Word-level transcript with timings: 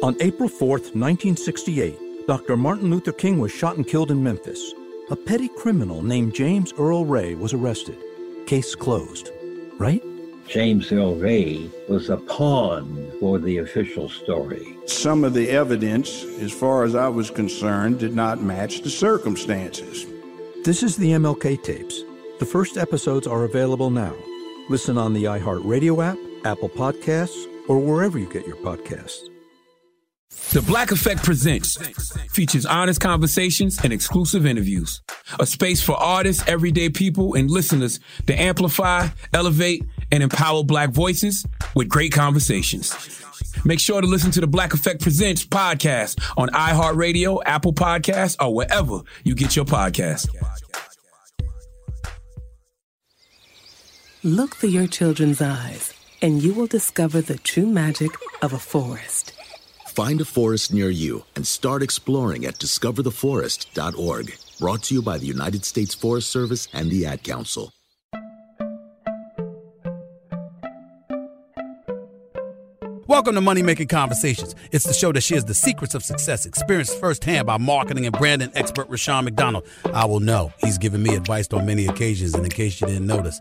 On 0.00 0.14
April 0.20 0.48
4th, 0.48 0.94
1968, 0.94 2.28
Dr. 2.28 2.56
Martin 2.56 2.88
Luther 2.88 3.10
King 3.10 3.40
was 3.40 3.50
shot 3.50 3.76
and 3.76 3.84
killed 3.84 4.12
in 4.12 4.22
Memphis. 4.22 4.72
A 5.10 5.16
petty 5.16 5.48
criminal 5.48 6.04
named 6.04 6.36
James 6.36 6.72
Earl 6.78 7.04
Ray 7.04 7.34
was 7.34 7.52
arrested. 7.52 7.98
Case 8.46 8.76
closed. 8.76 9.30
Right? 9.76 10.00
James 10.46 10.92
Earl 10.92 11.16
Ray 11.16 11.68
was 11.88 12.10
a 12.10 12.16
pawn 12.16 13.10
for 13.18 13.40
the 13.40 13.58
official 13.58 14.08
story. 14.08 14.78
Some 14.86 15.24
of 15.24 15.34
the 15.34 15.50
evidence, 15.50 16.22
as 16.40 16.52
far 16.52 16.84
as 16.84 16.94
I 16.94 17.08
was 17.08 17.28
concerned, 17.28 17.98
did 17.98 18.14
not 18.14 18.40
match 18.40 18.82
the 18.82 18.90
circumstances. 18.90 20.06
This 20.64 20.84
is 20.84 20.96
the 20.96 21.10
MLK 21.10 21.60
tapes. 21.64 22.04
The 22.38 22.46
first 22.46 22.76
episodes 22.76 23.26
are 23.26 23.42
available 23.42 23.90
now. 23.90 24.14
Listen 24.68 24.96
on 24.96 25.12
the 25.12 25.24
iHeartRadio 25.24 26.04
app, 26.06 26.18
Apple 26.46 26.68
Podcasts, 26.68 27.46
or 27.68 27.80
wherever 27.80 28.16
you 28.16 28.28
get 28.32 28.46
your 28.46 28.56
podcasts. 28.58 29.28
The 30.30 30.62
Black 30.62 30.90
Effect 30.92 31.22
Presents 31.24 31.76
features 32.32 32.66
honest 32.66 33.00
conversations 33.00 33.78
and 33.82 33.92
exclusive 33.92 34.46
interviews. 34.46 35.02
A 35.40 35.46
space 35.46 35.82
for 35.82 35.92
artists, 35.92 36.42
everyday 36.46 36.90
people, 36.90 37.34
and 37.34 37.50
listeners 37.50 37.98
to 38.26 38.34
amplify, 38.38 39.08
elevate, 39.32 39.84
and 40.12 40.22
empower 40.22 40.64
Black 40.64 40.90
voices 40.90 41.46
with 41.74 41.88
great 41.88 42.12
conversations. 42.12 42.94
Make 43.64 43.80
sure 43.80 44.00
to 44.00 44.06
listen 44.06 44.30
to 44.32 44.40
the 44.40 44.46
Black 44.46 44.74
Effect 44.74 45.02
Presents 45.02 45.44
podcast 45.44 46.18
on 46.36 46.48
iHeartRadio, 46.50 47.42
Apple 47.44 47.72
Podcasts, 47.72 48.36
or 48.40 48.54
wherever 48.54 49.00
you 49.24 49.34
get 49.34 49.56
your 49.56 49.64
podcasts. 49.64 50.28
Look 54.22 54.56
through 54.56 54.70
your 54.70 54.88
children's 54.88 55.40
eyes, 55.40 55.94
and 56.20 56.42
you 56.42 56.52
will 56.52 56.66
discover 56.66 57.20
the 57.20 57.38
true 57.38 57.66
magic 57.66 58.10
of 58.42 58.52
a 58.52 58.58
forest. 58.58 59.32
Find 59.98 60.20
a 60.20 60.24
forest 60.24 60.72
near 60.72 60.90
you 60.90 61.24
and 61.34 61.44
start 61.44 61.82
exploring 61.82 62.44
at 62.44 62.54
discovertheforest.org. 62.54 64.38
Brought 64.60 64.82
to 64.84 64.94
you 64.94 65.02
by 65.02 65.18
the 65.18 65.26
United 65.26 65.64
States 65.64 65.92
Forest 65.92 66.30
Service 66.30 66.68
and 66.72 66.88
the 66.88 67.04
Ad 67.04 67.24
Council. 67.24 67.72
Welcome 73.08 73.34
to 73.34 73.40
Money 73.40 73.62
Making 73.62 73.88
Conversations. 73.88 74.54
It's 74.70 74.84
the 74.84 74.92
show 74.92 75.10
that 75.10 75.22
shares 75.22 75.46
the 75.46 75.54
secrets 75.54 75.96
of 75.96 76.04
success, 76.04 76.46
experienced 76.46 77.00
firsthand 77.00 77.48
by 77.48 77.58
marketing 77.58 78.06
and 78.06 78.16
branding 78.16 78.52
expert 78.54 78.88
Rushion 78.88 79.24
McDonald. 79.24 79.66
I 79.92 80.04
will 80.04 80.20
know 80.20 80.52
he's 80.58 80.78
given 80.78 81.02
me 81.02 81.16
advice 81.16 81.48
on 81.52 81.66
many 81.66 81.86
occasions, 81.86 82.36
and 82.36 82.44
in 82.44 82.52
case 82.52 82.80
you 82.80 82.86
didn't 82.86 83.08
notice, 83.08 83.40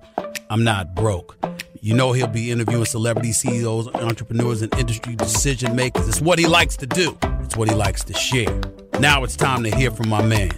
I'm 0.49 0.63
not 0.63 0.95
broke. 0.95 1.37
You 1.81 1.93
know 1.93 2.11
he'll 2.11 2.27
be 2.27 2.51
interviewing 2.51 2.85
celebrity 2.85 3.31
CEOs, 3.31 3.87
entrepreneurs, 3.89 4.61
and 4.61 4.73
industry 4.79 5.15
decision 5.15 5.75
makers. 5.75 6.07
It's 6.07 6.21
what 6.21 6.39
he 6.39 6.47
likes 6.47 6.75
to 6.77 6.87
do. 6.87 7.17
It's 7.41 7.55
what 7.55 7.69
he 7.69 7.75
likes 7.75 8.03
to 8.05 8.13
share. 8.13 8.59
Now 8.99 9.23
it's 9.23 9.35
time 9.35 9.63
to 9.63 9.75
hear 9.75 9.91
from 9.91 10.09
my 10.09 10.23
man, 10.23 10.51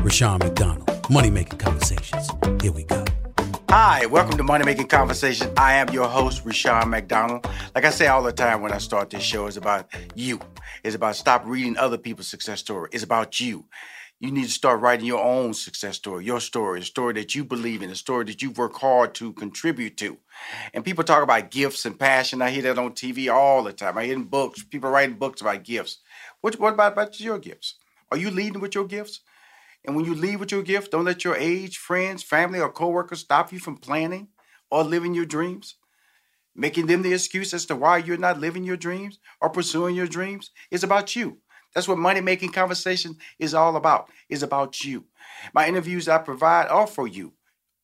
Rushion 0.00 0.38
McDonald. 0.38 0.90
Money 1.10 1.30
Making 1.30 1.58
Conversations. 1.58 2.28
Here 2.60 2.72
we 2.72 2.84
go. 2.84 3.04
Hi, 3.68 4.06
welcome 4.06 4.36
to 4.36 4.42
Money 4.42 4.64
Making 4.64 4.88
Conversation. 4.88 5.52
I 5.56 5.74
am 5.74 5.90
your 5.90 6.08
host, 6.08 6.44
Rushion 6.44 6.90
McDonald. 6.90 7.46
Like 7.74 7.84
I 7.84 7.90
say 7.90 8.06
all 8.08 8.22
the 8.22 8.32
time 8.32 8.60
when 8.60 8.72
I 8.72 8.78
start 8.78 9.10
this 9.10 9.22
show, 9.22 9.46
it's 9.46 9.56
about 9.56 9.86
you. 10.14 10.40
It's 10.82 10.96
about 10.96 11.16
stop 11.16 11.44
reading 11.46 11.76
other 11.76 11.98
people's 11.98 12.28
success 12.28 12.60
story. 12.60 12.88
It's 12.92 13.04
about 13.04 13.38
you. 13.38 13.66
You 14.24 14.30
need 14.30 14.44
to 14.44 14.50
start 14.50 14.80
writing 14.80 15.04
your 15.04 15.22
own 15.22 15.52
success 15.52 15.96
story, 15.96 16.24
your 16.24 16.40
story, 16.40 16.80
a 16.80 16.82
story 16.82 17.12
that 17.12 17.34
you 17.34 17.44
believe 17.44 17.82
in, 17.82 17.90
a 17.90 17.94
story 17.94 18.24
that 18.24 18.40
you've 18.40 18.56
worked 18.56 18.78
hard 18.78 19.14
to 19.16 19.34
contribute 19.34 19.98
to. 19.98 20.16
And 20.72 20.82
people 20.82 21.04
talk 21.04 21.22
about 21.22 21.50
gifts 21.50 21.84
and 21.84 22.00
passion. 22.00 22.40
I 22.40 22.48
hear 22.48 22.62
that 22.62 22.78
on 22.78 22.92
TV 22.92 23.30
all 23.30 23.62
the 23.62 23.74
time. 23.74 23.98
I 23.98 24.06
hear 24.06 24.14
in 24.14 24.24
books, 24.24 24.64
people 24.64 24.88
writing 24.88 25.16
books 25.16 25.42
about 25.42 25.62
gifts. 25.62 25.98
What, 26.40 26.58
what 26.58 26.72
about, 26.72 26.94
about 26.94 27.20
your 27.20 27.38
gifts? 27.38 27.74
Are 28.10 28.16
you 28.16 28.30
leading 28.30 28.62
with 28.62 28.74
your 28.74 28.86
gifts? 28.86 29.20
And 29.84 29.94
when 29.94 30.06
you 30.06 30.14
lead 30.14 30.40
with 30.40 30.52
your 30.52 30.62
gift, 30.62 30.92
don't 30.92 31.04
let 31.04 31.22
your 31.22 31.36
age, 31.36 31.76
friends, 31.76 32.22
family, 32.22 32.60
or 32.60 32.72
coworkers 32.72 33.20
stop 33.20 33.52
you 33.52 33.58
from 33.58 33.76
planning 33.76 34.28
or 34.70 34.84
living 34.84 35.12
your 35.12 35.26
dreams. 35.26 35.74
Making 36.56 36.86
them 36.86 37.02
the 37.02 37.12
excuse 37.12 37.52
as 37.52 37.66
to 37.66 37.76
why 37.76 37.98
you're 37.98 38.16
not 38.16 38.40
living 38.40 38.64
your 38.64 38.78
dreams 38.78 39.18
or 39.42 39.50
pursuing 39.50 39.94
your 39.94 40.06
dreams 40.06 40.50
is 40.70 40.82
about 40.82 41.14
you. 41.14 41.40
That's 41.74 41.88
what 41.88 41.98
money 41.98 42.20
making 42.20 42.52
conversation 42.52 43.16
is 43.38 43.54
all 43.54 43.76
about. 43.76 44.08
Is 44.28 44.42
about 44.42 44.84
you. 44.84 45.04
My 45.52 45.68
interviews 45.68 46.08
I 46.08 46.18
provide 46.18 46.68
are 46.68 46.86
for 46.86 47.06
you, 47.06 47.32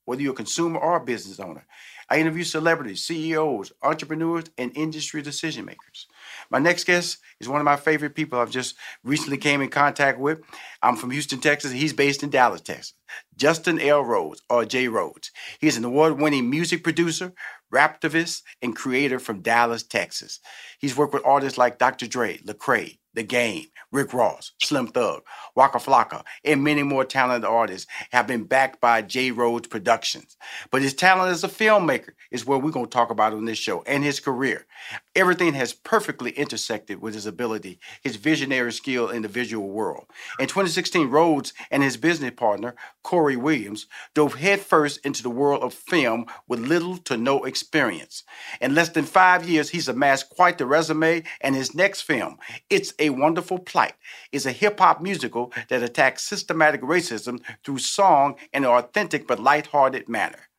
whether 0.05 0.23
you're 0.23 0.33
a 0.33 0.37
consumer 0.37 0.79
or 0.79 0.97
a 0.97 1.05
business 1.05 1.41
owner. 1.41 1.67
I 2.13 2.19
interview 2.19 2.43
celebrities, 2.43 3.05
CEOs, 3.05 3.73
entrepreneurs, 3.83 4.47
and 4.59 4.77
industry 4.77 5.23
decision 5.23 5.65
makers. 5.65 6.09
My 6.51 6.59
next 6.59 6.83
guest 6.83 7.19
is 7.39 7.49
one 7.49 7.61
of 7.61 7.65
my 7.65 7.77
favorite 7.77 8.17
people 8.17 8.41
I've 8.41 8.51
just 8.51 8.75
recently 9.05 9.39
came 9.39 9.61
in 9.61 9.69
contact 9.69 10.19
with. 10.19 10.41
I'm 10.83 10.97
from 10.97 11.13
Houston, 11.13 11.39
Texas. 11.39 11.71
He's 11.71 11.93
based 11.93 12.25
in 12.25 12.31
Dallas, 12.31 12.63
Texas. 12.63 12.95
Justin 13.37 13.81
L. 13.81 14.03
Rhodes, 14.03 14.43
or 14.51 14.65
J. 14.65 14.89
Rhodes. 14.89 15.31
He's 15.61 15.77
an 15.77 15.85
award-winning 15.85 16.51
music 16.51 16.83
producer, 16.83 17.33
raptivist, 17.73 18.43
and 18.61 18.75
creator 18.75 19.21
from 19.21 19.43
Dallas, 19.43 19.85
Texas. 19.85 20.41
He's 20.81 20.97
worked 20.97 21.15
with 21.15 21.25
artists 21.25 21.59
like 21.59 21.79
Dr. 21.79 22.09
Dre, 22.09 22.39
Lecrae, 22.39 22.99
The 23.15 23.23
Game, 23.23 23.67
Rick 23.93 24.15
Ross, 24.15 24.53
Slim 24.63 24.89
Thug, 24.89 25.23
Waka 25.55 25.79
Flocka, 25.79 26.25
and 26.45 26.63
many 26.63 26.83
more 26.83 27.05
talented 27.05 27.49
artists 27.49 27.91
have 28.13 28.27
been 28.27 28.45
backed 28.45 28.81
by 28.81 29.03
J. 29.03 29.31
Rhodes 29.31 29.69
Productions. 29.69 30.37
But 30.71 30.83
his 30.83 30.95
talent 30.95 31.33
as 31.33 31.45
a 31.45 31.49
filmmaker 31.49 32.11
is 32.31 32.47
what 32.47 32.63
we're 32.63 32.71
going 32.71 32.87
to 32.87 32.91
talk 32.91 33.11
about 33.11 33.33
on 33.33 33.45
this 33.45 33.59
show 33.59 33.83
and 33.87 34.05
his 34.05 34.21
career. 34.21 34.67
Everything 35.15 35.55
has 35.55 35.73
perfectly 35.73 36.31
intersected 36.31 37.03
with 37.03 37.15
his 37.15 37.27
ability, 37.27 37.81
his 38.03 38.17
visionary 38.17 38.73
skill 38.73 39.09
in 39.09 39.23
the 39.23 39.29
visual 39.29 39.69
world. 39.69 40.07
In 40.39 40.47
2016, 40.47 41.09
Rhodes 41.09 41.53
and 41.71 41.83
his 41.83 41.97
business 41.97 42.33
partner, 42.37 42.75
Corey 43.03 43.37
Williams, 43.37 43.87
dove 44.15 44.35
headfirst 44.35 45.05
into 45.05 45.23
the 45.23 45.31
world 45.31 45.63
of 45.63 45.75
film 45.75 46.27
with 46.47 46.61
little 46.61 46.97
to 46.99 47.17
no 47.17 47.45
experience. 47.45 48.23
In 48.61 48.75
less 48.75 48.91
than 48.91 49.05
five 49.05 49.49
years, 49.49 49.71
he's 49.71 49.89
amassed 49.89 50.31
quite 50.31 50.59
the 50.59 50.67
resume, 50.67 51.25
and 51.41 51.55
his 51.55 51.75
next 51.75 52.03
film, 52.03 52.39
It's 52.69 52.93
a 53.01 53.11
Wonderful 53.11 53.59
Plight, 53.59 53.95
is 54.31 54.47
a 54.47 54.53
hip 54.53 54.79
hop 54.79 55.01
musical 55.01 55.53
that 55.69 55.83
attacks 55.83 56.23
systematic 56.23 56.83
racism 56.83 57.41
through 57.65 57.79
song 57.79 58.37
in 58.53 58.65
an 58.65 58.71
authentic 58.71 59.27
but 59.27 59.41
lighthearted 59.41 60.09
manner. 60.09 60.51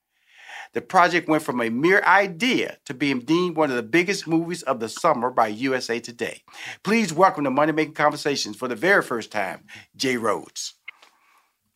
The 0.74 0.82
project 0.82 1.28
went 1.28 1.44
from 1.44 1.60
a 1.60 1.70
mere 1.70 2.02
idea 2.04 2.78
to 2.86 2.94
being 2.94 3.20
deemed 3.20 3.58
one 3.58 3.70
of 3.70 3.76
the 3.76 3.84
biggest 3.84 4.26
movies 4.26 4.64
of 4.64 4.80
the 4.80 4.88
summer 4.88 5.30
by 5.30 5.48
USA 5.48 6.00
Today. 6.00 6.44
Please 6.84 7.12
welcome 7.12 7.44
to 7.44 7.52
Money 7.52 7.74
Making 7.74 7.94
Conversations 7.94 8.56
for 8.56 8.70
the 8.70 8.76
very 8.76 9.02
first 9.02 9.32
time, 9.32 9.66
Jay 9.98 10.16
Rhodes. 10.16 10.76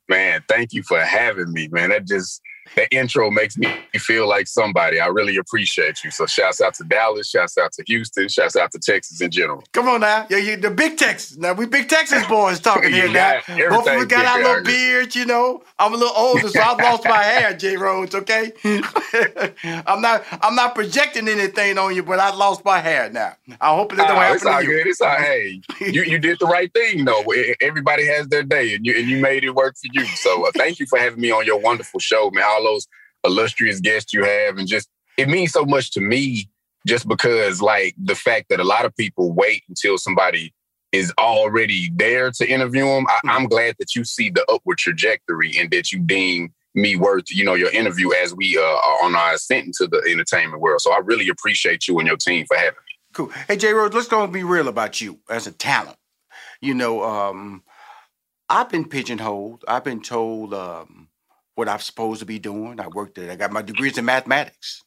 Man, 0.07 0.43
thank 0.47 0.71
you 0.71 0.81
for 0.83 0.99
having 1.01 1.51
me, 1.51 1.67
man. 1.67 1.89
That 1.89 2.07
just 2.07 2.41
that 2.75 2.87
intro 2.91 3.31
makes 3.31 3.57
me 3.57 3.67
feel 3.95 4.27
like 4.27 4.47
somebody. 4.47 4.99
I 4.99 5.07
really 5.07 5.37
appreciate 5.37 6.03
you. 6.03 6.11
So 6.11 6.25
shouts 6.25 6.61
out 6.61 6.73
to 6.75 6.83
Dallas, 6.83 7.29
shouts 7.29 7.57
out 7.57 7.71
to 7.73 7.83
Houston, 7.87 8.27
shouts 8.27 8.55
out 8.55 8.71
to 8.71 8.79
Texas 8.79 9.21
in 9.21 9.31
general. 9.31 9.63
Come 9.71 9.87
on 9.87 10.01
now. 10.01 10.27
Yeah, 10.29 10.37
you 10.37 10.57
the 10.57 10.71
big 10.71 10.97
Texas. 10.97 11.37
Now 11.37 11.53
we 11.53 11.65
big 11.65 11.89
Texas 11.89 12.25
boys 12.29 12.59
talking 12.59 12.91
here 12.91 13.09
now. 13.09 13.41
Both 13.47 13.87
of 13.87 13.93
us 13.93 14.05
got 14.05 14.25
our 14.25 14.43
little 14.43 14.63
beards, 14.63 15.15
you 15.15 15.25
know. 15.25 15.63
I'm 15.77 15.93
a 15.93 15.97
little 15.97 16.15
older, 16.15 16.47
so 16.47 16.61
I've 16.61 16.79
lost 16.79 17.05
my 17.05 17.21
hair, 17.21 17.53
Jay 17.57 17.77
Rhodes, 17.77 18.15
okay? 18.15 18.53
I'm 19.63 20.01
not 20.01 20.23
I'm 20.41 20.55
not 20.55 20.75
projecting 20.75 21.27
anything 21.27 21.77
on 21.77 21.95
you, 21.95 22.03
but 22.03 22.19
I 22.19 22.33
lost 22.33 22.65
my 22.65 22.79
hair 22.79 23.09
now. 23.09 23.35
I 23.61 23.75
hope 23.75 23.93
it 23.93 23.97
don't 23.97 24.11
uh, 24.11 24.15
happen 24.15 24.35
it's 24.35 24.45
all 24.45 24.61
you. 24.61 24.69
Good. 24.69 24.87
It's 24.87 25.01
all 25.01 25.15
hey. 25.15 25.61
you, 25.79 26.03
you 26.03 26.19
did 26.19 26.39
the 26.39 26.47
right 26.47 26.71
thing 26.73 27.05
though. 27.05 27.23
Everybody 27.61 28.05
has 28.07 28.27
their 28.27 28.43
day 28.43 28.75
and 28.75 28.85
you 28.85 28.95
and 28.97 29.07
you 29.07 29.19
made 29.19 29.43
it 29.43 29.51
work 29.51 29.75
for 29.77 29.87
you. 29.91 30.05
So 30.05 30.47
uh, 30.47 30.51
thank 30.55 30.79
you 30.79 30.85
for 30.85 30.99
having 30.99 31.19
me 31.19 31.31
on 31.31 31.45
your 31.45 31.59
wonderful 31.59 31.99
show, 31.99 32.31
man 32.31 32.54
all 32.55 32.63
those 32.63 32.87
illustrious 33.23 33.79
guests 33.79 34.13
you 34.13 34.23
have, 34.23 34.57
and 34.57 34.67
just 34.67 34.89
it 35.17 35.29
means 35.29 35.51
so 35.51 35.65
much 35.65 35.91
to 35.91 36.01
me 36.01 36.49
just 36.85 37.07
because 37.07 37.61
like 37.61 37.95
the 37.97 38.15
fact 38.15 38.47
that 38.49 38.59
a 38.59 38.63
lot 38.63 38.85
of 38.85 38.95
people 38.95 39.33
wait 39.33 39.63
until 39.67 39.97
somebody 39.97 40.53
is 40.91 41.11
already 41.17 41.91
there 41.93 42.31
to 42.31 42.47
interview 42.47 42.85
them. 42.85 43.05
I, 43.07 43.35
am 43.35 43.47
glad 43.47 43.75
that 43.79 43.95
you 43.95 44.03
see 44.05 44.29
the 44.29 44.45
upward 44.49 44.77
trajectory 44.77 45.57
and 45.57 45.69
that 45.71 45.91
you 45.91 45.99
deem 45.99 46.53
me 46.73 46.95
worth, 46.95 47.25
you 47.29 47.43
know, 47.43 47.53
your 47.53 47.71
interview 47.71 48.11
as 48.13 48.33
we 48.33 48.57
uh, 48.57 48.61
are 48.61 49.03
on 49.03 49.15
our 49.15 49.33
ascent 49.33 49.65
into 49.65 49.87
the 49.87 50.01
entertainment 50.09 50.61
world. 50.61 50.81
So 50.81 50.91
I 50.91 50.99
really 50.99 51.29
appreciate 51.29 51.87
you 51.87 51.97
and 51.99 52.07
your 52.07 52.17
team 52.17 52.45
for 52.45 52.55
having 52.55 52.71
me. 52.73 52.95
Cool. 53.13 53.29
Hey, 53.47 53.55
Jay 53.55 53.71
Rhodes, 53.71 53.95
let's 53.95 54.07
go 54.07 54.25
be 54.27 54.43
real 54.43 54.67
about 54.67 54.99
you 55.01 55.19
as 55.29 55.47
a 55.47 55.51
talent. 55.51 55.97
You 56.61 56.73
know, 56.73 57.03
um, 57.03 57.63
I've 58.49 58.69
been 58.69 58.85
pigeonholed. 58.85 59.63
I've 59.67 59.83
been 59.83 60.01
told 60.01 60.53
um, 60.53 61.04
what 61.55 61.69
I'm 61.69 61.79
supposed 61.79 62.19
to 62.19 62.25
be 62.25 62.39
doing. 62.39 62.79
I 62.79 62.87
worked 62.87 63.17
at, 63.17 63.29
I 63.29 63.35
got 63.35 63.51
my 63.51 63.61
degrees 63.61 63.97
in 63.97 64.05
mathematics. 64.05 64.83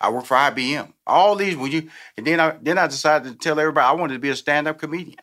I 0.00 0.10
worked 0.10 0.26
for 0.26 0.36
IBM. 0.36 0.92
All 1.06 1.36
these 1.36 1.56
when 1.56 1.72
you 1.72 1.88
and 2.16 2.26
then 2.26 2.40
I 2.40 2.56
then 2.60 2.78
I 2.78 2.86
decided 2.86 3.32
to 3.32 3.38
tell 3.38 3.58
everybody 3.60 3.86
I 3.86 3.92
wanted 3.92 4.14
to 4.14 4.20
be 4.20 4.30
a 4.30 4.36
stand-up 4.36 4.78
comedian. 4.78 5.16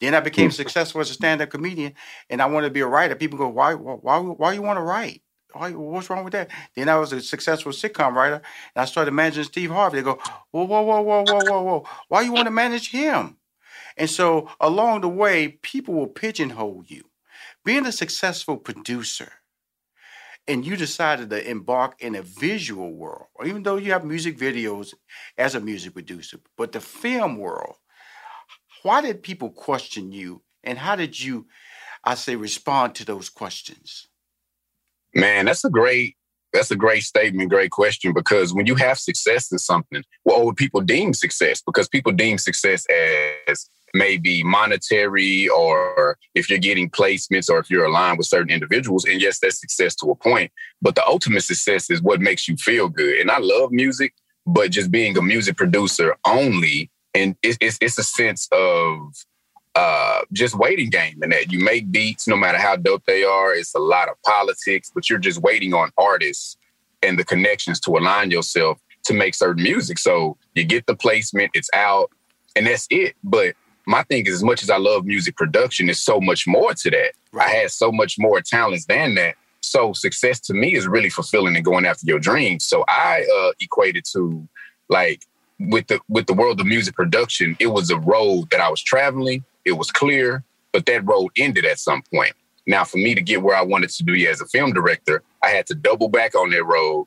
Then 0.00 0.14
I 0.14 0.20
became 0.20 0.50
hmm. 0.50 0.54
successful 0.54 1.00
as 1.00 1.10
a 1.10 1.14
stand-up 1.14 1.50
comedian 1.50 1.94
and 2.30 2.40
I 2.40 2.46
wanted 2.46 2.68
to 2.68 2.74
be 2.74 2.80
a 2.80 2.86
writer. 2.86 3.14
People 3.14 3.38
go, 3.38 3.48
why 3.48 3.74
why 3.74 4.18
why 4.18 4.52
you 4.52 4.62
want 4.62 4.78
to 4.78 4.82
write? 4.82 5.22
Why, 5.52 5.70
what's 5.70 6.10
wrong 6.10 6.24
with 6.24 6.32
that? 6.32 6.50
Then 6.74 6.88
I 6.88 6.96
was 6.98 7.12
a 7.12 7.20
successful 7.20 7.70
sitcom 7.70 8.14
writer 8.14 8.42
and 8.74 8.82
I 8.82 8.84
started 8.86 9.12
managing 9.12 9.44
Steve 9.44 9.70
Harvey. 9.70 9.98
They 9.98 10.02
go, 10.02 10.18
whoa, 10.50 10.64
whoa, 10.64 10.82
whoa, 10.82 11.00
whoa, 11.02 11.22
whoa, 11.22 11.40
whoa, 11.44 11.62
whoa. 11.62 11.88
Why 12.08 12.22
you 12.22 12.32
want 12.32 12.46
to 12.46 12.50
manage 12.50 12.90
him? 12.90 13.36
And 13.96 14.10
so 14.10 14.50
along 14.60 15.02
the 15.02 15.08
way, 15.08 15.58
people 15.62 15.94
will 15.94 16.08
pigeonhole 16.08 16.84
you. 16.88 17.04
Being 17.64 17.86
a 17.86 17.92
successful 17.92 18.56
producer, 18.56 19.32
and 20.46 20.66
you 20.66 20.76
decided 20.76 21.30
to 21.30 21.50
embark 21.50 22.00
in 22.00 22.14
a 22.14 22.22
visual 22.22 22.92
world, 22.92 23.26
or 23.34 23.46
even 23.46 23.62
though 23.62 23.76
you 23.76 23.92
have 23.92 24.04
music 24.04 24.38
videos 24.38 24.94
as 25.38 25.54
a 25.54 25.60
music 25.60 25.94
producer, 25.94 26.38
but 26.56 26.72
the 26.72 26.80
film 26.80 27.38
world, 27.38 27.76
why 28.82 29.00
did 29.00 29.22
people 29.22 29.50
question 29.50 30.12
you 30.12 30.42
and 30.62 30.78
how 30.78 30.96
did 30.96 31.18
you, 31.18 31.46
I 32.04 32.14
say, 32.14 32.36
respond 32.36 32.94
to 32.96 33.04
those 33.04 33.30
questions? 33.30 34.08
Man, 35.14 35.46
that's 35.46 35.64
a 35.64 35.70
great 35.70 36.16
that's 36.52 36.70
a 36.70 36.76
great 36.76 37.02
statement, 37.02 37.50
great 37.50 37.72
question. 37.72 38.12
Because 38.12 38.54
when 38.54 38.66
you 38.66 38.76
have 38.76 38.98
success 38.98 39.50
in 39.50 39.58
something, 39.58 40.04
well, 40.24 40.52
people 40.52 40.80
deem 40.80 41.12
success, 41.12 41.60
because 41.60 41.88
people 41.88 42.12
deem 42.12 42.38
success 42.38 42.86
as 43.48 43.68
maybe 43.94 44.42
monetary 44.42 45.48
or 45.48 46.18
if 46.34 46.50
you're 46.50 46.58
getting 46.58 46.90
placements 46.90 47.48
or 47.48 47.58
if 47.58 47.70
you're 47.70 47.86
aligned 47.86 48.18
with 48.18 48.26
certain 48.26 48.50
individuals. 48.50 49.04
And 49.04 49.20
yes, 49.20 49.38
that's 49.38 49.60
success 49.60 49.94
to 49.96 50.10
a 50.10 50.16
point. 50.16 50.52
But 50.82 50.96
the 50.96 51.06
ultimate 51.06 51.44
success 51.44 51.90
is 51.90 52.02
what 52.02 52.20
makes 52.20 52.48
you 52.48 52.56
feel 52.56 52.88
good. 52.88 53.20
And 53.20 53.30
I 53.30 53.38
love 53.38 53.72
music, 53.72 54.14
but 54.46 54.72
just 54.72 54.90
being 54.90 55.16
a 55.16 55.22
music 55.22 55.56
producer 55.56 56.16
only, 56.26 56.90
and 57.14 57.36
it's, 57.42 57.56
it's, 57.60 57.78
it's 57.80 57.98
a 57.98 58.02
sense 58.02 58.48
of 58.52 58.98
uh, 59.76 60.22
just 60.32 60.56
waiting 60.56 60.90
game 60.90 61.20
and 61.22 61.32
that 61.32 61.50
you 61.50 61.60
make 61.60 61.90
beats 61.90 62.28
no 62.28 62.36
matter 62.36 62.58
how 62.58 62.76
dope 62.76 63.04
they 63.06 63.24
are. 63.24 63.54
It's 63.54 63.74
a 63.74 63.80
lot 63.80 64.08
of 64.08 64.20
politics, 64.22 64.90
but 64.92 65.08
you're 65.08 65.18
just 65.18 65.40
waiting 65.40 65.72
on 65.72 65.90
artists 65.96 66.56
and 67.02 67.18
the 67.18 67.24
connections 67.24 67.80
to 67.80 67.92
align 67.92 68.30
yourself 68.30 68.78
to 69.04 69.14
make 69.14 69.34
certain 69.34 69.62
music. 69.62 69.98
So 69.98 70.36
you 70.54 70.64
get 70.64 70.86
the 70.86 70.96
placement, 70.96 71.50
it's 71.54 71.70
out, 71.74 72.10
and 72.56 72.66
that's 72.66 72.86
it. 72.90 73.14
But 73.22 73.54
my 73.86 74.02
thing 74.04 74.26
is 74.26 74.34
as 74.34 74.42
much 74.42 74.62
as 74.62 74.70
I 74.70 74.78
love 74.78 75.04
music 75.04 75.36
production, 75.36 75.86
there's 75.86 76.00
so 76.00 76.20
much 76.20 76.46
more 76.46 76.74
to 76.74 76.90
that. 76.90 77.12
Right. 77.32 77.48
I 77.48 77.50
had 77.50 77.70
so 77.70 77.92
much 77.92 78.18
more 78.18 78.40
talents 78.40 78.86
than 78.86 79.14
that. 79.16 79.36
So 79.60 79.92
success 79.92 80.40
to 80.40 80.54
me 80.54 80.74
is 80.74 80.86
really 80.86 81.10
fulfilling 81.10 81.56
and 81.56 81.64
going 81.64 81.86
after 81.86 82.06
your 82.06 82.18
dreams. 82.18 82.66
So 82.66 82.84
I 82.88 83.26
uh, 83.38 83.52
equated 83.60 84.04
to 84.12 84.46
like 84.88 85.24
with 85.58 85.86
the 85.86 86.00
with 86.08 86.26
the 86.26 86.34
world 86.34 86.60
of 86.60 86.66
music 86.66 86.94
production, 86.94 87.56
it 87.58 87.68
was 87.68 87.90
a 87.90 87.98
road 87.98 88.50
that 88.50 88.60
I 88.60 88.68
was 88.68 88.82
traveling. 88.82 89.44
It 89.64 89.72
was 89.72 89.90
clear, 89.90 90.44
but 90.72 90.86
that 90.86 91.06
road 91.06 91.30
ended 91.36 91.64
at 91.64 91.78
some 91.78 92.02
point. 92.12 92.34
Now, 92.66 92.84
for 92.84 92.96
me 92.96 93.14
to 93.14 93.22
get 93.22 93.42
where 93.42 93.56
I 93.56 93.62
wanted 93.62 93.90
to 93.90 94.04
be 94.04 94.26
as 94.26 94.40
a 94.40 94.46
film 94.46 94.72
director, 94.72 95.22
I 95.42 95.48
had 95.48 95.66
to 95.66 95.74
double 95.74 96.08
back 96.08 96.34
on 96.34 96.50
that 96.50 96.64
road, 96.64 97.06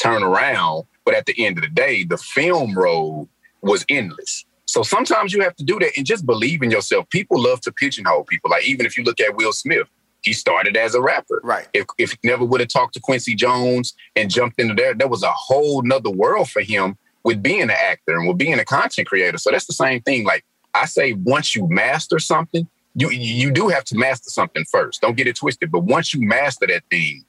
turn 0.00 0.22
around. 0.22 0.84
But 1.04 1.14
at 1.14 1.26
the 1.26 1.44
end 1.44 1.58
of 1.58 1.62
the 1.62 1.70
day, 1.70 2.04
the 2.04 2.18
film 2.18 2.74
road 2.74 3.28
was 3.62 3.84
endless. 3.88 4.44
So 4.70 4.84
sometimes 4.84 5.32
you 5.32 5.42
have 5.42 5.56
to 5.56 5.64
do 5.64 5.80
that 5.80 5.90
and 5.96 6.06
just 6.06 6.24
believe 6.24 6.62
in 6.62 6.70
yourself. 6.70 7.10
People 7.10 7.42
love 7.42 7.60
to 7.62 7.72
pigeonhole 7.72 8.22
people. 8.22 8.52
Like 8.52 8.68
even 8.68 8.86
if 8.86 8.96
you 8.96 9.02
look 9.02 9.18
at 9.18 9.34
Will 9.34 9.52
Smith, 9.52 9.88
he 10.22 10.32
started 10.32 10.76
as 10.76 10.94
a 10.94 11.00
rapper. 11.00 11.40
Right. 11.42 11.66
If 11.74 11.86
if 11.98 12.12
he 12.12 12.18
never 12.22 12.44
would 12.44 12.60
have 12.60 12.68
talked 12.68 12.94
to 12.94 13.00
Quincy 13.00 13.34
Jones 13.34 13.94
and 14.14 14.30
jumped 14.30 14.60
into 14.60 14.74
there, 14.74 14.94
there 14.94 15.08
was 15.08 15.24
a 15.24 15.32
whole 15.32 15.82
nother 15.82 16.10
world 16.10 16.50
for 16.50 16.62
him 16.62 16.96
with 17.24 17.42
being 17.42 17.62
an 17.62 17.72
actor 17.72 18.16
and 18.16 18.28
with 18.28 18.38
being 18.38 18.60
a 18.60 18.64
content 18.64 19.08
creator. 19.08 19.38
So 19.38 19.50
that's 19.50 19.66
the 19.66 19.72
same 19.72 20.02
thing. 20.02 20.24
Like 20.24 20.44
I 20.72 20.86
say, 20.86 21.14
once 21.14 21.56
you 21.56 21.66
master 21.68 22.20
something, 22.20 22.68
you 22.94 23.10
you 23.10 23.50
do 23.50 23.66
have 23.66 23.82
to 23.86 23.98
master 23.98 24.30
something 24.30 24.64
first. 24.70 25.00
Don't 25.00 25.16
get 25.16 25.26
it 25.26 25.34
twisted. 25.34 25.72
But 25.72 25.80
once 25.80 26.14
you 26.14 26.24
master 26.24 26.68
that 26.68 26.84
thing, 26.92 27.24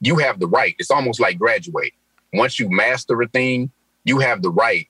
you 0.00 0.18
have 0.18 0.38
the 0.38 0.46
right. 0.46 0.76
It's 0.78 0.92
almost 0.92 1.18
like 1.18 1.40
graduate. 1.40 1.94
Once 2.32 2.60
you 2.60 2.70
master 2.70 3.20
a 3.20 3.26
thing, 3.26 3.72
you 4.04 4.20
have 4.20 4.42
the 4.42 4.50
right 4.50 4.88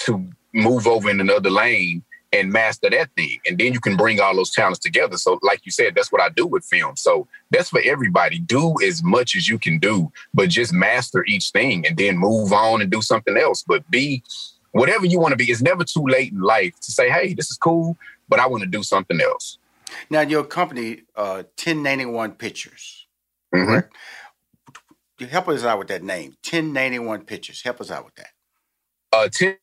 to 0.00 0.28
move 0.54 0.86
over 0.86 1.10
in 1.10 1.20
another 1.20 1.50
lane 1.50 2.02
and 2.32 2.50
master 2.50 2.90
that 2.90 3.10
thing. 3.16 3.38
And 3.46 3.58
then 3.58 3.72
you 3.72 3.80
can 3.80 3.96
bring 3.96 4.20
all 4.20 4.34
those 4.34 4.50
talents 4.50 4.80
together. 4.80 5.16
So, 5.16 5.38
like 5.42 5.60
you 5.64 5.72
said, 5.72 5.94
that's 5.94 6.10
what 6.10 6.20
I 6.20 6.30
do 6.30 6.46
with 6.46 6.64
film. 6.64 6.96
So, 6.96 7.28
that's 7.50 7.68
for 7.68 7.80
everybody. 7.84 8.38
Do 8.38 8.74
as 8.82 9.02
much 9.02 9.36
as 9.36 9.48
you 9.48 9.58
can 9.58 9.78
do, 9.78 10.10
but 10.32 10.48
just 10.48 10.72
master 10.72 11.24
each 11.26 11.50
thing 11.50 11.86
and 11.86 11.96
then 11.96 12.18
move 12.18 12.52
on 12.52 12.80
and 12.80 12.90
do 12.90 13.02
something 13.02 13.36
else. 13.36 13.62
But 13.66 13.88
be 13.90 14.22
whatever 14.72 15.06
you 15.06 15.20
want 15.20 15.32
to 15.32 15.36
be. 15.36 15.44
It's 15.44 15.62
never 15.62 15.84
too 15.84 16.04
late 16.06 16.32
in 16.32 16.40
life 16.40 16.74
to 16.80 16.92
say, 16.92 17.08
hey, 17.08 17.34
this 17.34 17.50
is 17.50 17.56
cool, 17.56 17.96
but 18.28 18.40
I 18.40 18.46
want 18.46 18.62
to 18.64 18.68
do 18.68 18.82
something 18.82 19.20
else. 19.20 19.58
Now, 20.10 20.22
your 20.22 20.42
company, 20.44 21.02
uh, 21.14 21.44
1091 21.56 22.32
Pictures, 22.32 23.06
mm-hmm. 23.54 23.86
Help 25.30 25.48
us 25.48 25.64
out 25.64 25.78
with 25.78 25.88
that 25.88 26.02
name, 26.02 26.30
1091 26.42 27.24
Pictures. 27.24 27.62
Help 27.62 27.80
us 27.80 27.90
out 27.90 28.04
with 28.04 28.14
that. 28.16 28.30
Uh, 29.12 29.28
10 29.32 29.56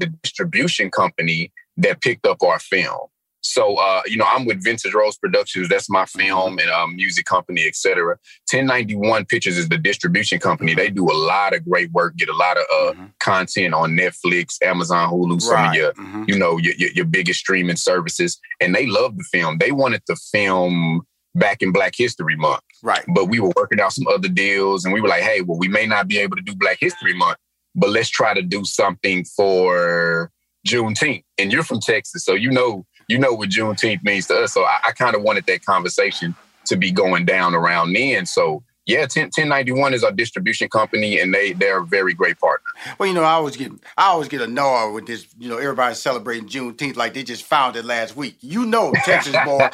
the 0.00 0.06
distribution 0.06 0.90
company 0.90 1.52
that 1.76 2.00
picked 2.00 2.26
up 2.26 2.42
our 2.42 2.58
film. 2.58 3.08
So, 3.42 3.76
uh, 3.76 4.02
you 4.06 4.16
know, 4.16 4.26
I'm 4.28 4.44
with 4.44 4.62
Vintage 4.62 4.92
Rhodes 4.92 5.16
Productions. 5.16 5.68
That's 5.68 5.88
my 5.88 6.04
mm-hmm. 6.04 6.18
film 6.18 6.58
and 6.58 6.70
um, 6.70 6.96
music 6.96 7.24
company, 7.24 7.66
etc. 7.66 8.16
1091 8.50 9.24
Pictures 9.26 9.56
is 9.56 9.68
the 9.68 9.78
distribution 9.78 10.38
company. 10.38 10.74
They 10.74 10.90
do 10.90 11.10
a 11.10 11.16
lot 11.16 11.54
of 11.54 11.64
great 11.64 11.90
work, 11.92 12.16
get 12.16 12.28
a 12.28 12.36
lot 12.36 12.58
of 12.58 12.64
uh, 12.64 12.92
mm-hmm. 12.92 13.04
content 13.18 13.74
on 13.74 13.92
Netflix, 13.92 14.62
Amazon, 14.62 15.10
Hulu, 15.10 15.40
some 15.40 15.54
right. 15.54 15.68
of 15.68 15.74
your, 15.74 15.92
mm-hmm. 15.94 16.24
you 16.28 16.38
know, 16.38 16.58
your, 16.58 16.74
your, 16.74 16.90
your 16.90 17.04
biggest 17.06 17.40
streaming 17.40 17.76
services. 17.76 18.38
And 18.60 18.74
they 18.74 18.86
love 18.86 19.16
the 19.16 19.24
film. 19.24 19.58
They 19.58 19.72
wanted 19.72 20.02
the 20.06 20.16
film 20.16 21.02
back 21.34 21.62
in 21.62 21.72
Black 21.72 21.94
History 21.96 22.36
Month. 22.36 22.62
Right. 22.82 23.04
But 23.14 23.26
we 23.26 23.40
were 23.40 23.52
working 23.56 23.80
out 23.80 23.92
some 23.92 24.06
other 24.08 24.28
deals 24.28 24.84
and 24.84 24.92
we 24.92 25.00
were 25.00 25.08
like, 25.08 25.22
hey, 25.22 25.40
well, 25.42 25.58
we 25.58 25.68
may 25.68 25.86
not 25.86 26.08
be 26.08 26.18
able 26.18 26.36
to 26.36 26.42
do 26.42 26.54
Black 26.54 26.78
History 26.80 27.14
Month, 27.14 27.38
but 27.74 27.90
let's 27.90 28.08
try 28.08 28.34
to 28.34 28.42
do 28.42 28.64
something 28.64 29.24
for 29.24 30.30
Juneteenth. 30.66 31.24
And 31.38 31.52
you're 31.52 31.62
from 31.62 31.80
Texas, 31.80 32.24
so 32.24 32.34
you 32.34 32.50
know 32.50 32.84
you 33.08 33.18
know 33.18 33.32
what 33.32 33.50
Juneteenth 33.50 34.04
means 34.04 34.26
to 34.28 34.36
us. 34.36 34.52
So 34.52 34.62
I, 34.62 34.78
I 34.88 34.92
kind 34.92 35.16
of 35.16 35.22
wanted 35.22 35.46
that 35.46 35.64
conversation 35.64 36.34
to 36.66 36.76
be 36.76 36.92
going 36.92 37.24
down 37.24 37.54
around 37.54 37.92
then. 37.92 38.24
So 38.26 38.62
yeah, 38.86 39.06
10, 39.06 39.26
1091 39.26 39.94
is 39.94 40.02
our 40.02 40.10
distribution 40.10 40.68
company, 40.68 41.20
and 41.20 41.32
they 41.32 41.52
they're 41.52 41.78
a 41.80 41.86
very 41.86 42.14
great 42.14 42.38
partner. 42.38 42.66
Well, 42.98 43.08
you 43.08 43.14
know, 43.14 43.22
I 43.22 43.32
always 43.32 43.56
get 43.56 43.72
I 43.96 44.06
always 44.06 44.28
get 44.28 44.40
annoyed 44.40 44.94
with 44.94 45.06
this. 45.06 45.26
You 45.38 45.48
know, 45.48 45.58
everybody's 45.58 46.00
celebrating 46.00 46.48
Juneteenth 46.48 46.96
like 46.96 47.14
they 47.14 47.22
just 47.22 47.44
found 47.44 47.76
it 47.76 47.84
last 47.84 48.16
week. 48.16 48.36
You 48.40 48.66
know, 48.66 48.92
Texas 49.04 49.36
boy, 49.44 49.68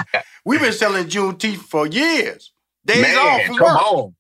we've 0.45 0.61
been 0.61 0.73
selling 0.73 1.07
Juneteenth 1.07 1.59
for 1.59 1.87
years. 1.87 2.53
Days 2.85 3.03
Man, 3.03 3.17
off 3.17 3.43
from 3.47 3.57
come 3.57 3.75
work. 3.75 3.93
on. 3.93 4.15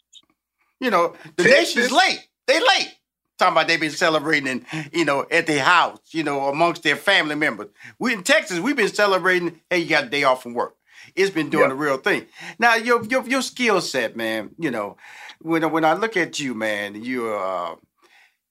You 0.80 0.90
know, 0.90 1.14
the 1.36 1.44
Texas? 1.44 1.76
nation's 1.76 1.92
late. 1.92 2.28
They 2.46 2.60
late. 2.60 2.95
Talking 3.38 3.52
about 3.52 3.68
they've 3.68 3.80
been 3.80 3.90
celebrating, 3.90 4.46
in, 4.48 4.66
you 4.92 5.04
know, 5.04 5.26
at 5.30 5.46
their 5.46 5.62
house, 5.62 5.98
you 6.12 6.22
know, 6.22 6.48
amongst 6.48 6.82
their 6.82 6.96
family 6.96 7.34
members. 7.34 7.68
We 7.98 8.14
in 8.14 8.22
Texas, 8.22 8.60
we've 8.60 8.76
been 8.76 8.88
celebrating. 8.94 9.60
Hey, 9.68 9.80
you 9.80 9.88
got 9.90 10.04
a 10.04 10.08
day 10.08 10.24
off 10.24 10.42
from 10.42 10.54
work. 10.54 10.74
It's 11.14 11.30
been 11.30 11.50
doing 11.50 11.64
Yeah. 11.64 11.68
the 11.68 11.74
real 11.74 11.98
thing. 11.98 12.26
Now, 12.58 12.76
your 12.76 13.04
your 13.04 13.26
your 13.28 13.42
skill 13.42 13.80
set, 13.82 14.16
man. 14.16 14.50
You 14.58 14.70
know, 14.70 14.96
when 15.42 15.70
when 15.70 15.84
I 15.84 15.92
look 15.92 16.16
at 16.16 16.40
you, 16.40 16.54
man, 16.54 17.02
you're 17.04 17.36
uh, 17.38 17.74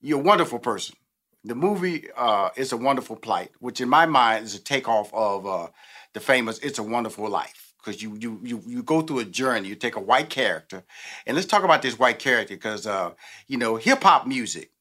you're 0.01 0.19
a 0.19 0.23
wonderful 0.23 0.59
person. 0.59 0.95
The 1.43 1.55
movie 1.55 2.07
uh, 2.15 2.49
is 2.55 2.71
a 2.71 2.77
wonderful 2.77 3.15
plight, 3.15 3.51
which 3.59 3.81
in 3.81 3.89
my 3.89 4.05
mind 4.05 4.45
is 4.45 4.55
a 4.55 4.59
takeoff 4.59 5.13
of 5.13 5.47
uh, 5.47 5.67
the 6.13 6.19
famous 6.19 6.59
"It's 6.59 6.79
a 6.79 6.83
Wonderful 6.83 7.29
Life." 7.29 7.73
Because 7.83 8.01
you 8.03 8.15
you 8.19 8.39
you 8.43 8.63
you 8.67 8.83
go 8.83 9.01
through 9.01 9.19
a 9.19 9.25
journey. 9.25 9.69
You 9.69 9.75
take 9.75 9.95
a 9.95 9.99
white 10.01 10.29
character, 10.29 10.83
and 11.27 11.35
let's 11.35 11.47
talk 11.47 11.63
about 11.63 11.81
this 11.81 11.99
white 11.99 12.19
character 12.19 12.55
because 12.55 12.87
uh, 12.87 13.11
you 13.47 13.57
know 13.57 13.75
hip 13.77 14.03
hop 14.03 14.27
music 14.27 14.71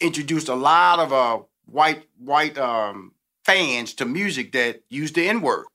introduced 0.00 0.48
a 0.48 0.54
lot 0.54 0.98
of 0.98 1.12
uh, 1.12 1.38
white 1.66 2.04
white 2.18 2.58
um, 2.58 3.12
fans 3.44 3.94
to 3.94 4.04
music 4.04 4.52
that 4.52 4.82
used 4.88 5.14
the 5.14 5.28
N 5.28 5.40
word, 5.40 5.66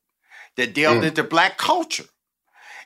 that 0.58 0.74
delved 0.74 1.04
Mm. 1.04 1.08
into 1.08 1.24
black 1.24 1.58
culture. 1.58 2.06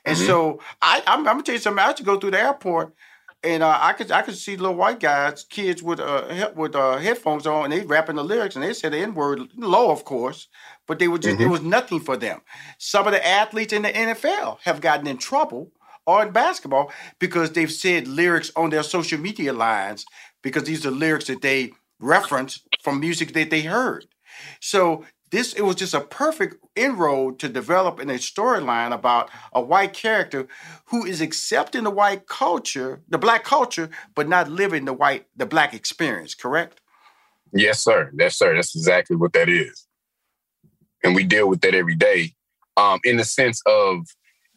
And 0.04 0.16
Mhm. 0.16 0.26
so 0.26 0.60
I, 0.82 1.02
I'm, 1.06 1.20
I'm 1.20 1.24
gonna 1.24 1.42
tell 1.42 1.54
you 1.54 1.60
something. 1.60 1.82
I 1.82 1.88
used 1.88 1.98
to 1.98 2.04
go 2.04 2.18
through 2.18 2.32
the 2.32 2.40
airport, 2.40 2.94
and 3.42 3.62
uh, 3.62 3.78
I 3.80 3.92
could 3.92 4.10
I 4.10 4.22
could 4.22 4.36
see 4.36 4.56
little 4.56 4.76
white 4.76 5.00
guys, 5.00 5.44
kids 5.44 5.82
with 5.82 6.00
uh 6.00 6.50
with 6.56 6.74
uh, 6.74 6.96
headphones 6.98 7.46
on, 7.46 7.64
and 7.64 7.72
they 7.72 7.80
rapping 7.84 8.16
the 8.16 8.24
lyrics, 8.24 8.56
and 8.56 8.64
they 8.64 8.72
said 8.72 8.92
the 8.92 8.98
N 8.98 9.14
word 9.14 9.40
low, 9.56 9.90
of 9.90 10.04
course, 10.04 10.48
but 10.86 10.98
they 10.98 11.08
were 11.08 11.18
just 11.18 11.40
it 11.40 11.46
Mhm. 11.46 11.50
was 11.50 11.62
nothing 11.62 12.00
for 12.00 12.16
them. 12.16 12.40
Some 12.78 13.06
of 13.06 13.12
the 13.12 13.26
athletes 13.26 13.72
in 13.72 13.82
the 13.82 13.90
NFL 13.94 14.58
have 14.64 14.80
gotten 14.80 15.06
in 15.06 15.18
trouble 15.18 15.72
or 16.06 16.22
in 16.22 16.32
basketball 16.32 16.90
because 17.18 17.52
they've 17.52 17.70
said 17.72 18.08
lyrics 18.08 18.50
on 18.56 18.70
their 18.70 18.82
social 18.82 19.18
media 19.20 19.52
lines 19.52 20.06
because 20.42 20.64
these 20.64 20.84
are 20.86 20.90
lyrics 20.90 21.26
that 21.26 21.42
they 21.42 21.72
reference 22.00 22.62
from 22.82 23.00
music 23.00 23.32
that 23.34 23.50
they 23.50 23.62
heard. 23.62 24.06
So 24.60 25.04
this 25.30 25.52
it 25.54 25.62
was 25.62 25.76
just 25.76 25.94
a 25.94 26.00
perfect 26.00 26.56
inroad 26.74 27.38
to 27.38 27.48
develop 27.48 28.00
in 28.00 28.10
a 28.10 28.14
storyline 28.14 28.92
about 28.92 29.30
a 29.52 29.60
white 29.60 29.92
character 29.92 30.48
who 30.86 31.04
is 31.04 31.20
accepting 31.20 31.84
the 31.84 31.90
white 31.90 32.26
culture, 32.26 33.00
the 33.08 33.18
black 33.18 33.44
culture, 33.44 33.90
but 34.14 34.28
not 34.28 34.48
living 34.48 34.84
the 34.84 34.92
white, 34.92 35.26
the 35.36 35.46
black 35.46 35.72
experience. 35.72 36.34
Correct? 36.34 36.80
Yes, 37.52 37.82
sir. 37.82 38.10
Yes, 38.14 38.36
sir. 38.36 38.54
That's 38.54 38.74
exactly 38.74 39.16
what 39.16 39.32
that 39.32 39.48
is. 39.48 39.86
And 41.02 41.14
we 41.14 41.24
deal 41.24 41.48
with 41.48 41.60
that 41.62 41.74
every 41.74 41.96
day. 41.96 42.34
Um, 42.76 43.00
in 43.04 43.16
the 43.16 43.24
sense 43.24 43.60
of 43.66 44.06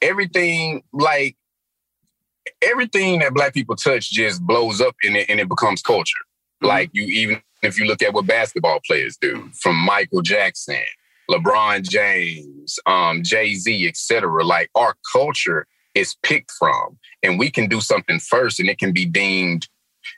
everything, 0.01 0.83
like 0.93 1.35
everything 2.65 3.19
that 3.19 3.33
black 3.33 3.53
people 3.53 3.75
touch 3.75 4.11
just 4.11 4.41
blows 4.41 4.81
up 4.81 4.95
and 5.03 5.15
it 5.15 5.29
and 5.29 5.39
it 5.39 5.49
becomes 5.49 5.81
culture. 5.81 6.19
Like 6.61 6.89
you 6.93 7.03
even 7.03 7.41
if 7.61 7.79
you 7.79 7.85
look 7.85 8.01
at 8.01 8.13
what 8.13 8.27
basketball 8.27 8.79
players 8.85 9.17
do, 9.17 9.49
from 9.61 9.77
Michael 9.77 10.21
Jackson, 10.21 10.83
LeBron 11.29 11.87
James, 11.87 12.77
um, 12.85 13.23
Jay-Z, 13.23 13.87
etc. 13.87 14.43
Like 14.43 14.69
our 14.75 14.95
culture 15.11 15.65
is 15.95 16.15
picked 16.23 16.51
from. 16.51 16.97
And 17.21 17.39
we 17.39 17.49
can 17.49 17.67
do 17.67 17.79
something 17.81 18.19
first 18.19 18.59
and 18.59 18.69
it 18.69 18.79
can 18.79 18.91
be 18.91 19.05
deemed 19.05 19.67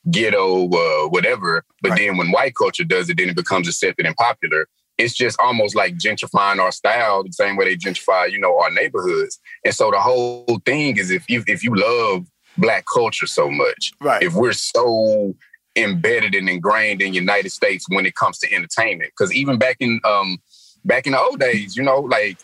ghetto, 0.09 0.67
uh, 0.69 1.09
whatever. 1.09 1.63
But 1.81 1.97
then 1.97 2.17
when 2.17 2.31
white 2.31 2.55
culture 2.55 2.83
does 2.83 3.09
it, 3.09 3.17
then 3.17 3.29
it 3.29 3.35
becomes 3.35 3.67
accepted 3.67 4.05
and 4.05 4.15
popular. 4.15 4.67
It's 4.97 5.13
just 5.13 5.39
almost 5.39 5.75
like 5.75 5.97
gentrifying 5.97 6.59
our 6.59 6.71
style, 6.71 7.23
the 7.23 7.31
same 7.33 7.57
way 7.57 7.65
they 7.65 7.75
gentrify, 7.75 8.31
you 8.31 8.39
know, 8.39 8.57
our 8.59 8.71
neighborhoods. 8.71 9.39
And 9.65 9.75
so 9.75 9.91
the 9.91 9.99
whole 9.99 10.61
thing 10.65 10.97
is 10.97 11.11
if 11.11 11.29
you 11.29 11.43
if 11.47 11.63
you 11.63 11.75
love 11.75 12.25
black 12.57 12.85
culture 12.91 13.27
so 13.27 13.49
much, 13.49 13.91
right? 14.01 14.21
If 14.21 14.33
we're 14.33 14.53
so 14.53 15.35
embedded 15.75 16.35
and 16.35 16.49
ingrained 16.49 17.01
in 17.01 17.13
United 17.13 17.49
States 17.51 17.85
when 17.89 18.05
it 18.05 18.15
comes 18.15 18.37
to 18.39 18.53
entertainment, 18.53 19.11
because 19.17 19.33
even 19.33 19.57
back 19.57 19.77
in 19.79 19.99
um 20.03 20.39
back 20.83 21.05
in 21.05 21.13
the 21.13 21.19
old 21.19 21.39
days, 21.39 21.75
you 21.75 21.83
know, 21.83 21.99
like 21.99 22.37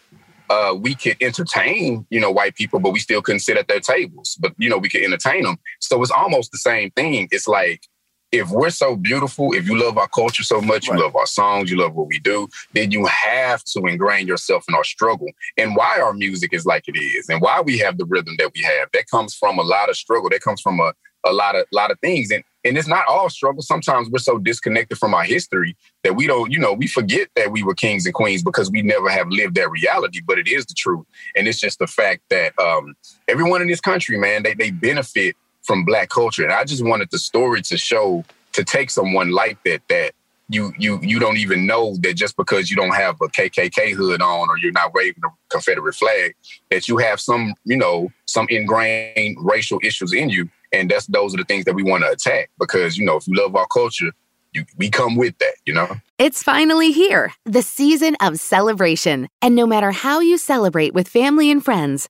uh, 0.50 0.76
we 0.76 0.94
could 0.96 1.16
entertain, 1.22 2.06
you 2.10 2.20
know, 2.20 2.30
white 2.30 2.56
people, 2.56 2.80
but 2.80 2.92
we 2.92 3.00
still 3.00 3.22
couldn't 3.22 3.40
sit 3.40 3.56
at 3.56 3.70
their 3.70 3.80
tables. 3.80 4.38
But 4.40 4.54
you 4.58 4.70
know, 4.70 4.78
we 4.78 4.90
could 4.90 5.04
entertain 5.04 5.44
them. 5.44 5.58
So 5.80 6.02
it's 6.02 6.12
almost 6.12 6.52
the 6.52 6.58
same 6.58 6.92
thing. 6.92 7.30
It's 7.32 7.48
like 7.48 7.88
if 8.32 8.50
we're 8.50 8.70
so 8.70 8.96
beautiful, 8.96 9.54
if 9.54 9.68
you 9.68 9.78
love 9.78 9.98
our 9.98 10.08
culture 10.08 10.44
so 10.44 10.62
much, 10.62 10.88
you 10.88 10.98
love 10.98 11.16
our 11.16 11.26
songs, 11.26 11.70
you 11.70 11.78
love 11.78 11.94
what 11.94 12.08
we 12.08 12.20
do, 12.20 12.48
then 12.74 12.92
you 12.92 13.06
have 13.06 13.64
to 13.66 13.86
ingrain 13.86 14.26
yourself 14.26 14.64
in 14.70 14.76
our 14.76 14.84
struggle 14.84 15.28
and 15.58 15.76
why 15.76 16.00
our 16.00 16.14
music 16.14 16.54
is 16.54 16.66
like 16.66 16.88
it 16.88 16.98
is, 16.98 17.28
and 17.30 17.42
why 17.42 17.62
we 17.62 17.78
have 17.78 17.98
the 17.98 18.06
rhythm 18.06 18.36
that 18.38 18.52
we 18.56 18.62
have. 18.62 18.90
That 18.94 19.10
comes 19.10 19.36
from 19.36 19.60
a 19.60 19.64
lot 19.64 19.90
of 19.90 19.98
struggle. 19.98 20.30
That 20.30 20.42
comes 20.42 20.62
from 20.62 20.80
a 20.80 20.94
a 21.24 21.32
lot 21.32 21.56
of 21.56 21.66
lot 21.72 21.92
of 21.92 22.00
things, 22.00 22.32
and 22.32 22.44
and 22.64 22.78
it's 22.78 22.88
not 22.88 23.06
all 23.08 23.30
struggle. 23.30 23.62
Sometimes 23.62 24.10
we're 24.10 24.20
so 24.20 24.38
disconnected 24.38 24.98
from 24.98 25.14
our 25.14 25.24
history 25.24 25.76
that 26.04 26.16
we 26.16 26.28
don't, 26.28 26.52
you 26.52 26.60
know, 26.60 26.74
we 26.74 26.88
forget 26.88 27.28
that 27.36 27.52
we 27.52 27.64
were 27.64 27.74
kings 27.74 28.06
and 28.06 28.14
queens 28.14 28.44
because 28.44 28.72
we 28.72 28.82
never 28.82 29.10
have 29.10 29.28
lived 29.30 29.56
that 29.56 29.70
reality. 29.70 30.22
But 30.26 30.40
it 30.40 30.48
is 30.48 30.66
the 30.66 30.74
truth, 30.76 31.06
and 31.36 31.48
it's 31.48 31.60
just 31.60 31.80
the 31.80 31.88
fact 31.88 32.22
that 32.30 32.58
um, 32.60 32.96
everyone 33.28 33.62
in 33.62 33.68
this 33.68 33.82
country, 33.82 34.18
man, 34.18 34.44
they 34.44 34.54
they 34.54 34.72
benefit 34.72 35.36
from 35.64 35.86
black 35.86 36.10
culture, 36.10 36.44
and 36.44 36.54
I 36.54 36.64
just 36.64 36.84
wanted 36.84 37.10
the 37.12 37.20
story 37.20 37.62
to 37.64 37.78
show 37.78 38.24
to 38.54 38.64
take 38.64 38.90
someone 38.90 39.32
like 39.32 39.64
that 39.64 39.82
that 39.88 40.14
you 40.50 40.74
you 40.78 41.00
you 41.02 41.18
don't 41.20 41.38
even 41.38 41.66
know 41.66 41.96
that 42.02 42.16
just 42.16 42.36
because 42.36 42.70
you 42.70 42.76
don't 42.76 42.94
have 42.94 43.16
a 43.22 43.28
KKK 43.28 43.94
hood 43.94 44.22
on 44.22 44.50
or 44.50 44.58
you're 44.58 44.72
not 44.72 44.94
waving 44.94 45.24
a 45.26 45.30
Confederate 45.50 45.94
flag 45.94 46.36
that 46.70 46.88
you 46.88 46.98
have 46.98 47.20
some 47.20 47.56
you 47.64 47.78
know 47.78 48.12
some 48.26 48.48
ingrained 48.50 49.38
racial 49.40 49.80
issues 49.84 50.14
in 50.14 50.30
you. 50.30 50.50
And 50.74 50.90
that's 50.90 51.08
those 51.08 51.34
are 51.34 51.38
the 51.38 51.46
things 51.46 51.66
that 51.66 51.74
we 51.74 51.84
want 51.84 52.04
to 52.04 52.12
attack 52.12 52.50
because 52.60 52.98
you 52.98 53.06
know 53.06 53.18
if 53.18 53.28
you 53.28 53.36
love 53.36 53.56
our 53.56 53.68
culture 53.68 54.12
you 54.54 54.66
we 54.78 54.90
come 54.90 55.16
with 55.16 55.38
that 55.40 55.54
you 55.66 55.74
know? 55.74 55.96
It's 56.18 56.44
finally 56.44 56.92
here, 56.92 57.34
the 57.46 57.62
season 57.62 58.16
of 58.22 58.40
celebration. 58.40 59.28
And 59.42 59.56
no 59.56 59.66
matter 59.66 59.92
how 59.92 60.20
you 60.20 60.38
celebrate 60.38 60.94
with 60.94 61.08
family 61.08 61.50
and 61.50 61.64
friends, 61.64 62.10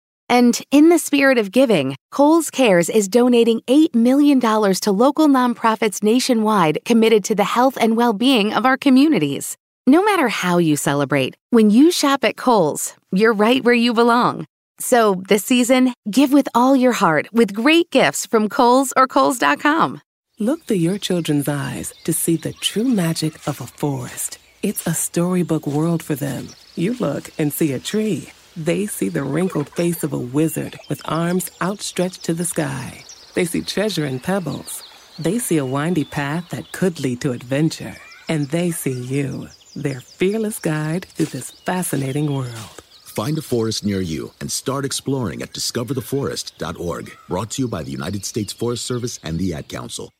And 0.31 0.61
in 0.71 0.87
the 0.87 0.97
spirit 0.97 1.37
of 1.37 1.51
giving, 1.51 1.97
Kohl's 2.09 2.49
Cares 2.49 2.89
is 2.89 3.09
donating 3.09 3.59
$8 3.67 3.93
million 3.93 4.39
to 4.39 4.91
local 4.91 5.27
nonprofits 5.27 6.01
nationwide 6.01 6.77
committed 6.85 7.25
to 7.25 7.35
the 7.35 7.43
health 7.43 7.77
and 7.79 7.97
well 7.97 8.13
being 8.13 8.53
of 8.53 8.65
our 8.65 8.77
communities. 8.77 9.57
No 9.85 10.01
matter 10.01 10.29
how 10.29 10.57
you 10.57 10.77
celebrate, 10.77 11.35
when 11.49 11.69
you 11.69 11.91
shop 11.91 12.23
at 12.23 12.37
Kohl's, 12.37 12.93
you're 13.11 13.33
right 13.33 13.61
where 13.61 13.75
you 13.75 13.93
belong. 13.93 14.45
So 14.79 15.21
this 15.27 15.43
season, 15.43 15.93
give 16.09 16.31
with 16.31 16.47
all 16.55 16.77
your 16.77 16.93
heart 16.93 17.27
with 17.33 17.53
great 17.53 17.89
gifts 17.89 18.25
from 18.25 18.47
Kohl's 18.47 18.93
or 18.95 19.07
Kohl's.com. 19.07 19.99
Look 20.39 20.63
through 20.63 20.77
your 20.77 20.97
children's 20.97 21.49
eyes 21.49 21.93
to 22.05 22.13
see 22.13 22.37
the 22.37 22.53
true 22.53 22.87
magic 22.87 23.35
of 23.49 23.59
a 23.59 23.67
forest. 23.67 24.37
It's 24.63 24.87
a 24.87 24.93
storybook 24.93 25.67
world 25.67 26.01
for 26.01 26.15
them. 26.15 26.47
You 26.75 26.93
look 26.93 27.31
and 27.37 27.51
see 27.51 27.73
a 27.73 27.79
tree. 27.79 28.31
They 28.57 28.85
see 28.85 29.09
the 29.09 29.23
wrinkled 29.23 29.69
face 29.69 30.03
of 30.03 30.13
a 30.13 30.19
wizard 30.19 30.77
with 30.89 31.01
arms 31.05 31.51
outstretched 31.61 32.23
to 32.25 32.33
the 32.33 32.45
sky. 32.45 33.03
They 33.33 33.45
see 33.45 33.61
treasure 33.61 34.05
in 34.05 34.19
pebbles. 34.19 34.83
They 35.17 35.39
see 35.39 35.57
a 35.57 35.65
windy 35.65 36.03
path 36.03 36.49
that 36.49 36.71
could 36.71 36.99
lead 36.99 37.21
to 37.21 37.31
adventure. 37.31 37.95
And 38.27 38.47
they 38.49 38.71
see 38.71 38.91
you, 38.99 39.47
their 39.75 40.01
fearless 40.01 40.59
guide 40.59 41.05
through 41.05 41.27
this 41.27 41.51
fascinating 41.51 42.33
world. 42.33 42.81
Find 43.03 43.37
a 43.37 43.41
forest 43.41 43.85
near 43.85 44.01
you 44.01 44.31
and 44.41 44.51
start 44.51 44.85
exploring 44.85 45.41
at 45.41 45.53
discovertheforest.org. 45.53 47.11
Brought 47.29 47.51
to 47.51 47.61
you 47.61 47.67
by 47.67 47.83
the 47.83 47.91
United 47.91 48.25
States 48.25 48.53
Forest 48.53 48.85
Service 48.85 49.19
and 49.23 49.37
the 49.37 49.53
Ad 49.53 49.67
Council. 49.69 50.11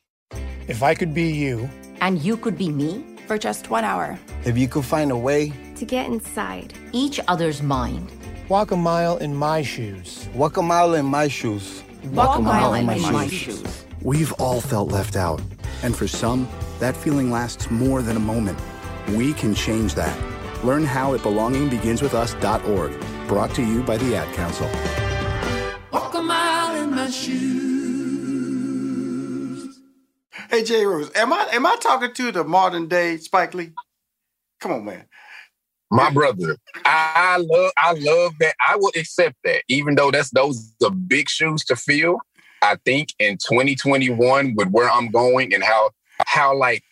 If 0.67 0.83
I 0.83 0.93
could 0.95 1.13
be 1.13 1.31
you, 1.31 1.69
and 2.01 2.21
you 2.21 2.37
could 2.37 2.57
be 2.57 2.69
me 2.69 3.03
for 3.27 3.37
just 3.37 3.69
one 3.69 3.83
hour. 3.83 4.17
if 4.45 4.57
you 4.57 4.67
could 4.67 4.85
find 4.85 5.11
a 5.11 5.17
way, 5.17 5.53
To 5.75 5.85
get 5.85 6.07
inside. 6.07 6.73
each 6.93 7.19
other's 7.27 7.61
mind. 7.61 8.11
Walk 8.51 8.71
a 8.71 8.75
mile 8.75 9.15
in 9.15 9.33
my 9.33 9.61
shoes. 9.61 10.27
Walk 10.35 10.57
a 10.57 10.61
mile 10.61 10.95
in 10.95 11.05
my 11.05 11.29
shoes. 11.29 11.83
Walk 12.11 12.37
a 12.37 12.41
mile 12.41 12.73
in 12.73 12.85
my 12.85 13.29
shoes. 13.29 13.85
We've 14.01 14.33
all 14.33 14.59
felt 14.59 14.91
left 14.91 15.15
out. 15.15 15.41
And 15.83 15.95
for 15.95 16.05
some, 16.05 16.49
that 16.79 16.97
feeling 16.97 17.31
lasts 17.31 17.71
more 17.71 18.01
than 18.01 18.17
a 18.17 18.19
moment. 18.19 18.59
We 19.11 19.31
can 19.31 19.55
change 19.55 19.95
that. 19.95 20.13
Learn 20.65 20.83
how 20.83 21.13
at 21.13 21.21
belongingbeginswithus.org. 21.21 23.27
Brought 23.29 23.55
to 23.55 23.63
you 23.63 23.83
by 23.83 23.95
the 23.95 24.17
Ad 24.17 24.35
Council. 24.35 24.69
Walk 25.93 26.13
a 26.13 26.21
mile 26.21 26.75
in 26.83 26.91
my 26.91 27.09
shoes. 27.09 27.39
Hey 30.49 30.65
Jay 30.65 30.83
Rhodes, 30.83 31.09
am 31.15 31.31
I 31.31 31.47
am 31.53 31.65
I 31.65 31.77
talking 31.79 32.13
to 32.15 32.33
the 32.33 32.43
modern 32.43 32.89
day 32.89 33.15
Spike 33.15 33.53
Lee? 33.53 33.71
Come 34.59 34.73
on, 34.73 34.83
man. 34.83 35.05
My 35.91 36.09
brother, 36.09 36.55
I 36.85 37.37
love 37.37 37.71
I 37.77 37.93
love 37.93 38.33
that. 38.39 38.55
I 38.65 38.77
will 38.77 38.93
accept 38.95 39.35
that, 39.43 39.63
even 39.67 39.95
though 39.95 40.09
that's 40.09 40.31
those 40.31 40.73
the 40.79 40.89
big 40.89 41.27
shoes 41.27 41.65
to 41.65 41.75
fill. 41.75 42.19
I 42.61 42.77
think 42.85 43.09
in 43.19 43.37
2021, 43.37 44.55
with 44.55 44.69
where 44.69 44.89
I'm 44.89 45.09
going 45.09 45.53
and 45.53 45.63
how 45.63 45.89
how 46.25 46.55
like 46.55 46.83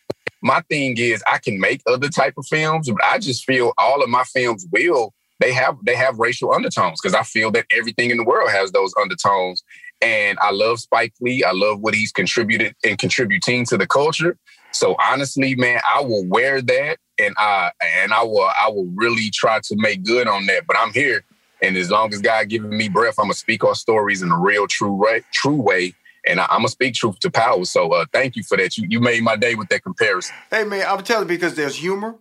my 0.41 0.61
thing 0.69 0.97
is, 0.97 1.23
I 1.31 1.37
can 1.37 1.59
make 1.59 1.81
other 1.87 2.09
type 2.09 2.33
of 2.37 2.45
films, 2.47 2.89
but 2.89 3.03
I 3.03 3.19
just 3.19 3.45
feel 3.45 3.73
all 3.77 4.03
of 4.03 4.09
my 4.09 4.25
films 4.25 4.67
will 4.71 5.13
they 5.39 5.53
have 5.53 5.77
they 5.85 5.95
have 5.95 6.19
racial 6.19 6.53
undertones 6.53 6.99
because 7.01 7.15
I 7.15 7.23
feel 7.23 7.51
that 7.51 7.65
everything 7.71 8.11
in 8.11 8.17
the 8.17 8.25
world 8.25 8.49
has 8.51 8.71
those 8.71 8.93
undertones. 9.01 9.63
And 10.01 10.37
I 10.39 10.51
love 10.51 10.79
Spike 10.79 11.13
Lee. 11.21 11.43
I 11.43 11.51
love 11.51 11.79
what 11.79 11.93
he's 11.93 12.11
contributed 12.11 12.75
and 12.85 12.97
contributing 12.97 13.65
to 13.67 13.77
the 13.77 13.87
culture. 13.87 14.37
So 14.71 14.95
honestly, 14.99 15.55
man, 15.55 15.81
I 15.87 16.01
will 16.01 16.25
wear 16.25 16.61
that 16.61 16.97
and 17.17 17.35
I 17.37 17.71
and 18.01 18.13
I 18.13 18.23
will 18.23 18.49
I 18.59 18.69
will 18.69 18.89
really 18.95 19.29
try 19.29 19.59
to 19.59 19.75
make 19.77 20.03
good 20.03 20.27
on 20.27 20.45
that. 20.47 20.65
But 20.67 20.77
I'm 20.77 20.93
here. 20.93 21.23
And 21.61 21.75
as 21.75 21.91
long 21.91 22.13
as 22.13 22.21
God 22.21 22.47
giving 22.47 22.75
me 22.75 22.87
breath, 22.87 23.15
I'm 23.19 23.25
gonna 23.25 23.33
speak 23.33 23.63
our 23.63 23.75
stories 23.75 24.21
in 24.21 24.31
a 24.31 24.39
real 24.39 24.67
true 24.67 24.93
way, 24.93 25.23
true 25.31 25.61
way. 25.61 25.93
And 26.27 26.39
I, 26.39 26.43
am 26.43 26.59
gonna 26.59 26.69
speak 26.69 26.93
truth 26.93 27.19
to 27.19 27.31
power. 27.31 27.65
So 27.65 27.91
uh, 27.91 28.05
thank 28.13 28.35
you 28.35 28.43
for 28.43 28.57
that. 28.57 28.77
You 28.77 28.87
you 28.89 28.99
made 28.99 29.23
my 29.23 29.35
day 29.35 29.55
with 29.55 29.69
that 29.69 29.83
comparison. 29.83 30.35
Hey 30.49 30.63
man, 30.63 30.85
I'm 30.87 31.03
telling 31.03 31.27
you 31.27 31.35
because 31.35 31.55
there's 31.55 31.75
humor. 31.75 32.15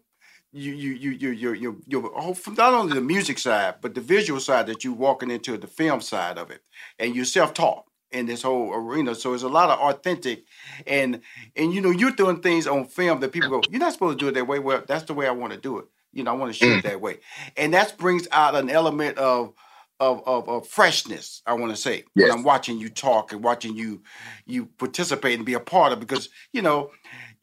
You 0.53 0.73
you 0.73 0.93
you 0.93 1.11
you 1.11 1.31
you 1.31 1.53
you 1.53 1.83
you 1.87 2.37
not 2.57 2.73
only 2.73 2.95
the 2.95 3.01
music 3.03 3.39
side, 3.39 3.77
but 3.81 3.95
the 3.95 4.01
visual 4.01 4.41
side 4.41 4.67
that 4.67 4.83
you're 4.83 4.95
walking 4.95 5.31
into 5.31 5.59
the 5.59 5.67
film 5.67 6.01
side 6.01 6.39
of 6.39 6.51
it, 6.51 6.63
and 6.99 7.15
you're 7.15 7.27
self 7.27 7.53
taught 7.53 7.85
in 8.13 8.27
this 8.27 8.43
whole 8.43 8.73
arena. 8.73 9.15
So 9.15 9.35
it's 9.35 9.43
a 9.43 9.49
lot 9.49 9.71
of 9.71 9.79
authentic, 9.79 10.45
and 10.87 11.21
and 11.57 11.73
you 11.73 11.81
know 11.81 11.91
you're 11.91 12.11
doing 12.11 12.41
things 12.41 12.67
on 12.67 12.87
film 12.87 13.21
that 13.21 13.33
people 13.33 13.51
go, 13.51 13.63
you're 13.71 13.81
not 13.81 13.93
supposed 13.93 14.19
to 14.19 14.25
do 14.25 14.29
it 14.29 14.35
that 14.35 14.47
way. 14.47 14.59
Well, 14.59 14.83
that's 14.87 15.05
the 15.05 15.15
way 15.15 15.27
I 15.27 15.33
want 15.33 15.53
to 15.53 15.59
do 15.59 15.79
it. 15.79 15.87
You 16.13 16.25
know, 16.25 16.31
I 16.31 16.35
want 16.35 16.53
to 16.53 16.59
shoot 16.59 16.75
mm. 16.75 16.79
it 16.79 16.85
that 16.85 17.01
way, 17.01 17.19
and 17.57 17.75
that 17.75 17.97
brings 17.99 18.29
out 18.33 18.55
an 18.55 18.71
element 18.71 19.19
of. 19.19 19.55
Of, 20.01 20.23
of, 20.29 20.49
of 20.49 20.69
freshness, 20.69 21.43
I 21.45 21.55
want 21.55 21.73
to 21.73 21.77
say, 21.77 22.05
yes. 22.15 22.29
when 22.29 22.31
I'm 22.31 22.45
watching 22.45 22.79
you 22.79 22.89
talk 22.89 23.33
and 23.33 23.43
watching 23.43 23.75
you 23.75 24.05
you 24.47 24.67
participate 24.67 25.35
and 25.35 25.45
be 25.45 25.55
a 25.55 25.59
part 25.59 25.93
of, 25.93 25.99
because 25.99 26.29
you 26.53 26.63
know, 26.63 26.93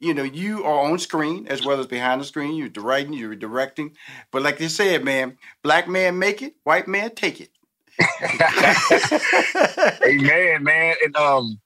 you 0.00 0.14
know, 0.14 0.22
you 0.22 0.64
are 0.64 0.90
on 0.90 0.98
screen 0.98 1.46
as 1.48 1.66
well 1.66 1.78
as 1.78 1.86
behind 1.86 2.20
the 2.20 2.24
screen. 2.24 2.54
You're 2.54 2.70
directing, 2.70 3.12
you're 3.12 3.34
directing. 3.34 3.94
But 4.30 4.40
like 4.40 4.56
they 4.56 4.68
said, 4.68 5.04
man, 5.04 5.36
black 5.62 5.86
man 5.86 6.18
make 6.18 6.40
it, 6.40 6.54
white 6.64 6.88
man 6.88 7.14
take 7.14 7.42
it. 7.42 7.50
Amen, 10.06 10.62
man. 10.62 10.94
And 11.04 11.16
um, 11.16 11.60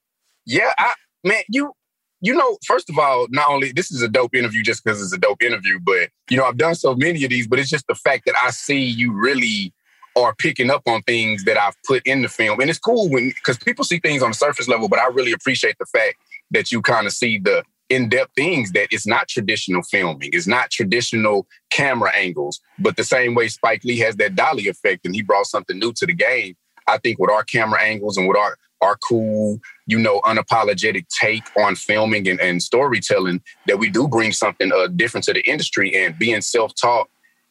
yeah, 0.46 0.72
I 0.78 0.94
man, 1.24 1.42
you 1.48 1.72
you 2.20 2.34
know, 2.34 2.58
first 2.66 2.90
of 2.90 2.98
all, 2.98 3.26
not 3.30 3.48
only 3.48 3.72
this 3.72 3.90
is 3.90 4.02
a 4.02 4.08
dope 4.08 4.34
interview 4.34 4.62
just 4.62 4.84
because 4.84 5.02
it's 5.02 5.12
a 5.12 5.18
dope 5.18 5.42
interview, 5.42 5.78
but 5.80 6.10
you 6.28 6.36
know, 6.36 6.44
I've 6.44 6.58
done 6.58 6.74
so 6.74 6.94
many 6.94 7.24
of 7.24 7.30
these, 7.30 7.48
but 7.48 7.58
it's 7.58 7.70
just 7.70 7.86
the 7.86 7.94
fact 7.94 8.26
that 8.26 8.34
I 8.42 8.50
see 8.50 8.80
you 8.80 9.12
really 9.12 9.72
are 10.16 10.34
picking 10.34 10.70
up 10.70 10.82
on 10.86 11.02
things 11.02 11.44
that 11.44 11.56
I've 11.56 11.76
put 11.86 12.06
in 12.06 12.22
the 12.22 12.28
film. 12.28 12.60
And 12.60 12.68
it's 12.68 12.78
cool 12.78 13.08
when 13.08 13.30
because 13.30 13.58
people 13.58 13.84
see 13.84 13.98
things 13.98 14.22
on 14.22 14.30
the 14.30 14.34
surface 14.34 14.68
level, 14.68 14.88
but 14.88 14.98
I 14.98 15.06
really 15.08 15.32
appreciate 15.32 15.76
the 15.78 15.86
fact 15.86 16.16
that 16.50 16.72
you 16.72 16.82
kind 16.82 17.06
of 17.06 17.12
see 17.12 17.38
the 17.38 17.62
in-depth 17.90 18.32
things 18.34 18.72
that 18.72 18.88
it's 18.90 19.06
not 19.06 19.28
traditional 19.28 19.82
filming, 19.82 20.30
it's 20.32 20.46
not 20.46 20.70
traditional 20.70 21.46
camera 21.70 22.10
angles. 22.14 22.60
But 22.78 22.96
the 22.96 23.04
same 23.04 23.34
way 23.34 23.48
Spike 23.48 23.84
Lee 23.84 23.98
has 23.98 24.16
that 24.16 24.34
dolly 24.34 24.68
effect 24.68 25.04
and 25.04 25.14
he 25.14 25.22
brought 25.22 25.46
something 25.46 25.78
new 25.78 25.92
to 25.94 26.06
the 26.06 26.14
game, 26.14 26.56
I 26.86 26.98
think 26.98 27.18
with 27.18 27.30
our 27.30 27.44
camera 27.44 27.82
angles 27.82 28.16
and 28.16 28.26
with 28.26 28.38
our 28.38 28.56
our 28.82 28.96
cool, 29.06 29.58
you 29.86 29.98
know, 29.98 30.22
unapologetic 30.22 31.06
take 31.08 31.44
on 31.58 31.76
filming 31.76 32.26
and, 32.26 32.40
and 32.40 32.62
storytelling, 32.62 33.42
that 33.66 33.78
we 33.78 33.90
do 33.90 34.08
bring 34.08 34.32
something 34.32 34.72
uh, 34.72 34.86
different 34.86 35.24
to 35.24 35.34
the 35.34 35.46
industry 35.46 35.94
and 35.94 36.18
being 36.18 36.40
self-taught 36.40 37.06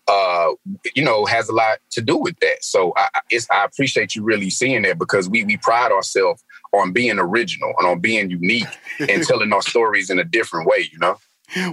uh, 0.10 0.54
you 0.96 1.04
know, 1.04 1.26
has 1.26 1.50
a 1.50 1.54
lot 1.54 1.78
to 1.92 2.02
do 2.02 2.18
with 2.18 2.36
that. 2.40 2.64
So 2.64 2.94
I, 2.98 3.22
I 3.52 3.64
appreciate 3.64 4.16
you 4.16 4.24
really 4.24 4.50
seeing 4.50 4.82
that 4.82 4.98
because 4.98 5.30
we 5.30 5.44
we 5.44 5.58
pride 5.58 5.92
ourselves 5.92 6.44
on 6.74 6.92
being 6.92 7.20
original 7.20 7.74
and 7.80 7.88
on 7.88 8.00
being 8.00 8.30
unique 8.30 8.68
and 9.00 9.24
telling 9.28 9.52
our 9.54 9.62
stories 9.62 10.10
in 10.10 10.20
a 10.20 10.24
different 10.24 10.68
way, 10.68 10.90
you 10.92 11.00
know? 11.00 11.18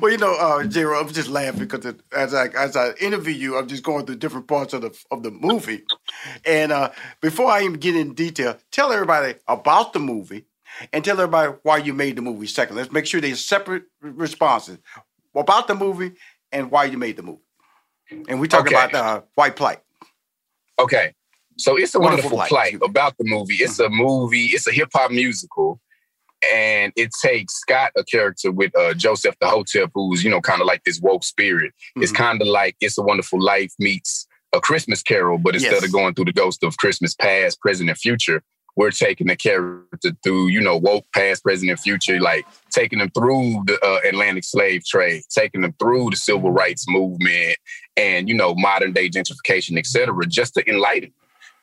Well, 0.00 0.10
you 0.10 0.16
know, 0.16 0.34
uh, 0.34 0.64
J. 0.64 0.84
I'm 0.84 1.08
just 1.12 1.28
laughing 1.28 1.60
because 1.60 1.84
it, 1.84 2.00
as 2.10 2.32
I 2.32 2.46
as 2.46 2.76
I 2.76 2.92
interview 2.92 3.34
you, 3.34 3.58
I'm 3.58 3.68
just 3.68 3.82
going 3.82 4.06
through 4.06 4.16
different 4.16 4.48
parts 4.48 4.72
of 4.72 4.80
the 4.80 4.98
of 5.10 5.22
the 5.22 5.30
movie. 5.30 5.82
And 6.46 6.72
uh, 6.72 6.92
before 7.20 7.50
I 7.50 7.60
even 7.60 7.74
get 7.74 7.94
in 7.94 8.14
detail, 8.14 8.56
tell 8.70 8.90
everybody 8.90 9.34
about 9.46 9.92
the 9.92 9.98
movie 9.98 10.46
and 10.94 11.04
tell 11.04 11.20
everybody 11.20 11.58
why 11.62 11.76
you 11.76 11.92
made 11.92 12.16
the 12.16 12.22
movie. 12.22 12.46
Second, 12.46 12.76
let's 12.76 12.90
make 12.90 13.04
sure 13.04 13.20
they're 13.20 13.34
separate 13.34 13.84
responses 14.00 14.78
about 15.34 15.68
the 15.68 15.74
movie 15.74 16.12
and 16.52 16.70
why 16.70 16.84
you 16.84 16.96
made 16.96 17.16
the 17.16 17.22
movie. 17.22 17.42
And 18.28 18.40
we 18.40 18.48
talk 18.48 18.66
okay. 18.66 18.74
about 18.74 18.94
uh, 18.94 19.22
white 19.34 19.56
plight. 19.56 19.80
Okay, 20.78 21.14
so 21.56 21.76
it's 21.76 21.94
a 21.94 22.00
wonderful, 22.00 22.30
wonderful 22.30 22.56
plight 22.56 22.78
about 22.82 23.16
the 23.18 23.24
movie. 23.24 23.54
It's 23.54 23.78
mm-hmm. 23.78 23.92
a 23.92 23.96
movie. 23.96 24.46
It's 24.46 24.66
a 24.66 24.72
hip 24.72 24.90
hop 24.94 25.10
musical, 25.10 25.80
and 26.52 26.92
it 26.96 27.10
takes 27.22 27.54
Scott, 27.54 27.92
a 27.96 28.04
character 28.04 28.52
with 28.52 28.76
uh, 28.76 28.94
Joseph 28.94 29.36
the 29.40 29.48
Hotep, 29.48 29.90
who's 29.94 30.22
you 30.22 30.30
know 30.30 30.40
kind 30.40 30.60
of 30.60 30.66
like 30.66 30.84
this 30.84 31.00
woke 31.00 31.24
spirit. 31.24 31.72
Mm-hmm. 31.72 32.02
It's 32.02 32.12
kind 32.12 32.40
of 32.40 32.48
like 32.48 32.76
It's 32.80 32.98
a 32.98 33.02
Wonderful 33.02 33.42
Life 33.42 33.72
meets 33.78 34.26
A 34.54 34.60
Christmas 34.60 35.02
Carol, 35.02 35.38
but 35.38 35.54
instead 35.54 35.72
yes. 35.72 35.84
of 35.84 35.92
going 35.92 36.14
through 36.14 36.26
the 36.26 36.32
ghost 36.32 36.62
of 36.62 36.76
Christmas 36.76 37.14
past, 37.14 37.60
present, 37.60 37.88
and 37.88 37.98
future, 37.98 38.42
we're 38.76 38.90
taking 38.90 39.28
the 39.28 39.36
character 39.36 40.10
through, 40.22 40.48
you 40.48 40.60
know, 40.60 40.76
woke 40.76 41.06
past, 41.14 41.42
present, 41.42 41.70
and 41.70 41.80
future, 41.80 42.20
like 42.20 42.46
taking 42.70 42.98
them 42.98 43.10
through 43.10 43.62
the 43.66 43.78
uh, 43.82 44.06
Atlantic 44.06 44.44
slave 44.44 44.84
trade, 44.84 45.22
taking 45.30 45.62
them 45.62 45.74
through 45.78 46.10
the 46.10 46.16
civil 46.16 46.50
rights 46.50 46.84
movement, 46.86 47.56
and 47.96 48.28
you 48.28 48.34
know, 48.34 48.54
modern 48.54 48.92
day 48.92 49.08
gentrification, 49.08 49.78
etc., 49.78 50.26
just 50.26 50.52
to 50.54 50.68
enlighten 50.68 51.12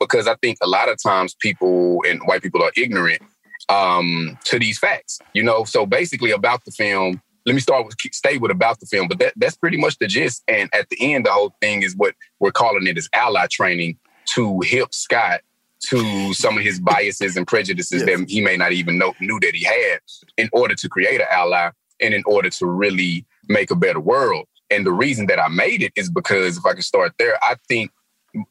because 0.03 0.27
I 0.27 0.35
think 0.35 0.57
a 0.61 0.67
lot 0.67 0.89
of 0.89 1.01
times 1.01 1.35
people 1.39 2.03
and 2.07 2.21
white 2.25 2.41
people 2.41 2.63
are 2.63 2.71
ignorant 2.75 3.21
um, 3.69 4.37
to 4.45 4.59
these 4.59 4.77
facts. 4.77 5.19
You 5.33 5.43
know, 5.43 5.63
so 5.63 5.85
basically 5.85 6.31
about 6.31 6.65
the 6.65 6.71
film. 6.71 7.21
Let 7.45 7.55
me 7.55 7.59
start 7.59 7.85
with 7.85 7.95
stay 8.13 8.37
with 8.37 8.51
about 8.51 8.79
the 8.79 8.85
film, 8.85 9.09
but 9.09 9.19
that, 9.19 9.33
that's 9.35 9.57
pretty 9.57 9.75
much 9.75 9.97
the 9.97 10.07
gist. 10.07 10.43
And 10.47 10.69
at 10.73 10.87
the 10.89 11.13
end, 11.13 11.25
the 11.25 11.31
whole 11.31 11.53
thing 11.59 11.83
is 11.83 11.93
what 11.93 12.15
we're 12.39 12.53
calling 12.53 12.87
it 12.87 12.97
is 12.97 13.09
ally 13.13 13.47
training 13.51 13.97
to 14.27 14.61
help 14.61 14.93
Scott 14.93 15.41
to 15.89 16.33
some 16.33 16.57
of 16.57 16.63
his 16.63 16.79
biases 16.91 17.35
and 17.35 17.45
prejudices 17.45 18.03
yes. 18.05 18.19
that 18.19 18.29
he 18.29 18.41
may 18.41 18.55
not 18.55 18.71
even 18.71 18.97
know 18.97 19.13
knew 19.19 19.39
that 19.41 19.53
he 19.53 19.65
had 19.65 19.99
in 20.37 20.49
order 20.53 20.73
to 20.75 20.87
create 20.87 21.19
an 21.19 21.27
ally 21.29 21.69
and 21.99 22.13
in 22.13 22.23
order 22.25 22.49
to 22.49 22.65
really 22.65 23.25
make 23.49 23.71
a 23.71 23.75
better 23.75 23.99
world. 23.99 24.47
And 24.69 24.85
the 24.85 24.91
reason 24.91 25.27
that 25.27 25.39
I 25.39 25.49
made 25.49 25.83
it 25.83 25.91
is 25.95 26.09
because 26.09 26.57
if 26.57 26.65
I 26.65 26.73
can 26.73 26.81
start 26.81 27.13
there, 27.19 27.37
I 27.43 27.55
think 27.67 27.91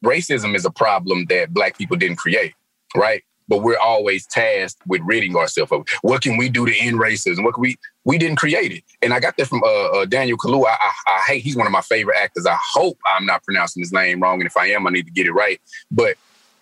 racism 0.03 0.55
is 0.55 0.65
a 0.65 0.71
problem 0.71 1.25
that 1.29 1.53
black 1.53 1.77
people 1.77 1.97
didn't 1.97 2.17
create, 2.17 2.53
right? 2.95 3.23
But 3.47 3.61
we're 3.61 3.77
always 3.77 4.25
tasked 4.25 4.81
with 4.87 5.01
ridding 5.03 5.35
ourselves 5.35 5.71
of 5.71 5.85
what 6.01 6.21
can 6.21 6.37
we 6.37 6.47
do 6.49 6.65
to 6.65 6.75
end 6.77 6.97
racism? 6.97 7.43
What 7.43 7.55
can 7.55 7.61
we? 7.61 7.75
We 8.05 8.17
didn't 8.17 8.37
create 8.37 8.71
it, 8.71 8.83
and 9.01 9.13
I 9.13 9.19
got 9.19 9.37
that 9.37 9.47
from 9.47 9.61
uh, 9.63 9.67
uh, 9.67 10.05
Daniel 10.05 10.37
Kaluuya. 10.37 10.67
I, 10.67 10.91
I, 11.07 11.17
I 11.17 11.21
hate. 11.27 11.43
He's 11.43 11.55
one 11.55 11.67
of 11.67 11.73
my 11.73 11.81
favorite 11.81 12.17
actors. 12.17 12.45
I 12.45 12.57
hope 12.73 12.97
I'm 13.05 13.25
not 13.25 13.43
pronouncing 13.43 13.81
his 13.81 13.91
name 13.91 14.21
wrong, 14.21 14.39
and 14.39 14.47
if 14.47 14.55
I 14.55 14.67
am, 14.67 14.87
I 14.87 14.91
need 14.91 15.05
to 15.05 15.11
get 15.11 15.27
it 15.27 15.33
right. 15.33 15.59
But 15.91 16.15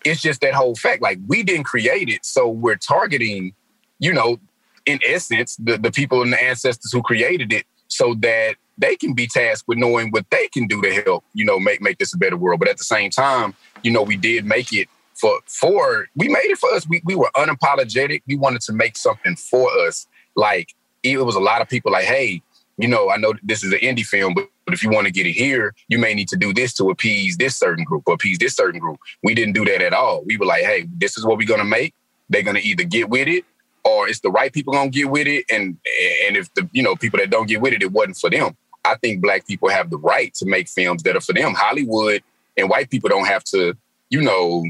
it's 0.04 0.22
just 0.22 0.42
that 0.42 0.54
whole 0.54 0.76
fact. 0.76 1.02
Like 1.02 1.20
we 1.28 1.44
didn't 1.44 1.66
create 1.66 2.10
it, 2.10 2.26
so 2.26 2.50
we're 2.50 2.76
targeting, 2.76 3.54
you 4.00 4.14
know, 4.14 4.40
in 4.86 5.00
essence, 5.08 5.56
the 5.58 5.78
the 5.78 5.92
people 5.92 6.24
and 6.24 6.34
the 6.34 6.44
ancestors 6.44 6.92
who 6.92 7.04
created 7.04 7.54
it, 7.54 7.66
so 7.88 8.16
that 8.16 8.56
they 8.82 8.96
can 8.96 9.14
be 9.14 9.28
tasked 9.28 9.68
with 9.68 9.78
knowing 9.78 10.10
what 10.10 10.26
they 10.32 10.48
can 10.48 10.68
do 10.68 10.82
to 10.82 11.04
help, 11.04 11.24
you 11.34 11.46
know, 11.46 11.60
make 11.60 11.82
make 11.82 12.00
this 12.00 12.14
a 12.14 12.18
better 12.18 12.38
world. 12.38 12.60
But 12.60 12.70
at 12.70 12.78
the 12.78 12.84
same 12.84 13.10
time, 13.10 13.54
you 13.84 13.92
know, 13.92 14.02
we 14.02 14.18
did 14.18 14.46
make 14.46 14.74
it 14.74 14.90
for 15.14 15.40
for 15.46 16.08
we 16.16 16.28
made 16.28 16.46
it 16.46 16.58
for 16.58 16.70
us. 16.72 16.88
We 16.88 17.02
we 17.06 17.16
were 17.16 17.30
unapologetic. 17.36 18.24
We 18.28 18.36
wanted 18.36 18.62
to 18.62 18.74
make 18.74 18.98
something 18.98 19.36
for 19.36 19.70
us. 19.88 20.08
Like 20.36 20.76
it 21.04 21.24
was 21.24 21.36
a 21.36 21.40
lot 21.40 21.62
of 21.62 21.70
people 21.70 21.92
like, 21.92 22.06
hey, 22.06 22.42
you 22.78 22.88
know, 22.88 23.10
I 23.10 23.18
know 23.18 23.34
this 23.44 23.64
is 23.64 23.72
an 23.72 23.80
indie 23.80 24.06
film, 24.06 24.34
but, 24.34 24.48
if 24.68 24.84
you 24.84 24.90
want 24.90 25.06
to 25.06 25.12
get 25.12 25.26
it 25.26 25.34
here, 25.34 25.74
you 25.90 25.98
may 25.98 26.14
need 26.14 26.30
to 26.30 26.38
do 26.38 26.54
this 26.54 26.72
to 26.76 26.90
appease 26.92 27.36
this 27.36 27.58
certain 27.58 27.84
group 27.84 28.04
or 28.06 28.14
appease 28.14 28.38
this 28.38 28.56
certain 28.56 28.80
group. 28.80 29.00
We 29.22 29.34
didn't 29.34 29.54
do 29.54 29.66
that 29.66 29.82
at 29.82 29.92
all. 29.92 30.24
We 30.24 30.38
were 30.38 30.46
like, 30.46 30.64
hey, 30.64 30.88
this 30.96 31.18
is 31.18 31.26
what 31.26 31.38
we're 31.38 31.48
gonna 31.48 31.66
make. 31.66 31.94
They're 32.30 32.44
gonna 32.44 32.62
either 32.64 32.86
get 32.86 33.10
with 33.10 33.28
it 33.28 33.44
or 33.84 34.08
it's 34.08 34.22
the 34.22 34.30
right 34.32 34.54
people 34.54 34.72
gonna 34.72 34.90
get 34.90 35.10
with 35.10 35.28
it. 35.28 35.46
And 35.52 35.78
and 36.26 36.38
if 36.38 36.54
the 36.54 36.70
you 36.72 36.84
know 36.84 36.96
people 36.96 37.20
that 37.20 37.30
don't 37.30 37.48
get 37.48 37.60
with 37.60 37.74
it, 37.74 37.84
it 37.84 37.92
wasn't 37.92 38.18
for 38.18 38.30
them. 38.30 38.56
I 38.84 38.96
think 38.96 39.22
black 39.22 39.46
people 39.48 39.70
have 39.70 39.90
the 39.90 39.98
right 39.98 40.34
to 40.36 40.46
make 40.46 40.68
films 40.68 41.04
that 41.04 41.16
are 41.16 41.22
for 41.22 41.34
them. 41.34 41.54
Hollywood 41.54 42.24
and 42.58 42.70
white 42.70 42.90
people 42.90 43.10
don't 43.10 43.26
have 43.26 43.44
to, 43.46 43.76
you 44.10 44.22
know, 44.22 44.66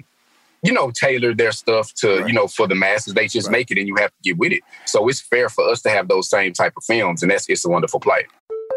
you 0.63 0.71
know, 0.71 0.91
tailor 0.91 1.34
their 1.34 1.52
stuff 1.52 1.93
to, 1.95 2.19
right. 2.19 2.28
you 2.28 2.34
know, 2.34 2.47
for 2.47 2.67
the 2.67 2.76
masses. 2.76 3.13
They 3.13 3.28
just 3.28 3.47
right. 3.47 3.54
make 3.54 3.71
it 3.71 3.80
and 3.80 3.88
you 3.88 3.95
have 3.97 4.12
to 4.12 4.17
get 4.24 4.38
with 4.38 4.52
it. 4.52 4.62
So 4.86 5.08
it's 5.08 5.21
fair 5.21 5.50
for 5.50 5.67
us 5.69 5.82
to 5.84 5.89
have 5.89 6.08
those 6.08 6.30
same 6.30 6.54
type 6.54 6.74
of 6.78 6.84
films. 6.84 7.24
And 7.24 7.32
that's 7.32 7.50
it's 7.50 7.65
a 7.65 7.69
wonderful 7.69 8.00
play. 8.00 8.26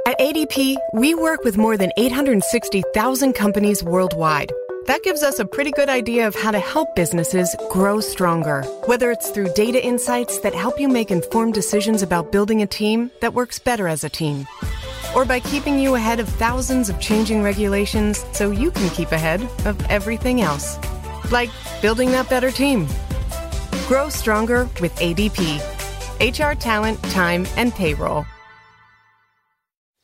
At 0.06 0.18
ADP, 0.18 0.76
we 0.92 1.14
work 1.14 1.44
with 1.44 1.56
more 1.56 1.76
than 1.76 1.90
860,000 1.96 3.32
companies 3.32 3.82
worldwide 3.82 4.52
That 4.86 5.02
gives 5.02 5.22
us 5.22 5.38
a 5.38 5.46
pretty 5.46 5.70
good 5.70 5.88
idea 5.88 6.26
of 6.26 6.34
how 6.34 6.50
to 6.50 6.58
help 6.58 6.94
businesses 6.94 7.56
grow 7.70 8.00
stronger. 8.00 8.62
Whether 8.84 9.10
it's 9.10 9.30
through 9.30 9.54
data 9.54 9.82
insights 9.82 10.40
that 10.40 10.54
help 10.54 10.78
you 10.78 10.88
make 10.88 11.10
informed 11.10 11.54
decisions 11.54 12.02
about 12.02 12.30
building 12.30 12.60
a 12.60 12.66
team 12.66 13.10
that 13.20 13.32
works 13.32 13.58
better 13.58 13.88
as 13.88 14.04
a 14.04 14.10
team, 14.10 14.46
or 15.14 15.24
by 15.24 15.40
keeping 15.40 15.78
you 15.78 15.94
ahead 15.94 16.20
of 16.20 16.28
thousands 16.28 16.88
of 16.88 17.00
changing 17.00 17.42
regulations 17.42 18.24
so 18.32 18.50
you 18.50 18.70
can 18.70 18.88
keep 18.90 19.12
ahead 19.12 19.42
of 19.64 19.80
everything 19.88 20.40
else. 20.40 20.78
Like 21.30 21.50
building 21.80 22.10
that 22.12 22.28
better 22.28 22.50
team. 22.50 22.86
Grow 23.86 24.08
stronger 24.08 24.68
with 24.80 24.94
ADP. 24.96 25.60
HR 26.20 26.54
talent, 26.54 27.02
time, 27.04 27.46
and 27.56 27.72
payroll. 27.74 28.24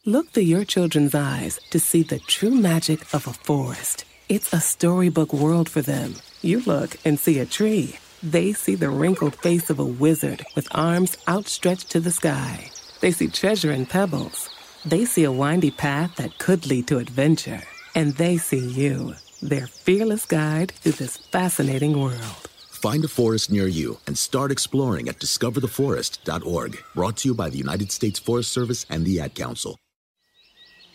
Look 0.06 0.30
through 0.30 0.44
your 0.44 0.64
children's 0.64 1.14
eyes 1.14 1.60
to 1.70 1.78
see 1.78 2.02
the 2.02 2.18
true 2.18 2.50
magic 2.50 3.02
of 3.12 3.26
a 3.26 3.32
forest. 3.32 4.04
It's 4.30 4.52
a 4.52 4.60
storybook 4.60 5.32
world 5.32 5.68
for 5.68 5.82
them. 5.82 6.14
You 6.40 6.60
look 6.60 6.96
and 7.04 7.18
see 7.18 7.38
a 7.38 7.46
tree. 7.46 7.96
They 8.22 8.52
see 8.52 8.76
the 8.76 8.90
wrinkled 8.90 9.34
face 9.36 9.70
of 9.70 9.78
a 9.78 9.84
wizard 9.84 10.44
with 10.54 10.68
arms 10.72 11.16
outstretched 11.28 11.90
to 11.90 12.00
the 12.00 12.10
sky. 12.10 12.70
They 13.00 13.12
see 13.12 13.28
treasure 13.28 13.72
in 13.72 13.86
pebbles. 13.86 14.48
They 14.84 15.04
see 15.04 15.24
a 15.24 15.32
windy 15.32 15.70
path 15.70 16.16
that 16.16 16.38
could 16.38 16.66
lead 16.66 16.86
to 16.88 16.98
adventure. 16.98 17.60
And 17.94 18.14
they 18.14 18.38
see 18.38 18.66
you, 18.66 19.14
their 19.42 19.66
fearless 19.66 20.24
guide 20.24 20.72
through 20.72 20.92
this 20.92 21.18
fascinating 21.18 22.00
world. 22.00 22.48
Find 22.70 23.04
a 23.04 23.08
forest 23.08 23.50
near 23.50 23.66
you 23.66 23.98
and 24.06 24.16
start 24.16 24.50
exploring 24.50 25.08
at 25.08 25.18
discovertheforest.org. 25.18 26.78
Brought 26.94 27.18
to 27.18 27.28
you 27.28 27.34
by 27.34 27.50
the 27.50 27.58
United 27.58 27.92
States 27.92 28.18
Forest 28.18 28.52
Service 28.52 28.86
and 28.88 29.04
the 29.04 29.20
Ad 29.20 29.34
Council. 29.34 29.76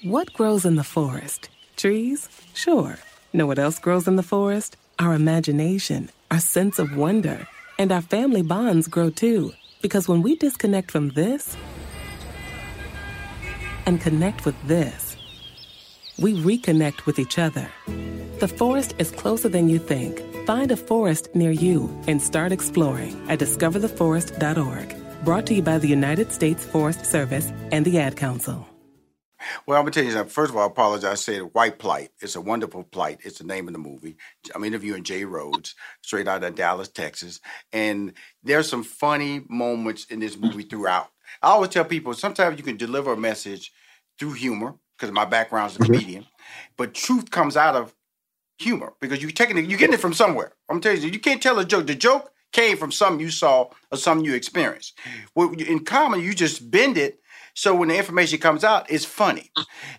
What 0.04 0.34
grows 0.34 0.66
in 0.66 0.76
the 0.76 0.84
forest? 0.84 1.50
Trees? 1.78 2.28
Sure. 2.56 2.98
Know 3.34 3.46
what 3.46 3.60
else 3.60 3.78
grows 3.78 4.08
in 4.08 4.16
the 4.16 4.24
forest? 4.24 4.78
Our 4.98 5.14
imagination, 5.14 6.10
our 6.32 6.40
sense 6.40 6.80
of 6.80 6.96
wonder, 6.96 7.48
and 7.78 7.92
our 7.92 8.02
family 8.02 8.42
bonds 8.42 8.88
grow 8.88 9.12
too. 9.12 9.54
Because 9.84 10.08
when 10.08 10.24
we 10.24 10.36
disconnect 10.38 10.90
from 10.90 11.10
this 11.10 11.56
and 13.86 14.02
connect 14.02 14.46
with 14.46 14.56
this, 14.68 15.16
we 16.20 16.34
reconnect 16.34 17.06
with 17.06 17.20
each 17.20 17.38
other. 17.38 17.70
The 18.40 18.48
forest 18.48 18.96
is 18.98 19.12
closer 19.12 19.50
than 19.50 19.70
you 19.70 19.80
think. 19.80 20.22
Find 20.46 20.72
a 20.72 20.78
forest 20.78 21.34
near 21.34 21.52
you 21.52 21.90
and 22.08 22.22
start 22.22 22.52
exploring 22.52 23.16
at 23.30 23.40
discovertheforest.org. 23.40 24.96
Brought 25.26 25.48
to 25.48 25.54
you 25.54 25.62
by 25.62 25.78
the 25.78 25.88
United 25.88 26.32
States 26.32 26.64
Forest 26.66 27.06
Service 27.06 27.52
and 27.72 27.86
the 27.86 28.00
Ad 28.00 28.16
Council. 28.16 28.68
Well, 29.66 29.78
I'm 29.78 29.84
gonna 29.84 29.92
tell 29.92 30.04
you. 30.04 30.24
First 30.26 30.52
of 30.52 30.58
all, 30.58 30.64
I 30.64 30.68
apologize. 30.68 31.12
I 31.12 31.16
said 31.16 31.40
White 31.54 31.80
Plight. 31.80 32.10
It's 32.20 32.36
a 32.36 32.42
wonderful 32.42 32.84
plight. 32.84 33.20
It's 33.24 33.40
the 33.40 33.44
name 33.44 33.68
of 33.68 33.74
the 33.74 33.80
movie. 33.80 34.18
I'm 34.54 34.64
interviewing 34.64 35.04
Jay 35.04 35.26
Rhodes, 35.26 35.76
straight 36.02 36.28
out 36.28 36.44
of 36.44 36.56
Dallas, 36.56 36.90
Texas. 36.90 37.40
And 37.72 38.14
there's 38.44 38.70
some 38.70 38.84
funny 38.84 39.44
moments 39.50 40.06
in 40.06 40.20
this 40.20 40.38
movie 40.38 40.64
throughout. 40.64 41.10
I 41.42 41.48
always 41.48 41.70
tell 41.70 41.86
people 41.86 42.14
sometimes 42.14 42.58
you 42.58 42.64
can 42.64 42.78
deliver 42.78 43.14
a 43.14 43.18
message 43.18 43.72
through 44.18 44.34
humor, 44.34 44.76
because 44.98 45.12
my 45.14 45.26
background 45.26 45.72
is 45.72 45.78
a 45.78 45.80
mm-hmm. 45.80 45.94
comedian, 45.94 46.26
but 46.78 46.94
truth 46.94 47.32
comes 47.32 47.58
out 47.58 47.76
of 47.76 47.94
humor 48.58 48.94
because 49.02 49.22
you're 49.22 49.32
taking 49.32 49.58
it, 49.58 49.66
you're 49.66 49.80
getting 49.80 49.94
it 49.94 50.00
from 50.00 50.14
somewhere. 50.14 50.54
I'm 50.70 50.80
telling 50.80 51.02
you, 51.02 51.10
you 51.10 51.20
can't 51.20 51.42
tell 51.42 51.60
a 51.60 51.66
joke. 51.66 51.88
The 51.88 51.96
joke 51.96 52.32
came 52.54 52.78
from 52.78 52.92
something 52.92 53.20
you 53.20 53.30
saw 53.30 53.70
or 53.92 53.98
something 53.98 54.26
you 54.26 54.34
experienced. 54.34 54.98
Well, 55.36 55.52
in 55.54 55.84
common, 55.84 56.22
you 56.22 56.34
just 56.34 56.72
bend 56.72 56.98
it 56.98 57.20
so 57.56 57.74
when 57.74 57.88
the 57.88 57.98
information 57.98 58.40
comes 58.40 58.64
out, 58.64 58.90
it's 58.92 59.06
funny. 59.06 59.50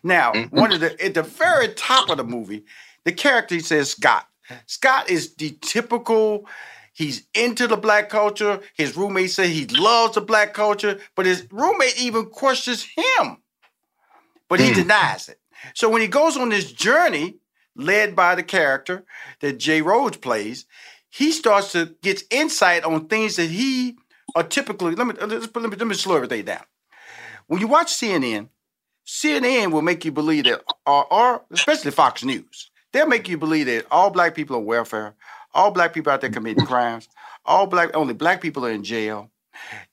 Now, 0.03 0.33
mm-hmm. 0.33 0.59
one 0.59 0.73
of 0.73 0.81
the 0.81 1.03
at 1.05 1.15
the 1.15 1.23
very 1.23 1.69
top 1.69 2.11
of 2.11 2.19
the 2.19 2.25
movie, 2.25 2.65
the 3.05 3.13
character 3.13 3.59
says 3.61 3.91
Scott. 3.91 4.27
Scott 4.67 5.11
is 5.11 5.35
the 5.35 5.59
typical. 5.63 6.47
He's 6.97 7.27
into 7.35 7.67
the 7.67 7.77
black 7.77 8.09
culture. 8.09 8.59
His 8.75 8.97
roommate 8.97 9.31
said 9.31 9.49
he 9.51 9.67
loves 9.67 10.15
the 10.15 10.23
black 10.23 10.55
culture, 10.55 10.99
but 11.15 11.27
his 11.27 11.47
roommate 11.53 12.01
even 12.01 12.25
questions 12.25 12.89
him, 12.97 13.37
but 14.49 14.61
he 14.61 14.69
hmm. 14.69 14.81
denies 14.81 15.29
it. 15.29 15.39
So 15.75 15.91
when 15.91 16.01
he 16.01 16.09
goes 16.09 16.39
on 16.39 16.49
this 16.49 16.73
journey, 16.73 17.37
led 17.75 18.17
by 18.17 18.35
the 18.35 18.43
character 18.43 19.05
that 19.41 19.59
Jay 19.59 19.83
Rhodes 19.83 20.17
plays, 20.17 20.65
he 21.11 21.33
starts 21.33 21.73
to 21.73 21.95
get 22.03 22.23
insight 22.31 22.83
on 22.83 23.09
things 23.09 23.37
that 23.37 23.51
he 23.51 23.99
are 24.35 24.43
typically. 24.43 24.95
Let 24.95 25.07
me 25.07 25.13
let 25.21 25.55
me 25.55 25.77
let 25.77 25.87
me, 25.87 25.95
slow 25.95 26.17
everything 26.17 26.47
down. 26.47 26.65
When 27.47 27.61
you 27.61 27.69
watch 27.69 27.89
CNN, 27.89 28.49
CNN 29.07 29.71
will 29.71 29.83
make 29.83 30.07
you 30.07 30.13
believe 30.13 30.45
that, 30.45 30.63
or, 30.87 31.13
or 31.13 31.45
especially 31.51 31.91
Fox 31.91 32.25
News, 32.25 32.71
they'll 32.95 33.07
make 33.07 33.29
you 33.29 33.37
believe 33.37 33.67
that 33.67 33.85
all 33.91 34.09
black 34.09 34.35
people 34.35 34.57
are 34.57 34.61
welfare, 34.61 35.15
all 35.57 35.71
black 35.71 35.93
people 35.93 36.13
out 36.13 36.21
there 36.21 36.31
committing 36.31 36.67
crimes, 36.73 37.09
all 37.45 37.67
black 37.67 37.97
only 37.97 38.15
black 38.15 38.41
people 38.41 38.65
are 38.65 38.71
in 38.71 38.85
jail. 38.85 39.31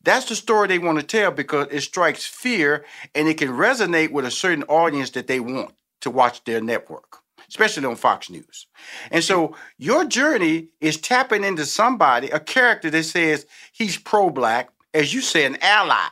That's 0.03 0.27
the 0.27 0.35
story 0.35 0.67
they 0.67 0.79
want 0.79 0.99
to 0.99 1.05
tell 1.05 1.31
because 1.31 1.67
it 1.71 1.81
strikes 1.81 2.25
fear 2.25 2.85
and 3.15 3.27
it 3.27 3.37
can 3.37 3.49
resonate 3.49 4.11
with 4.11 4.25
a 4.25 4.31
certain 4.31 4.63
audience 4.63 5.11
that 5.11 5.27
they 5.27 5.39
want 5.39 5.73
to 6.01 6.11
watch 6.11 6.43
their 6.43 6.59
network, 6.59 7.19
especially 7.47 7.85
on 7.85 7.95
Fox 7.95 8.29
News. 8.29 8.67
And 9.09 9.23
so 9.23 9.55
your 9.77 10.03
journey 10.03 10.67
is 10.81 10.97
tapping 10.97 11.45
into 11.45 11.65
somebody, 11.65 12.29
a 12.29 12.41
character 12.41 12.89
that 12.89 13.03
says 13.03 13.45
he's 13.71 13.97
pro-black, 13.97 14.69
as 14.93 15.13
you 15.13 15.21
say, 15.21 15.45
an 15.45 15.57
ally. 15.61 16.07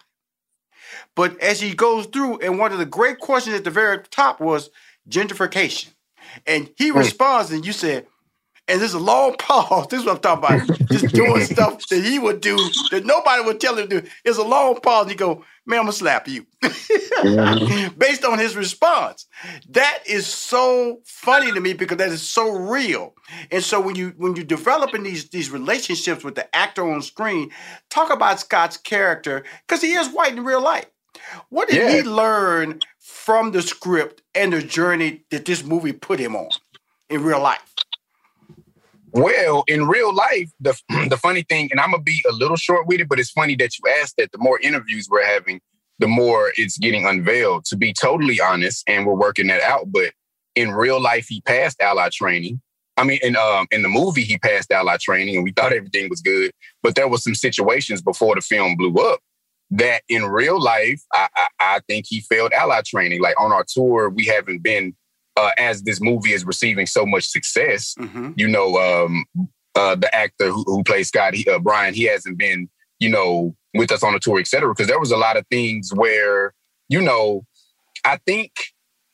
But 1.13 1.37
as 1.41 1.59
he 1.59 1.73
goes 1.73 2.05
through, 2.05 2.39
and 2.39 2.57
one 2.57 2.71
of 2.71 2.77
the 2.77 2.85
great 2.85 3.19
questions 3.19 3.55
at 3.55 3.65
the 3.65 3.69
very 3.69 4.01
top 4.11 4.39
was 4.39 4.69
gentrification. 5.09 5.89
And 6.47 6.71
he 6.77 6.91
responds, 6.91 7.51
and 7.51 7.65
you 7.65 7.73
said, 7.73 8.07
and 8.71 8.79
there's 8.79 8.93
a 8.93 8.99
long 8.99 9.35
pause. 9.37 9.87
This 9.89 9.99
is 9.99 10.05
what 10.05 10.25
I'm 10.25 10.41
talking 10.41 10.65
about. 10.65 10.89
Just 10.89 11.13
doing 11.13 11.43
stuff 11.43 11.85
that 11.89 12.03
he 12.03 12.19
would 12.19 12.39
do 12.39 12.55
that 12.91 13.05
nobody 13.05 13.43
would 13.43 13.59
tell 13.59 13.77
him 13.77 13.89
to 13.89 14.01
do. 14.01 14.07
It's 14.23 14.37
a 14.37 14.43
long 14.43 14.79
pause. 14.79 15.03
And 15.03 15.11
you 15.11 15.17
go, 15.17 15.43
man, 15.65 15.79
I'm 15.79 15.85
gonna 15.85 15.91
slap 15.91 16.27
you. 16.27 16.45
Based 17.97 18.23
on 18.23 18.39
his 18.39 18.55
response. 18.55 19.25
That 19.69 19.99
is 20.05 20.25
so 20.25 21.01
funny 21.05 21.51
to 21.51 21.59
me 21.59 21.73
because 21.73 21.97
that 21.97 22.09
is 22.09 22.21
so 22.21 22.49
real. 22.49 23.13
And 23.51 23.61
so 23.61 23.81
when 23.81 23.95
you 23.95 24.13
when 24.17 24.35
you're 24.35 24.45
developing 24.45 25.03
these 25.03 25.29
these 25.29 25.51
relationships 25.51 26.23
with 26.23 26.35
the 26.35 26.55
actor 26.55 26.89
on 26.89 27.01
screen, 27.01 27.51
talk 27.89 28.11
about 28.11 28.39
Scott's 28.39 28.77
character, 28.77 29.43
because 29.67 29.81
he 29.81 29.93
is 29.93 30.07
white 30.09 30.31
in 30.31 30.45
real 30.45 30.61
life. 30.61 30.85
What 31.49 31.67
did 31.67 31.93
he 31.93 32.09
learn 32.09 32.79
from 32.99 33.51
the 33.51 33.61
script 33.61 34.21
and 34.33 34.53
the 34.53 34.61
journey 34.61 35.23
that 35.29 35.45
this 35.45 35.63
movie 35.63 35.93
put 35.93 36.19
him 36.19 36.35
on 36.35 36.49
in 37.09 37.23
real 37.23 37.41
life? 37.41 37.70
Well, 39.11 39.63
in 39.67 39.87
real 39.87 40.13
life, 40.13 40.51
the 40.59 40.79
the 41.09 41.17
funny 41.17 41.43
thing, 41.43 41.69
and 41.71 41.79
I'm 41.79 41.91
gonna 41.91 42.03
be 42.03 42.23
a 42.29 42.33
little 42.33 42.55
short 42.55 42.87
with 42.87 42.99
it, 42.99 43.09
but 43.09 43.19
it's 43.19 43.31
funny 43.31 43.55
that 43.57 43.77
you 43.77 43.91
asked 44.01 44.15
that. 44.17 44.31
The 44.31 44.37
more 44.37 44.59
interviews 44.59 45.07
we're 45.09 45.25
having, 45.25 45.59
the 45.99 46.07
more 46.07 46.51
it's 46.55 46.77
getting 46.77 47.05
unveiled. 47.05 47.65
To 47.65 47.75
be 47.77 47.93
totally 47.93 48.39
honest, 48.39 48.83
and 48.87 49.05
we're 49.05 49.15
working 49.15 49.47
that 49.47 49.61
out. 49.61 49.91
But 49.91 50.13
in 50.55 50.71
real 50.71 51.01
life, 51.01 51.27
he 51.27 51.41
passed 51.41 51.81
ally 51.81 52.09
training. 52.11 52.61
I 52.97 53.03
mean, 53.03 53.19
in 53.21 53.35
um 53.35 53.67
in 53.71 53.81
the 53.81 53.89
movie, 53.89 54.23
he 54.23 54.37
passed 54.37 54.71
ally 54.71 54.97
training, 55.01 55.35
and 55.35 55.43
we 55.43 55.51
thought 55.51 55.73
everything 55.73 56.09
was 56.09 56.21
good. 56.21 56.51
But 56.83 56.95
there 56.95 57.07
was 57.07 57.23
some 57.23 57.35
situations 57.35 58.01
before 58.01 58.35
the 58.35 58.41
film 58.41 58.75
blew 58.77 58.95
up 58.95 59.19
that 59.71 60.03
in 60.09 60.25
real 60.25 60.61
life, 60.61 61.01
I, 61.13 61.29
I, 61.35 61.47
I 61.59 61.79
think 61.87 62.05
he 62.07 62.19
failed 62.21 62.51
ally 62.53 62.81
training. 62.85 63.21
Like 63.21 63.39
on 63.39 63.51
our 63.51 63.65
tour, 63.67 64.09
we 64.09 64.25
haven't 64.25 64.63
been 64.63 64.95
uh, 65.37 65.51
as 65.57 65.83
this 65.83 66.01
movie 66.01 66.33
is 66.33 66.45
receiving 66.45 66.85
so 66.85 67.05
much 67.05 67.25
success, 67.25 67.95
Mm-hmm. 67.99 68.31
you 68.35 68.47
know, 68.47 68.77
um, 68.77 69.25
uh, 69.75 69.95
the 69.95 70.13
actor 70.13 70.49
who, 70.49 70.63
who 70.63 70.83
plays 70.83 71.07
Scott, 71.07 71.33
he, 71.33 71.49
uh, 71.49 71.59
Brian, 71.59 71.93
he 71.93 72.03
hasn't 72.03 72.37
been, 72.37 72.69
you 72.99 73.09
know, 73.09 73.55
with 73.73 73.91
us 73.91 74.03
on 74.03 74.13
the 74.13 74.19
tour, 74.19 74.39
et 74.39 74.47
cetera, 74.47 74.69
because 74.73 74.87
there 74.87 74.99
was 74.99 75.11
a 75.11 75.17
lot 75.17 75.37
of 75.37 75.45
things 75.47 75.91
where, 75.93 76.53
you 76.89 77.01
know, 77.01 77.45
I 78.03 78.17
think 78.25 78.51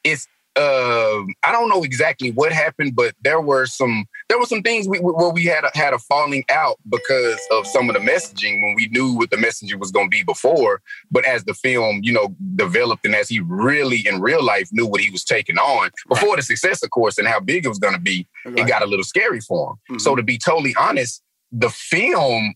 it's, 0.04 0.28
uh, 0.56 1.22
I 1.44 1.52
don't 1.52 1.70
know 1.70 1.84
exactly 1.84 2.32
what 2.32 2.52
happened, 2.52 2.96
but 2.96 3.14
there 3.22 3.40
were 3.40 3.68
some, 3.68 4.06
there 4.30 4.38
were 4.38 4.46
some 4.46 4.62
things 4.62 4.88
we, 4.90 5.00
where 5.00 5.30
we 5.30 5.46
had 5.46 5.64
a, 5.64 5.72
had 5.74 5.94
a 5.94 6.00
falling 6.00 6.44
out 6.50 6.78
because 6.90 7.40
of 7.52 7.66
some 7.66 7.90
of 7.90 7.94
the 7.96 8.02
messaging 8.02 8.62
when 8.62 8.74
we 8.76 8.88
knew 8.90 9.14
what 9.14 9.30
the 9.30 9.38
messaging 9.38 9.80
was 9.80 9.90
going 9.92 10.08
to 10.08 10.10
be 10.10 10.24
before. 10.24 10.82
But 11.10 11.24
as 11.26 11.46
the 11.46 11.54
film, 11.54 12.02
you 12.04 12.12
know, 12.12 12.36
developed 12.56 13.06
and 13.06 13.16
as 13.16 13.30
he 13.30 13.40
really 13.40 14.06
in 14.06 14.20
real 14.20 14.44
life 14.44 14.68
knew 14.74 14.86
what 14.86 15.00
he 15.02 15.10
was 15.10 15.24
taking 15.24 15.58
on 15.58 15.92
before 16.10 16.36
the 16.36 16.42
success, 16.42 16.84
of 16.84 16.90
course, 16.90 17.18
and 17.18 17.28
how 17.28 17.40
big 17.40 17.66
it 17.66 17.70
was 17.70 17.80
going 17.80 17.94
to 17.94 18.02
be, 18.02 18.28
Right. 18.46 18.60
it 18.60 18.68
got 18.68 18.82
a 18.82 18.86
little 18.86 19.06
scary 19.06 19.40
for 19.40 19.72
him. 19.90 19.96
Mhm. 19.98 20.02
So 20.02 20.16
to 20.16 20.24
be 20.24 20.38
totally 20.38 20.76
honest, 20.78 21.22
the 21.52 21.70
film 21.70 22.54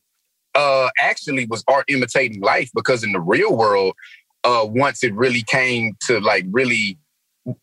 uh 0.54 0.90
actually 1.00 1.46
was 1.46 1.64
art 1.70 1.86
imitating 1.88 2.42
life 2.42 2.70
because 2.76 3.06
in 3.06 3.14
the 3.14 3.22
real 3.22 3.56
world, 3.56 3.96
uh 4.44 4.66
once 4.68 5.02
it 5.06 5.14
really 5.14 5.44
came 5.44 5.96
to 6.08 6.20
like 6.20 6.44
really 6.52 6.98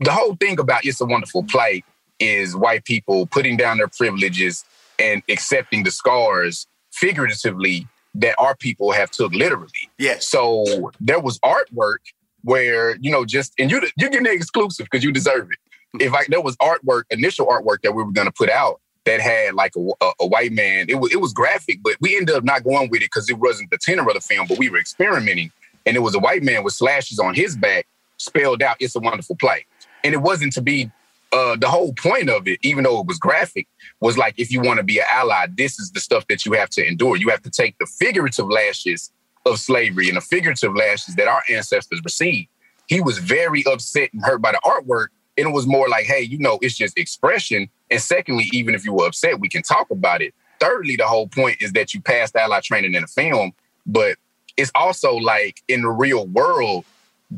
the 0.00 0.10
whole 0.12 0.34
thing 0.36 0.58
about 0.58 0.86
It's 0.86 1.00
a 1.02 1.04
Wonderful 1.04 1.44
Plight 1.44 1.84
is 2.20 2.56
white 2.56 2.84
people 2.84 3.26
putting 3.26 3.56
down 3.56 3.78
their 3.78 3.88
privileges 3.88 4.64
and 4.98 5.22
accepting 5.28 5.84
the 5.84 5.90
scars 5.90 6.66
figuratively 6.92 7.86
that 8.14 8.34
our 8.38 8.56
people 8.56 8.92
have 8.92 9.10
took 9.10 9.32
literally. 9.32 9.90
Yeah. 9.98 10.16
So 10.18 10.90
there 11.00 11.20
was 11.20 11.38
artwork 11.40 11.98
where, 12.42 12.96
you 12.96 13.10
know, 13.10 13.24
just 13.24 13.52
and 13.58 13.70
you 13.70 13.80
you're 13.96 14.10
getting 14.10 14.26
exclusive 14.26 14.86
because 14.90 15.04
you 15.04 15.12
deserve 15.12 15.48
it. 15.50 16.02
if 16.02 16.12
I 16.12 16.24
there 16.28 16.40
was 16.40 16.56
artwork, 16.56 17.04
initial 17.10 17.46
artwork 17.46 17.82
that 17.82 17.92
we 17.92 18.02
were 18.02 18.12
gonna 18.12 18.32
put 18.32 18.50
out 18.50 18.80
that 19.04 19.20
had 19.20 19.54
like 19.54 19.72
a, 19.76 20.04
a, 20.04 20.12
a 20.20 20.26
white 20.26 20.52
man. 20.52 20.86
It 20.88 20.96
was 20.96 21.12
it 21.12 21.20
was 21.20 21.32
graphic, 21.32 21.80
but 21.82 21.96
we 22.00 22.16
ended 22.16 22.34
up 22.34 22.44
not 22.44 22.64
going 22.64 22.90
with 22.90 23.00
it 23.02 23.06
because 23.06 23.28
it 23.30 23.38
wasn't 23.38 23.70
the 23.70 23.78
tenor 23.78 24.06
of 24.06 24.14
the 24.14 24.20
film. 24.20 24.46
But 24.46 24.58
we 24.58 24.68
were 24.68 24.78
experimenting, 24.78 25.50
and 25.86 25.96
it 25.96 26.00
was 26.00 26.14
a 26.14 26.18
white 26.18 26.42
man 26.42 26.62
with 26.64 26.74
slashes 26.74 27.18
on 27.18 27.34
his 27.34 27.56
back, 27.56 27.86
spelled 28.18 28.62
out 28.62 28.76
"It's 28.80 28.94
a 28.96 29.00
Wonderful 29.00 29.36
Plight," 29.36 29.64
and 30.04 30.14
it 30.14 30.18
wasn't 30.18 30.52
to 30.54 30.62
be. 30.62 30.90
Uh, 31.30 31.56
the 31.56 31.68
whole 31.68 31.92
point 31.92 32.30
of 32.30 32.48
it, 32.48 32.58
even 32.62 32.84
though 32.84 33.00
it 33.00 33.06
was 33.06 33.18
graphic, 33.18 33.68
was 34.00 34.16
like 34.16 34.34
if 34.38 34.50
you 34.50 34.60
want 34.60 34.78
to 34.78 34.82
be 34.82 34.98
an 34.98 35.04
ally, 35.10 35.46
this 35.56 35.78
is 35.78 35.90
the 35.90 36.00
stuff 36.00 36.26
that 36.28 36.46
you 36.46 36.52
have 36.52 36.70
to 36.70 36.86
endure. 36.86 37.16
You 37.16 37.28
have 37.28 37.42
to 37.42 37.50
take 37.50 37.76
the 37.78 37.86
figurative 37.86 38.48
lashes 38.48 39.12
of 39.44 39.58
slavery 39.58 40.08
and 40.08 40.16
the 40.16 40.22
figurative 40.22 40.74
lashes 40.74 41.16
that 41.16 41.28
our 41.28 41.42
ancestors 41.50 42.00
received. 42.04 42.48
He 42.86 43.00
was 43.00 43.18
very 43.18 43.64
upset 43.66 44.10
and 44.12 44.22
hurt 44.24 44.40
by 44.40 44.52
the 44.52 44.60
artwork. 44.64 45.08
And 45.36 45.48
it 45.48 45.52
was 45.52 45.66
more 45.66 45.88
like, 45.88 46.06
hey, 46.06 46.22
you 46.22 46.38
know, 46.38 46.58
it's 46.62 46.76
just 46.76 46.98
expression. 46.98 47.68
And 47.90 48.00
secondly, 48.00 48.48
even 48.52 48.74
if 48.74 48.84
you 48.84 48.92
were 48.92 49.06
upset, 49.06 49.38
we 49.38 49.48
can 49.48 49.62
talk 49.62 49.90
about 49.90 50.22
it. 50.22 50.34
Thirdly, 50.58 50.96
the 50.96 51.06
whole 51.06 51.28
point 51.28 51.58
is 51.60 51.72
that 51.72 51.94
you 51.94 52.00
passed 52.00 52.34
ally 52.34 52.60
training 52.60 52.94
in 52.94 53.04
a 53.04 53.06
film, 53.06 53.52
but 53.86 54.16
it's 54.56 54.72
also 54.74 55.14
like 55.14 55.62
in 55.68 55.82
the 55.82 55.90
real 55.90 56.26
world, 56.26 56.84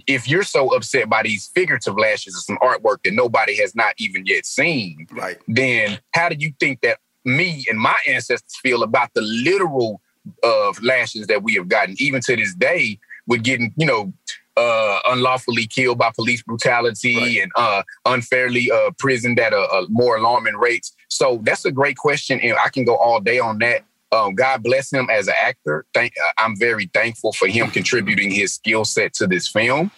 if 0.07 0.29
you're 0.29 0.42
so 0.42 0.74
upset 0.74 1.09
by 1.09 1.22
these 1.22 1.50
figurative 1.55 1.98
lashes 1.98 2.37
of 2.37 2.42
some 2.42 2.59
artwork 2.59 3.03
that 3.05 3.12
nobody 3.12 3.57
has 3.57 3.74
not 3.74 3.94
even 3.98 4.24
yet 4.24 4.46
seen, 4.46 5.07
right? 5.12 5.38
Then 5.48 5.98
how 6.14 6.29
do 6.29 6.37
you 6.37 6.53
think 6.61 6.81
that 6.83 6.98
me 7.24 7.64
and 7.68 7.79
my 7.79 7.96
ancestors 8.09 8.57
feel 8.62 8.83
about 8.83 9.12
the 9.14 9.22
literal 9.22 10.00
of 10.42 10.79
uh, 10.79 10.81
lashes 10.83 11.26
that 11.26 11.42
we 11.42 11.55
have 11.55 11.68
gotten, 11.68 11.96
even 11.98 12.20
to 12.22 12.37
this 12.37 12.55
day, 12.55 12.98
with 13.26 13.42
getting 13.42 13.72
you 13.76 13.87
know 13.87 14.12
uh, 14.57 14.98
unlawfully 15.09 15.66
killed 15.66 15.98
by 15.98 16.11
police 16.14 16.42
brutality 16.42 17.16
right. 17.16 17.42
and 17.42 17.53
uh, 17.57 17.83
unfairly 18.07 18.70
uh, 18.70 18.90
prisoned 18.98 19.38
at 19.38 19.53
a, 19.53 19.57
a, 19.57 19.87
more 19.88 20.16
alarming 20.16 20.57
rates. 20.57 20.94
So 21.09 21.40
that's 21.42 21.64
a 21.64 21.72
great 21.72 21.96
question, 21.96 22.40
and 22.40 22.57
I 22.64 22.68
can 22.68 22.85
go 22.85 22.96
all 22.96 23.20
day 23.20 23.38
on 23.38 23.59
that. 23.59 23.85
Um, 24.12 24.35
God 24.35 24.62
bless 24.62 24.92
him 24.92 25.09
as 25.11 25.29
an 25.29 25.35
actor. 25.40 25.87
Thank, 25.94 26.14
uh, 26.18 26.33
I'm 26.38 26.57
very 26.57 26.90
thankful 26.92 27.33
for 27.33 27.46
him 27.46 27.70
contributing 27.70 28.31
his 28.31 28.55
skill 28.55 28.85
set 28.85 29.14
to 29.14 29.27
this 29.27 29.49
film. 29.49 29.90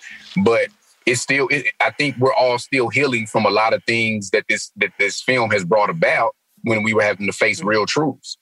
But 0.45 0.69
it's 1.07 1.21
still, 1.21 1.49
it, 1.49 1.67
I 1.81 1.91
think 1.91 2.17
we're 2.19 2.35
all 2.35 2.59
still 2.59 2.89
healing 2.89 3.27
from 3.27 3.47
a 3.47 3.51
lot 3.51 3.73
of 3.73 3.83
things 3.85 4.31
that 4.31 4.45
this 4.49 4.71
that 4.77 4.93
this 4.99 5.21
film 5.23 5.51
has 5.51 5.65
brought 5.65 5.91
about 5.91 6.37
when 6.63 6.83
we 6.83 6.95
were 6.95 7.03
having 7.03 7.27
to 7.27 7.33
face 7.33 7.63
real 7.63 7.87
truths. 7.87 8.37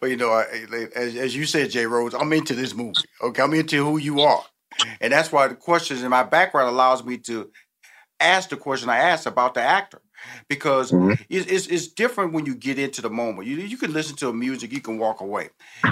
Well, 0.00 0.10
you 0.10 0.16
know, 0.16 0.32
as, 0.94 1.16
as 1.16 1.36
you 1.36 1.44
said, 1.44 1.70
Jay 1.70 1.84
Rhodes, 1.84 2.14
I'm 2.14 2.32
into 2.32 2.54
this 2.54 2.74
movie. 2.74 2.94
Okay, 3.22 3.42
I'm 3.42 3.52
into 3.52 3.84
who 3.84 3.98
you 3.98 4.20
are, 4.20 4.42
and 5.00 5.12
that's 5.12 5.30
why 5.30 5.48
the 5.48 5.54
questions 5.54 6.02
in 6.02 6.08
my 6.08 6.22
background 6.22 6.70
allows 6.70 7.04
me 7.04 7.18
to 7.18 7.50
ask 8.18 8.48
the 8.48 8.56
question 8.56 8.88
I 8.88 8.96
asked 8.98 9.26
about 9.26 9.52
the 9.52 9.60
actor 9.60 10.00
because 10.48 10.92
mm-hmm. 10.92 11.12
it's, 11.28 11.46
it's, 11.50 11.66
it's, 11.66 11.88
different 11.88 12.32
when 12.32 12.46
you 12.46 12.54
get 12.54 12.78
into 12.78 13.02
the 13.02 13.10
moment. 13.10 13.46
You 13.46 13.56
you 13.56 13.76
can 13.76 13.92
listen 13.92 14.16
to 14.16 14.28
a 14.28 14.32
music, 14.32 14.72
you 14.72 14.80
can 14.80 14.98
walk 14.98 15.20
away. 15.20 15.50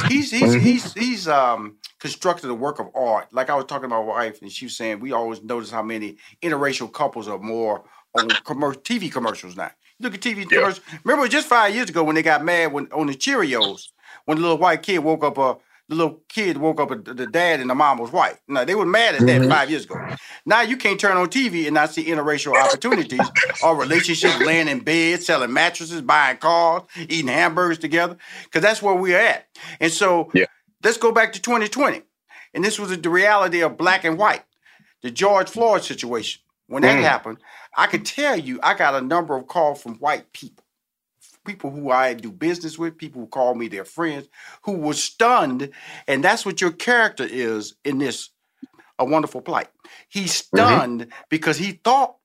He's 0.09 0.31
he's 0.31 0.55
mm-hmm. 0.55 0.61
he's 0.61 0.92
he's 0.94 1.29
um 1.29 1.77
constructed 1.99 2.51
a 2.51 2.55
work 2.55 2.79
of 2.79 2.88
art. 2.94 3.33
Like 3.33 3.51
I 3.51 3.55
was 3.55 3.64
talking 3.64 3.85
to 3.85 3.88
my 3.88 3.99
wife, 3.99 4.42
and 4.42 4.51
she 4.51 4.66
was 4.66 4.77
saying 4.77 5.01
we 5.01 5.12
always 5.12 5.42
notice 5.42 5.70
how 5.70 5.83
many 5.83 6.16
interracial 6.42 6.92
couples 6.92 7.29
are 7.29 7.38
more 7.38 7.85
on 8.14 8.29
commercial 8.44 8.83
TV 8.83 9.11
commercials 9.11 9.57
now. 9.57 9.70
You 9.99 10.05
look 10.05 10.14
at 10.14 10.20
TV 10.20 10.38
yeah. 10.38 10.59
commercials. 10.59 10.81
Remember 11.05 11.29
just 11.29 11.49
five 11.49 11.75
years 11.75 11.88
ago 11.90 12.05
when 12.05 12.14
they 12.14 12.23
got 12.23 12.44
mad 12.44 12.73
when 12.73 12.90
on 12.92 13.07
the 13.07 13.14
Cheerios 13.14 13.88
when 14.25 14.38
the 14.38 14.42
little 14.42 14.59
white 14.59 14.83
kid 14.83 14.99
woke 14.99 15.25
up 15.25 15.38
uh, 15.38 15.55
the 15.88 15.94
little 15.94 16.23
kid 16.29 16.57
woke 16.57 16.81
up, 16.81 16.88
the 17.05 17.27
dad 17.27 17.61
and 17.61 17.68
the 17.68 17.75
mom 17.75 17.99
was 17.99 18.11
white. 18.11 18.37
Now 18.49 18.64
they 18.64 18.75
were 18.75 18.87
mad 18.87 19.16
at 19.16 19.20
that 19.23 19.40
mm-hmm. 19.42 19.51
five 19.51 19.68
years 19.68 19.85
ago. 19.85 19.97
Now 20.47 20.62
you 20.62 20.77
can't 20.77 20.99
turn 20.99 21.16
on 21.16 21.29
TV 21.29 21.66
and 21.66 21.75
not 21.75 21.92
see 21.92 22.05
interracial 22.07 22.55
opportunities 22.55 23.20
or 23.62 23.77
relationships, 23.77 24.38
laying 24.40 24.68
in 24.68 24.81
bed, 24.81 25.23
selling 25.23 25.53
mattresses, 25.53 26.01
buying 26.01 26.38
cars, 26.38 26.83
eating 26.97 27.29
hamburgers 27.29 27.79
together, 27.79 28.16
because 28.44 28.62
that's 28.62 28.83
where 28.83 28.94
we're 28.94 29.18
at. 29.18 29.47
And 29.79 29.92
so 29.92 30.31
yeah. 30.33 30.47
let's 30.83 30.97
go 30.97 31.12
back 31.12 31.35
to 31.35 31.42
2020. 31.42 32.03
And 32.55 32.64
this 32.64 32.79
was 32.79 32.97
the 32.97 33.11
reality 33.11 33.61
of 33.61 33.77
black 33.77 34.05
and 34.05 34.16
white, 34.16 34.44
the 35.03 35.11
George 35.11 35.51
Floyd 35.51 35.83
situation. 35.83 36.40
When 36.66 36.83
that 36.83 36.99
mm. 36.99 37.03
happened, 37.03 37.38
I 37.77 37.88
could 37.88 38.07
tell 38.07 38.38
you 38.38 38.59
I 38.62 38.75
got 38.75 38.94
a 38.94 39.03
number 39.03 39.37
of 39.37 39.47
calls 39.49 39.83
from 39.83 39.97
white 39.97 40.33
people 40.33 40.63
people 41.44 41.70
who 41.70 41.90
I 41.90 42.14
do 42.14 42.33
business 42.33 42.78
with, 42.78 42.98
people 42.98 43.20
who 43.20 43.26
call 43.26 43.54
me 43.54 43.68
their 43.68 43.85
friends, 43.85 44.28
who 44.62 44.72
were 44.72 44.94
stunned. 44.94 45.70
And 46.09 46.24
that's 46.24 46.44
what 46.44 46.61
your 46.61 46.72
character 46.72 47.26
is 47.28 47.74
in 47.85 47.98
this 47.98 48.30
A 48.98 49.04
Wonderful 49.04 49.42
Plight. 49.42 49.68
He's 50.09 50.42
mm-hmm. 50.42 50.57
stunned 50.57 51.00
mm-hmm. 51.02 51.11
because 51.28 51.59
he 51.59 51.72
thought 51.72 52.16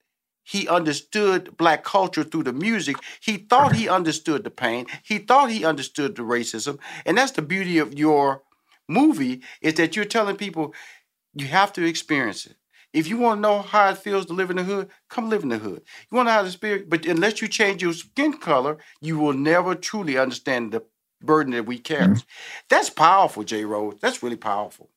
he 0.44 0.68
understood 0.68 1.56
black 1.58 1.84
culture 1.84 2.24
through 2.24 2.44
the 2.44 2.54
music. 2.54 2.96
He 3.22 3.38
thought 3.38 3.76
he 3.76 3.88
understood 3.88 4.44
the 4.44 4.50
pain. 4.50 4.88
He 5.04 5.20
thought 5.20 5.52
he 5.52 5.64
understood 5.64 6.16
the 6.16 6.24
racism. 6.24 6.80
And 7.06 7.18
that's 7.18 7.34
the 7.34 7.44
beauty 7.44 7.78
of 7.78 7.94
your 7.94 8.42
movie 8.88 9.42
is 9.62 9.76
that 9.76 9.96
you're 9.96 10.06
telling 10.06 10.38
people 10.38 10.74
you 11.36 11.46
have 11.46 11.72
to 11.74 11.86
experience 11.86 12.48
it. 12.48 12.56
If 12.94 13.08
you 13.08 13.18
want 13.18 13.38
to 13.38 13.42
know 13.42 13.62
how 13.62 13.90
it 13.90 13.98
feels 13.98 14.26
to 14.28 14.34
live 14.34 14.50
in 14.50 14.58
the 14.58 14.64
hood, 14.64 14.90
come 15.10 15.30
live 15.30 15.44
in 15.44 15.50
the 15.50 15.60
hood. 15.60 15.84
You 16.10 16.16
want 16.16 16.28
to 16.28 16.32
know 16.32 16.38
how 16.38 16.44
the 16.44 16.52
spirit, 16.52 16.90
but 16.90 17.06
unless 17.06 17.42
you 17.42 17.48
change 17.48 17.82
your 17.82 17.94
skin 17.94 18.34
color, 18.34 18.78
you 19.00 19.20
will 19.20 19.34
never 19.34 19.76
truly 19.76 20.18
understand 20.18 20.72
the 20.72 20.84
burden 21.22 21.54
that 21.54 21.66
we 21.66 21.78
carry. 21.78 22.08
Mm-hmm. 22.08 22.20
That's 22.70 22.90
powerful, 22.90 23.44
Jay 23.44 23.64
Rhodes. 23.64 24.00
That's 24.02 24.24
really 24.24 24.38
powerful. 24.38 24.90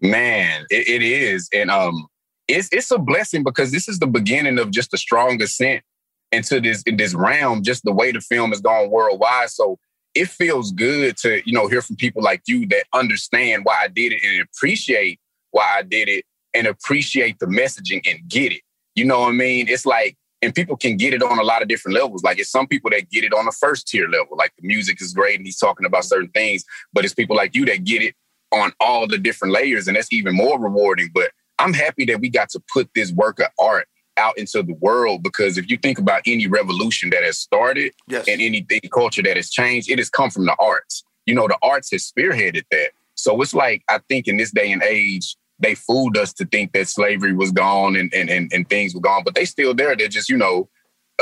Man, 0.00 0.66
it, 0.70 0.86
it 0.88 1.02
is, 1.02 1.48
and 1.54 1.70
um, 1.70 2.08
it's 2.46 2.68
it's 2.72 2.90
a 2.90 2.98
blessing 2.98 3.42
because 3.42 3.70
this 3.70 3.88
is 3.88 4.00
the 4.00 4.06
beginning 4.06 4.58
of 4.58 4.70
just 4.70 4.92
a 4.92 4.98
strong 4.98 5.40
ascent 5.40 5.82
into 6.30 6.60
this 6.60 6.82
in 6.82 6.96
this 6.98 7.14
realm. 7.14 7.62
Just 7.62 7.84
the 7.84 7.92
way 7.92 8.12
the 8.12 8.20
film 8.20 8.50
has 8.50 8.60
gone 8.60 8.90
worldwide, 8.90 9.48
so 9.48 9.78
it 10.14 10.28
feels 10.28 10.72
good 10.72 11.16
to 11.18 11.40
you 11.46 11.54
know 11.54 11.68
hear 11.68 11.80
from 11.80 11.96
people 11.96 12.22
like 12.22 12.42
you 12.46 12.66
that 12.66 12.84
understand 12.92 13.64
why 13.64 13.78
I 13.82 13.88
did 13.88 14.12
it 14.12 14.22
and 14.22 14.42
appreciate 14.42 15.20
why 15.52 15.76
I 15.78 15.82
did 15.82 16.08
it 16.08 16.26
and 16.54 16.66
appreciate 16.66 17.38
the 17.38 17.46
messaging 17.46 18.00
and 18.06 18.28
get 18.28 18.52
it. 18.52 18.62
You 18.94 19.04
know 19.04 19.20
what 19.20 19.30
I 19.30 19.32
mean? 19.32 19.68
It's 19.68 19.84
like, 19.84 20.16
and 20.40 20.54
people 20.54 20.76
can 20.76 20.96
get 20.96 21.14
it 21.14 21.22
on 21.22 21.38
a 21.38 21.42
lot 21.42 21.62
of 21.62 21.68
different 21.68 21.96
levels. 21.96 22.22
Like 22.22 22.38
it's 22.38 22.50
some 22.50 22.66
people 22.66 22.90
that 22.90 23.10
get 23.10 23.24
it 23.24 23.32
on 23.32 23.46
the 23.46 23.52
first 23.52 23.88
tier 23.88 24.08
level. 24.08 24.36
Like 24.36 24.52
the 24.60 24.66
music 24.66 25.00
is 25.00 25.12
great 25.12 25.36
and 25.36 25.46
he's 25.46 25.58
talking 25.58 25.86
about 25.86 26.04
certain 26.04 26.30
things, 26.30 26.64
but 26.92 27.04
it's 27.04 27.14
people 27.14 27.34
like 27.34 27.54
you 27.54 27.64
that 27.66 27.84
get 27.84 28.02
it 28.02 28.14
on 28.52 28.72
all 28.80 29.06
the 29.06 29.18
different 29.18 29.52
layers, 29.52 29.88
and 29.88 29.96
that's 29.96 30.12
even 30.12 30.34
more 30.34 30.60
rewarding. 30.60 31.10
But 31.12 31.32
I'm 31.58 31.72
happy 31.72 32.04
that 32.06 32.20
we 32.20 32.28
got 32.28 32.50
to 32.50 32.62
put 32.72 32.88
this 32.94 33.12
work 33.12 33.40
of 33.40 33.48
art 33.58 33.88
out 34.16 34.38
into 34.38 34.62
the 34.62 34.74
world 34.74 35.22
because 35.22 35.58
if 35.58 35.68
you 35.68 35.76
think 35.76 35.98
about 35.98 36.22
any 36.26 36.46
revolution 36.46 37.10
that 37.10 37.24
has 37.24 37.38
started 37.38 37.92
yes. 38.06 38.28
and 38.28 38.40
anything 38.40 38.80
culture 38.92 39.22
that 39.22 39.36
has 39.36 39.50
changed, 39.50 39.90
it 39.90 39.98
has 39.98 40.08
come 40.08 40.30
from 40.30 40.46
the 40.46 40.54
arts. 40.60 41.02
You 41.26 41.34
know, 41.34 41.48
the 41.48 41.58
arts 41.62 41.90
has 41.90 42.10
spearheaded 42.10 42.64
that. 42.70 42.90
So 43.14 43.40
it's 43.40 43.54
like 43.54 43.82
I 43.88 43.98
think 44.08 44.28
in 44.28 44.36
this 44.36 44.52
day 44.52 44.70
and 44.70 44.82
age, 44.82 45.36
they 45.58 45.74
fooled 45.74 46.16
us 46.16 46.32
to 46.34 46.44
think 46.46 46.72
that 46.72 46.88
slavery 46.88 47.32
was 47.32 47.52
gone 47.52 47.96
and, 47.96 48.12
and, 48.12 48.28
and, 48.28 48.52
and 48.52 48.68
things 48.68 48.94
were 48.94 49.00
gone, 49.00 49.22
but 49.24 49.34
they 49.34 49.44
still 49.44 49.74
there. 49.74 49.96
They're 49.96 50.08
just, 50.08 50.28
you 50.28 50.36
know, 50.36 50.68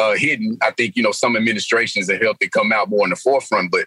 uh, 0.01 0.15
hidden. 0.17 0.59
I 0.63 0.71
think, 0.71 0.97
you 0.97 1.03
know, 1.03 1.13
some 1.13 1.37
administrations 1.37 2.11
have 2.11 2.21
helped 2.21 2.43
it 2.43 2.53
come 2.53 2.73
out 2.73 2.89
more 2.89 3.05
in 3.05 3.11
the 3.11 3.17
forefront, 3.17 3.71
but 3.71 3.87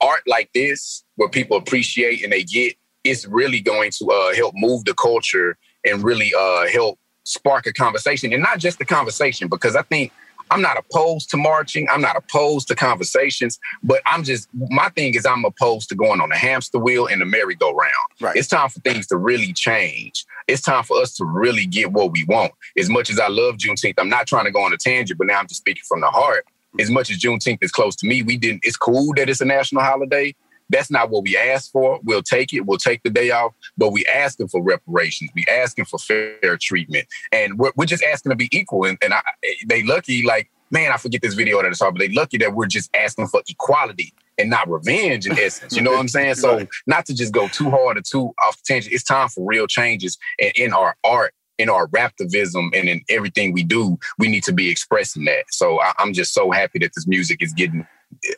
art 0.00 0.22
like 0.26 0.50
this, 0.52 1.04
where 1.16 1.28
people 1.28 1.56
appreciate 1.56 2.22
and 2.22 2.32
they 2.32 2.44
get, 2.44 2.74
it's 3.04 3.26
really 3.26 3.60
going 3.60 3.90
to 3.98 4.10
uh, 4.10 4.34
help 4.34 4.54
move 4.56 4.84
the 4.84 4.94
culture 4.94 5.56
and 5.84 6.04
really 6.04 6.32
uh, 6.38 6.68
help 6.68 6.98
spark 7.24 7.66
a 7.66 7.72
conversation. 7.72 8.32
And 8.32 8.42
not 8.42 8.58
just 8.58 8.78
the 8.78 8.84
conversation, 8.84 9.48
because 9.48 9.74
I 9.74 9.82
think 9.82 10.12
I'm 10.52 10.60
not 10.60 10.76
opposed 10.76 11.30
to 11.30 11.38
marching. 11.38 11.88
I'm 11.88 12.02
not 12.02 12.14
opposed 12.14 12.68
to 12.68 12.74
conversations, 12.74 13.58
but 13.82 14.02
I'm 14.04 14.22
just 14.22 14.48
my 14.52 14.90
thing 14.90 15.14
is 15.14 15.24
I'm 15.24 15.46
opposed 15.46 15.88
to 15.88 15.94
going 15.94 16.20
on 16.20 16.28
the 16.28 16.36
hamster 16.36 16.78
wheel 16.78 17.06
and 17.06 17.22
the 17.22 17.24
merry-go-round. 17.24 17.92
Right. 18.20 18.36
It's 18.36 18.48
time 18.48 18.68
for 18.68 18.78
things 18.80 19.06
to 19.06 19.16
really 19.16 19.54
change. 19.54 20.26
It's 20.48 20.60
time 20.60 20.84
for 20.84 21.00
us 21.00 21.16
to 21.16 21.24
really 21.24 21.64
get 21.64 21.92
what 21.92 22.12
we 22.12 22.24
want. 22.24 22.52
As 22.76 22.90
much 22.90 23.08
as 23.08 23.18
I 23.18 23.28
love 23.28 23.56
Juneteenth, 23.56 23.94
I'm 23.96 24.10
not 24.10 24.26
trying 24.26 24.44
to 24.44 24.50
go 24.50 24.62
on 24.62 24.74
a 24.74 24.76
tangent, 24.76 25.16
but 25.16 25.26
now 25.26 25.38
I'm 25.38 25.46
just 25.46 25.60
speaking 25.60 25.84
from 25.88 26.02
the 26.02 26.08
heart. 26.08 26.44
As 26.78 26.90
much 26.90 27.10
as 27.10 27.18
Juneteenth 27.18 27.62
is 27.62 27.72
close 27.72 27.96
to 27.96 28.06
me, 28.06 28.22
we 28.22 28.36
didn't. 28.36 28.60
It's 28.62 28.76
cool 28.76 29.14
that 29.16 29.30
it's 29.30 29.40
a 29.40 29.46
national 29.46 29.82
holiday, 29.82 30.34
that's 30.70 30.90
not 30.90 31.10
what 31.10 31.22
we 31.22 31.36
asked 31.36 31.72
for. 31.72 32.00
We'll 32.04 32.22
take 32.22 32.52
it. 32.52 32.66
We'll 32.66 32.78
take 32.78 33.02
the 33.02 33.10
day 33.10 33.30
off, 33.30 33.52
but 33.76 33.90
we 33.90 34.04
asking 34.06 34.48
for 34.48 34.62
reparations. 34.62 35.30
We 35.34 35.44
asking 35.50 35.86
for 35.86 35.98
fair 35.98 36.56
treatment, 36.60 37.06
and 37.30 37.58
we're, 37.58 37.72
we're 37.76 37.86
just 37.86 38.04
asking 38.04 38.30
to 38.30 38.36
be 38.36 38.48
equal. 38.52 38.84
And, 38.84 38.98
and 39.02 39.14
I, 39.14 39.22
they 39.66 39.82
lucky, 39.82 40.24
like 40.24 40.50
man, 40.72 40.90
I 40.90 40.96
forget 40.96 41.20
this 41.20 41.34
video 41.34 41.62
that 41.62 41.68
I 41.68 41.72
saw, 41.72 41.90
but 41.90 42.00
they 42.00 42.08
lucky 42.08 42.38
that 42.38 42.54
we're 42.54 42.66
just 42.66 42.90
asking 42.96 43.28
for 43.28 43.42
equality 43.46 44.12
and 44.38 44.48
not 44.48 44.68
revenge 44.68 45.26
in 45.26 45.38
essence. 45.38 45.76
You 45.76 45.82
know 45.82 45.92
what 45.92 46.00
I'm 46.00 46.08
saying? 46.08 46.34
So 46.42 46.56
right. 46.56 46.68
not 46.86 47.04
to 47.06 47.14
just 47.14 47.32
go 47.32 47.46
too 47.48 47.70
hard 47.70 47.98
or 47.98 48.00
too 48.00 48.32
off 48.42 48.56
the 48.56 48.62
tangent. 48.64 48.92
It's 48.92 49.04
time 49.04 49.28
for 49.28 49.44
real 49.46 49.66
changes 49.66 50.16
and 50.40 50.50
in 50.56 50.72
our 50.72 50.96
art 51.04 51.34
in 51.58 51.68
our 51.68 51.86
raptivism 51.88 52.74
and 52.74 52.88
in 52.88 53.02
everything 53.08 53.52
we 53.52 53.62
do, 53.62 53.98
we 54.18 54.28
need 54.28 54.42
to 54.44 54.52
be 54.52 54.68
expressing 54.68 55.24
that. 55.26 55.44
So 55.50 55.80
I, 55.80 55.92
am 55.98 56.12
just 56.12 56.34
so 56.34 56.50
happy 56.50 56.78
that 56.80 56.92
this 56.94 57.06
music 57.06 57.42
is 57.42 57.52
getting 57.52 57.86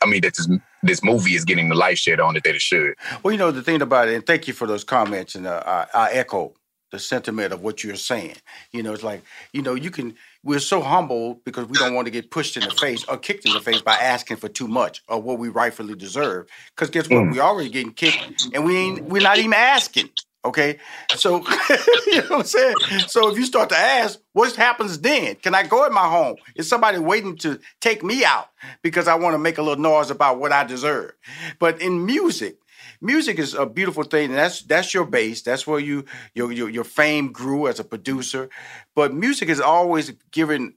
I 0.01 0.05
mean, 0.05 0.21
that 0.21 0.35
this 0.35 0.49
this 0.83 1.03
movie 1.03 1.35
is 1.35 1.45
getting 1.45 1.69
the 1.69 1.75
light 1.75 1.97
shed 1.97 2.19
on 2.19 2.35
it 2.35 2.43
that 2.43 2.55
it 2.55 2.61
should. 2.61 2.93
Well, 3.23 3.31
you 3.31 3.37
know 3.37 3.51
the 3.51 3.63
thing 3.63 3.81
about 3.81 4.07
it, 4.07 4.15
and 4.15 4.25
thank 4.25 4.47
you 4.47 4.53
for 4.53 4.67
those 4.67 4.83
comments, 4.83 5.35
and 5.35 5.47
uh, 5.47 5.63
I, 5.65 5.87
I, 5.93 6.11
echo 6.11 6.53
the 6.91 6.99
sentiment 6.99 7.51
of 7.51 7.61
what 7.61 7.83
you're 7.83 7.95
saying. 7.95 8.35
You 8.71 8.83
know, 8.83 8.93
it's 8.93 9.03
like, 9.03 9.23
you 9.51 9.61
know, 9.61 9.73
you 9.73 9.91
can 9.91 10.15
we're 10.43 10.59
so 10.59 10.81
humble 10.81 11.41
because 11.43 11.67
we 11.67 11.77
don't 11.77 11.93
want 11.93 12.05
to 12.05 12.11
get 12.11 12.31
pushed 12.31 12.55
in 12.55 12.63
the 12.63 12.71
face 12.71 13.03
or 13.05 13.17
kicked 13.17 13.45
in 13.45 13.53
the 13.53 13.59
face 13.59 13.81
by 13.81 13.95
asking 13.95 14.37
for 14.37 14.47
too 14.47 14.67
much 14.67 15.03
or 15.07 15.21
what 15.21 15.39
we 15.39 15.49
rightfully 15.49 15.95
deserve. 15.95 16.47
Because 16.75 16.89
guess 16.89 17.09
what? 17.09 17.23
Mm. 17.23 17.33
We 17.33 17.39
already 17.39 17.69
getting 17.69 17.93
kicked 17.93 18.47
and 18.53 18.63
we 18.63 18.77
ain't 18.77 19.05
we're 19.05 19.21
not 19.21 19.39
even 19.39 19.53
asking. 19.53 20.09
Okay. 20.45 20.77
So 21.15 21.37
you 22.07 22.21
know 22.21 22.27
what 22.29 22.31
I'm 22.31 22.43
saying? 22.43 22.75
So 23.07 23.29
if 23.29 23.37
you 23.37 23.45
start 23.45 23.69
to 23.69 23.77
ask, 23.77 24.19
what 24.33 24.55
happens 24.55 24.99
then? 24.99 25.35
Can 25.35 25.55
I 25.55 25.63
go 25.63 25.85
in 25.85 25.93
my 25.93 26.07
home? 26.07 26.35
Is 26.55 26.69
somebody 26.69 26.99
waiting 26.99 27.35
to 27.37 27.59
take 27.81 28.03
me 28.03 28.23
out 28.23 28.49
because 28.83 29.07
I 29.07 29.15
want 29.15 29.33
to 29.33 29.39
make 29.39 29.57
a 29.57 29.63
little 29.63 29.81
noise 29.81 30.11
about 30.11 30.39
what 30.39 30.51
I 30.51 30.63
deserve? 30.63 31.13
But 31.59 31.81
in 31.81 32.05
music, 32.05 32.59
music 33.01 33.39
is 33.39 33.55
a 33.55 33.65
beautiful 33.65 34.03
thing, 34.03 34.29
and 34.29 34.37
that's 34.37 34.61
that's 34.61 34.93
your 34.93 35.05
base. 35.05 35.41
That's 35.41 35.65
where 35.65 35.79
you 35.79 36.05
your 36.35 36.51
your, 36.51 36.69
your 36.69 36.83
fame 36.83 37.31
grew 37.31 37.67
as 37.67 37.79
a 37.79 37.83
producer. 37.83 38.49
But 38.93 39.13
music 39.13 39.49
is 39.49 39.59
always 39.59 40.11
given 40.31 40.75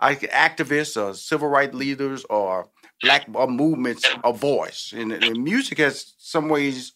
like 0.00 0.20
activists 0.32 1.00
or 1.00 1.14
civil 1.14 1.48
rights 1.48 1.74
leaders 1.74 2.24
or 2.28 2.68
black 3.02 3.26
or 3.32 3.46
movements 3.46 4.04
a 4.24 4.32
voice. 4.32 4.92
And, 4.96 5.12
and 5.12 5.42
music 5.42 5.78
has 5.78 6.14
some 6.18 6.48
ways, 6.48 6.92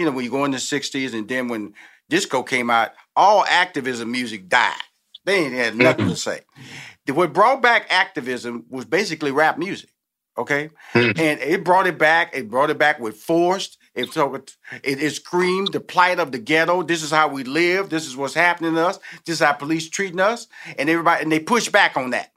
you 0.00 0.06
know, 0.06 0.12
when 0.12 0.24
you 0.24 0.30
go 0.30 0.46
in 0.46 0.50
the 0.50 0.56
'60s, 0.56 1.12
and 1.12 1.28
then 1.28 1.48
when 1.48 1.74
disco 2.08 2.42
came 2.42 2.70
out, 2.70 2.92
all 3.14 3.44
activism 3.44 4.10
music 4.10 4.48
died. 4.48 4.80
They 5.26 5.44
ain't 5.44 5.52
had 5.52 5.76
nothing 5.76 6.08
to 6.08 6.16
say. 6.16 6.40
What 7.06 7.34
brought 7.34 7.60
back 7.60 7.86
activism 7.90 8.64
was 8.70 8.86
basically 8.86 9.30
rap 9.30 9.58
music. 9.58 9.90
Okay, 10.38 10.70
mm. 10.94 11.18
and 11.18 11.40
it 11.40 11.64
brought 11.64 11.86
it 11.86 11.98
back. 11.98 12.34
It 12.34 12.48
brought 12.48 12.70
it 12.70 12.78
back 12.78 12.98
with 12.98 13.16
forced. 13.16 13.76
It 13.94 14.10
so 14.12 14.34
it, 14.36 14.56
it 14.82 15.10
screamed 15.10 15.72
the 15.72 15.80
plight 15.80 16.18
of 16.18 16.32
the 16.32 16.38
ghetto. 16.38 16.82
This 16.82 17.02
is 17.02 17.10
how 17.10 17.28
we 17.28 17.44
live. 17.44 17.90
This 17.90 18.06
is 18.06 18.16
what's 18.16 18.32
happening 18.32 18.74
to 18.74 18.86
us. 18.86 18.98
This 19.26 19.34
is 19.34 19.44
how 19.44 19.52
police 19.52 19.90
treating 19.90 20.20
us, 20.20 20.46
and 20.78 20.88
everybody 20.88 21.24
and 21.24 21.30
they 21.30 21.40
push 21.40 21.68
back 21.68 21.96
on 21.96 22.10
that. 22.10 22.32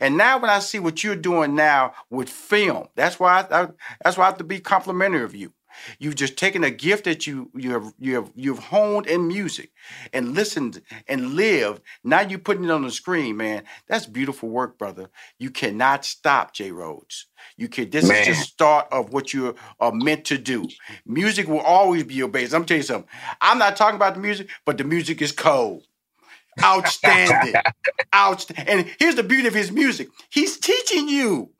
And 0.00 0.16
now 0.16 0.38
when 0.38 0.50
I 0.50 0.60
see 0.60 0.78
what 0.78 1.02
you're 1.02 1.16
doing 1.16 1.56
now 1.56 1.94
with 2.10 2.28
film, 2.28 2.88
that's 2.94 3.18
why 3.18 3.40
I, 3.50 3.62
I, 3.62 3.68
that's 4.04 4.16
why 4.16 4.24
I 4.24 4.26
have 4.26 4.38
to 4.38 4.44
be 4.44 4.60
complimentary 4.60 5.24
of 5.24 5.34
you. 5.34 5.52
You've 5.98 6.16
just 6.16 6.36
taken 6.36 6.64
a 6.64 6.70
gift 6.70 7.04
that 7.04 7.26
you 7.26 7.50
you 7.54 7.72
have 7.72 7.92
you 7.98 8.14
have 8.16 8.32
you've 8.34 8.58
honed 8.58 9.06
in 9.06 9.28
music 9.28 9.72
and 10.12 10.34
listened 10.34 10.82
and 11.08 11.34
lived. 11.34 11.82
Now 12.04 12.20
you're 12.20 12.38
putting 12.38 12.64
it 12.64 12.70
on 12.70 12.82
the 12.82 12.90
screen, 12.90 13.36
man. 13.36 13.64
That's 13.88 14.06
beautiful 14.06 14.48
work, 14.48 14.78
brother. 14.78 15.10
You 15.38 15.50
cannot 15.50 16.04
stop, 16.04 16.54
Jay 16.54 16.70
Rhodes. 16.70 17.26
You 17.56 17.68
can. 17.68 17.90
This 17.90 18.08
Man. 18.08 18.20
is 18.20 18.26
the 18.28 18.34
start 18.34 18.88
of 18.92 19.12
what 19.12 19.32
you 19.34 19.54
are 19.80 19.92
meant 19.92 20.24
to 20.26 20.38
do. 20.38 20.68
Music 21.06 21.48
will 21.48 21.60
always 21.60 22.04
be 22.04 22.14
your 22.14 22.28
base. 22.28 22.52
I'm 22.52 22.64
telling 22.64 22.80
you 22.80 22.86
something. 22.86 23.10
I'm 23.40 23.58
not 23.58 23.76
talking 23.76 23.96
about 23.96 24.14
the 24.14 24.20
music, 24.20 24.48
but 24.64 24.78
the 24.78 24.84
music 24.84 25.22
is 25.22 25.32
cold. 25.32 25.84
Outstanding. 26.62 27.54
Outstanding. 28.14 28.68
And 28.68 28.96
here's 28.98 29.14
the 29.16 29.22
beauty 29.22 29.48
of 29.48 29.54
his 29.54 29.72
music. 29.72 30.08
He's 30.30 30.58
teaching 30.58 31.08
you. 31.08 31.50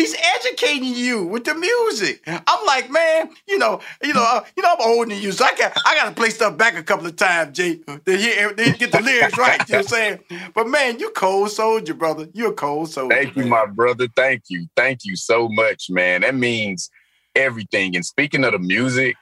He's 0.00 0.16
educating 0.36 0.94
you 0.94 1.24
with 1.26 1.44
the 1.44 1.54
music. 1.54 2.22
I'm 2.26 2.66
like, 2.66 2.90
man, 2.90 3.28
you 3.46 3.58
know, 3.58 3.80
you 4.02 4.14
know, 4.14 4.24
uh, 4.26 4.44
you 4.56 4.62
know, 4.62 4.70
I'm 4.72 4.88
older 4.88 5.10
than 5.10 5.22
you, 5.22 5.30
so 5.30 5.44
I 5.44 5.54
got, 5.54 5.76
I 5.84 5.94
got 5.94 6.08
to 6.08 6.14
play 6.14 6.30
stuff 6.30 6.56
back 6.56 6.74
a 6.74 6.82
couple 6.82 7.06
of 7.06 7.16
times, 7.16 7.54
Jay, 7.54 7.76
to 7.76 8.16
hear, 8.16 8.54
to 8.54 8.72
get 8.72 8.92
the 8.92 9.02
lyrics 9.02 9.36
right. 9.36 9.60
You 9.68 9.74
know 9.74 9.78
what 9.80 9.92
I'm 9.92 10.18
saying? 10.28 10.52
But 10.54 10.68
man, 10.68 10.98
you 10.98 11.10
cold 11.10 11.50
soldier, 11.50 11.92
brother. 11.92 12.28
You're 12.32 12.52
a 12.52 12.54
cold 12.54 12.88
soldier. 12.88 13.14
Thank 13.14 13.36
you, 13.36 13.44
my 13.44 13.66
brother. 13.66 14.08
Thank 14.16 14.44
you. 14.48 14.68
Thank 14.74 15.00
you 15.04 15.16
so 15.16 15.50
much, 15.50 15.90
man. 15.90 16.22
That 16.22 16.34
means 16.34 16.88
everything. 17.36 17.94
And 17.94 18.06
speaking 18.06 18.42
of 18.44 18.52
the 18.52 18.58
music, 18.58 19.16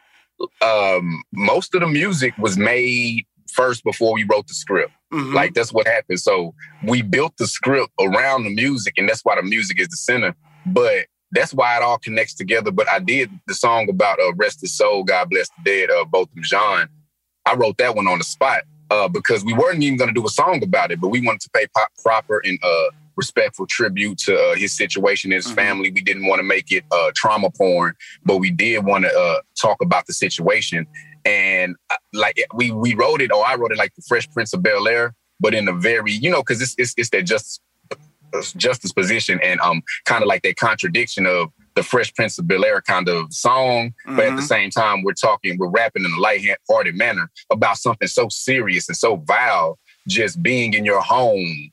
um, 0.63 1.25
most 1.33 1.75
of 1.75 1.81
the 1.81 1.89
music 1.89 2.39
was 2.39 2.57
made 2.57 3.27
first 3.53 3.83
before 3.83 4.15
we 4.15 4.23
wrote 4.23 4.47
the 4.47 4.55
script. 4.55 4.93
Mhm. 5.13 5.35
Like 5.35 5.55
that's 5.55 5.73
what 5.73 5.89
happened. 5.89 6.21
So 6.21 6.55
we 6.85 7.03
built 7.03 7.37
the 7.37 7.49
script 7.49 7.91
around 8.01 8.45
the 8.45 8.55
music, 8.55 8.95
and 8.97 9.09
that's 9.09 9.25
why 9.25 9.35
the 9.35 9.43
music 9.43 9.81
is 9.81 9.89
the 9.89 9.97
center. 9.97 10.37
But 10.73 11.07
that's 11.31 11.53
why 11.53 11.77
it 11.77 11.83
all 11.83 11.99
connects 11.99 12.35
together. 12.35 12.71
But 12.71 12.89
I 12.89 12.99
did 12.99 13.31
the 13.47 13.55
song 13.55 13.89
about 13.89 14.21
uh, 14.21 14.33
Rest 14.35 14.61
His 14.61 14.75
Soul, 14.75 15.05
God 15.05 15.31
Bless 15.31 15.49
the 15.49 15.63
Dead, 15.65 15.91
uh, 15.91 16.05
Botham 16.05 16.43
Jean. 16.43 16.89
I 17.47 17.55
wrote 17.55 17.79
that 17.79 17.95
one 17.95 18.07
on 18.07 18.19
the 18.19 18.25
spot 18.25 18.63
uh, 18.91 19.09
because 19.09 19.45
we 19.45 19.53
weren't 19.53 19.83
even 19.83 19.99
going 19.99 20.13
to 20.13 20.19
do 20.19 20.27
a 20.27 20.31
song 20.31 20.63
about 20.63 20.91
it, 20.91 21.01
but 21.01 21.09
we 21.09 21.21
wanted 21.21 21.41
to 21.43 21.51
pay 21.51 21.67
pop, 21.75 21.89
proper 22.03 22.41
and 22.45 22.59
uh, 22.63 22.91
respectful 23.17 23.67
tribute 23.67 24.19
to 24.19 24.39
uh, 24.39 24.55
his 24.55 24.75
situation, 24.75 25.33
and 25.33 25.43
his 25.43 25.53
family. 25.53 25.91
We 25.91 26.01
didn't 26.01 26.27
want 26.27 26.39
to 26.41 26.45
make 26.45 26.71
it 26.71 26.85
uh, 26.91 27.11
trauma 27.15 27.51
porn, 27.51 27.95
but 28.25 28.39
we 28.39 28.51
did 28.51 28.85
want 28.85 29.05
to 29.05 29.11
uh, 29.11 29.41
talk 29.61 29.83
about 29.83 30.07
the 30.07 30.13
situation. 30.13 30.87
And 31.25 31.77
uh, 31.91 31.97
like 32.13 32.43
we 32.55 32.71
we 32.71 32.95
wrote 32.95 33.21
it, 33.21 33.33
or 33.33 33.47
I 33.47 33.57
wrote 33.57 33.73
it 33.73 33.79
like 33.79 33.95
the 33.95 34.03
Fresh 34.09 34.31
Prince 34.31 34.55
of 34.55 34.63
Bel 34.63 34.89
Air, 34.89 35.15
but 35.41 35.55
in 35.55 35.69
a 35.69 35.73
very 35.73 36.13
you 36.13 36.31
know 36.31 36.43
because 36.43 36.63
it's, 36.63 36.75
it's 36.79 36.95
it's 36.97 37.11
that 37.11 37.23
justice 37.23 37.61
justice 38.57 38.93
position 38.93 39.41
and 39.43 39.61
um 39.61 39.83
kind 40.05 40.23
of 40.23 40.29
like 40.29 40.43
that 40.43 40.57
contradiction 40.57 41.27
of 41.27 41.49
the 41.75 41.83
Fresh 41.83 42.13
Prince 42.15 42.39
of 42.39 42.49
Bel 42.49 42.65
Air 42.65 42.81
kind 42.81 43.09
of 43.09 43.33
song, 43.33 43.93
but 44.05 44.25
at 44.25 44.37
the 44.37 44.43
Mhm. 44.43 44.49
same 44.49 44.71
time 44.71 45.03
we're 45.05 45.13
talking, 45.13 45.57
we're 45.59 45.69
rapping 45.69 46.05
in 46.05 46.11
a 46.13 46.19
light-hearted 46.19 46.97
manner 46.97 47.31
about 47.53 47.79
something 47.79 48.09
so 48.09 48.29
serious 48.29 48.89
and 48.89 48.97
so 48.97 49.17
vile, 49.17 49.79
just 50.09 50.43
being 50.43 50.75
in 50.75 50.85
your 50.85 51.01
home, 51.01 51.71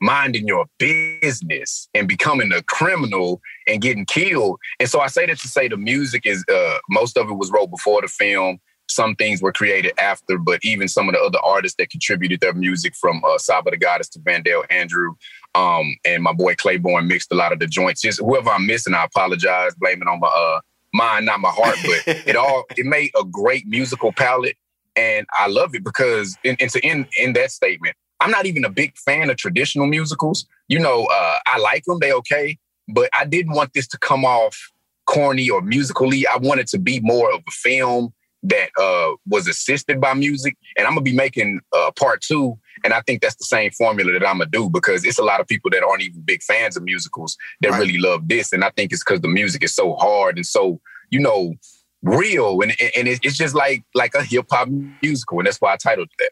minding 0.00 0.48
your 0.48 0.66
business, 0.78 1.88
and 1.94 2.08
becoming 2.08 2.52
a 2.52 2.62
criminal 2.64 3.40
and 3.68 3.80
getting 3.80 4.04
killed. 4.06 4.58
And 4.80 4.88
so 4.88 4.98
I 5.00 5.06
say 5.06 5.26
that 5.26 5.38
to 5.38 5.48
say 5.48 5.68
the 5.68 5.76
music 5.76 6.26
is 6.26 6.44
uh 6.52 6.78
most 6.90 7.16
of 7.16 7.28
it 7.30 7.34
was 7.34 7.50
wrote 7.52 7.70
before 7.70 8.02
the 8.02 8.08
film. 8.08 8.58
Some 8.88 9.14
things 9.14 9.40
were 9.40 9.52
created 9.52 9.92
after, 9.98 10.36
but 10.36 10.60
even 10.62 10.88
some 10.88 11.08
of 11.08 11.14
the 11.14 11.20
other 11.20 11.38
artists 11.42 11.76
that 11.78 11.88
contributed 11.90 12.40
their 12.40 12.52
music 12.52 12.94
from 12.94 13.22
uh, 13.24 13.38
Saba 13.38 13.70
the 13.70 13.78
Goddess 13.78 14.08
to 14.10 14.18
Vandale 14.18 14.64
Andrew, 14.68 15.14
um, 15.54 15.96
and 16.04 16.22
my 16.22 16.32
boy 16.32 16.54
Claiborne 16.54 17.06
mixed 17.06 17.30
a 17.32 17.34
lot 17.34 17.52
of 17.52 17.58
the 17.58 17.66
joints. 17.66 18.02
Just 18.02 18.20
whoever 18.20 18.50
I'm 18.50 18.66
missing, 18.66 18.94
I 18.94 19.04
apologize. 19.04 19.74
Blame 19.76 20.02
it 20.02 20.08
on 20.08 20.20
my 20.20 20.28
uh, 20.28 20.60
mind, 20.92 21.26
not 21.26 21.40
my 21.40 21.50
heart. 21.50 21.76
But 21.82 22.16
it 22.26 22.36
all 22.36 22.64
it 22.76 22.86
made 22.86 23.10
a 23.18 23.24
great 23.24 23.66
musical 23.66 24.12
palette, 24.12 24.56
and 24.96 25.26
I 25.38 25.48
love 25.48 25.74
it 25.74 25.84
because 25.84 26.36
and, 26.44 26.56
and 26.60 26.70
to 26.70 26.84
end 26.84 27.06
in 27.18 27.34
that 27.34 27.50
statement, 27.50 27.96
I'm 28.20 28.30
not 28.30 28.46
even 28.46 28.64
a 28.64 28.70
big 28.70 28.96
fan 28.98 29.30
of 29.30 29.36
traditional 29.36 29.86
musicals. 29.86 30.46
You 30.68 30.80
know, 30.80 31.06
uh, 31.10 31.36
I 31.46 31.58
like 31.58 31.84
them; 31.84 31.98
they 32.00 32.12
okay, 32.12 32.58
but 32.88 33.08
I 33.12 33.24
didn't 33.24 33.54
want 33.54 33.72
this 33.74 33.86
to 33.88 33.98
come 33.98 34.24
off 34.24 34.70
corny 35.06 35.50
or 35.50 35.60
musically. 35.60 36.26
I 36.26 36.36
wanted 36.38 36.66
to 36.68 36.78
be 36.78 37.00
more 37.00 37.32
of 37.32 37.42
a 37.46 37.50
film 37.50 38.12
that 38.44 38.70
uh, 38.78 39.16
was 39.26 39.48
assisted 39.48 40.00
by 40.00 40.14
music, 40.14 40.56
and 40.76 40.86
I'm 40.86 40.94
gonna 40.94 41.02
be 41.02 41.14
making 41.14 41.60
uh, 41.72 41.90
part 41.96 42.22
two. 42.22 42.58
And 42.84 42.92
I 42.92 43.00
think 43.00 43.22
that's 43.22 43.36
the 43.36 43.44
same 43.44 43.70
formula 43.72 44.12
that 44.12 44.26
I'm 44.26 44.38
gonna 44.38 44.50
do 44.50 44.70
because 44.70 45.04
it's 45.04 45.18
a 45.18 45.24
lot 45.24 45.40
of 45.40 45.48
people 45.48 45.70
that 45.70 45.82
aren't 45.82 46.02
even 46.02 46.20
big 46.20 46.42
fans 46.42 46.76
of 46.76 46.84
musicals 46.84 47.36
that 47.62 47.70
Right. 47.70 47.80
really 47.80 47.98
love 47.98 48.28
this, 48.28 48.52
and 48.52 48.62
I 48.62 48.70
think 48.76 48.92
it's 48.92 49.02
because 49.02 49.22
the 49.22 49.28
music 49.28 49.64
is 49.64 49.74
so 49.74 49.94
hard 49.94 50.36
and 50.36 50.46
so 50.46 50.80
you 51.10 51.20
know 51.20 51.54
real, 52.02 52.60
and 52.60 52.72
and 52.96 53.08
it's 53.08 53.36
just 53.36 53.54
like 53.54 53.82
like 53.94 54.14
a 54.14 54.22
hip 54.22 54.46
hop 54.50 54.68
musical, 55.02 55.38
and 55.38 55.46
that's 55.46 55.60
why 55.60 55.72
I 55.72 55.76
titled 55.76 56.08
it 56.12 56.16
that. 56.18 56.30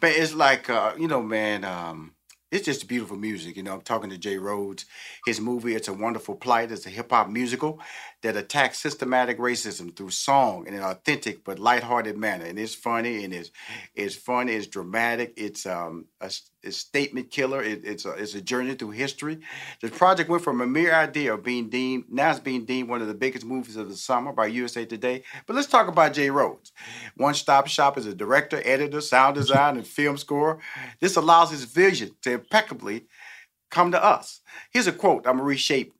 But 0.00 0.10
it's 0.12 0.34
like 0.34 0.68
uh, 0.68 0.92
you 0.98 1.08
know, 1.08 1.22
man, 1.22 1.64
um, 1.64 2.12
it's 2.52 2.66
just 2.66 2.86
beautiful 2.88 3.16
music. 3.16 3.56
You 3.56 3.64
know, 3.64 3.74
I'm 3.74 3.80
talking 3.80 4.10
to 4.10 4.18
Jay 4.18 4.38
Rhodes. 4.38 4.84
His 5.26 5.40
movie, 5.40 5.74
It's 5.74 5.88
a 5.88 5.94
Wonderful 5.94 6.36
Plight, 6.36 6.70
is 6.70 6.86
a 6.86 6.90
hip 6.90 7.10
hop 7.10 7.28
musical 7.28 7.80
that 8.22 8.36
attacks 8.36 8.78
systematic 8.78 9.38
racism 9.38 9.96
through 9.96 10.10
song 10.10 10.66
in 10.68 10.74
an 10.74 10.82
authentic 10.82 11.44
but 11.44 11.58
lighthearted 11.58 12.18
manner. 12.18 12.44
And 12.44 12.58
it's 12.58 12.74
funny 12.74 13.24
and 13.24 13.34
it's 13.34 13.50
it's 13.96 14.14
fun, 14.14 14.48
it's 14.50 14.68
dramatic, 14.68 15.34
it's 15.36 15.66
um 15.66 16.06
it's 16.62 16.76
statement 16.76 17.30
killer, 17.30 17.62
it, 17.62 17.84
it's 17.84 18.04
a 18.04 18.10
it's 18.12 18.34
a 18.34 18.40
journey 18.40 18.74
through 18.74 18.90
history. 18.90 19.40
The 19.80 19.90
project 19.90 20.30
went 20.30 20.44
from 20.44 20.60
a 20.60 20.66
mere 20.66 20.94
idea 20.94 21.34
of 21.34 21.42
being 21.42 21.68
deemed 21.68 22.04
now 22.08 22.30
it's 22.30 22.40
being 22.40 22.64
deemed 22.64 22.88
one 22.88 23.02
of 23.02 23.08
the 23.08 23.14
biggest 23.14 23.44
movies 23.44 23.76
of 23.76 23.88
the 23.88 23.96
summer 23.96 24.32
by 24.32 24.46
USA 24.46 24.84
Today. 24.84 25.24
But 25.46 25.56
let's 25.56 25.68
talk 25.68 25.88
about 25.88 26.14
Jay 26.14 26.30
Rhodes. 26.30 26.72
One 27.16 27.34
Stop 27.34 27.66
Shop 27.66 27.96
as 27.96 28.06
a 28.06 28.14
director, 28.14 28.62
editor, 28.64 29.00
sound 29.00 29.34
design, 29.34 29.76
and 29.76 29.86
film 29.86 30.16
score. 30.16 30.60
This 31.00 31.16
allows 31.16 31.50
his 31.50 31.64
vision 31.64 32.16
to 32.22 32.32
impeccably 32.32 33.06
come 33.70 33.90
to 33.90 34.04
us. 34.04 34.40
Here's 34.70 34.86
a 34.86 34.92
quote 34.92 35.26
I'm 35.26 35.38
gonna 35.38 35.44
reshape. 35.44 35.94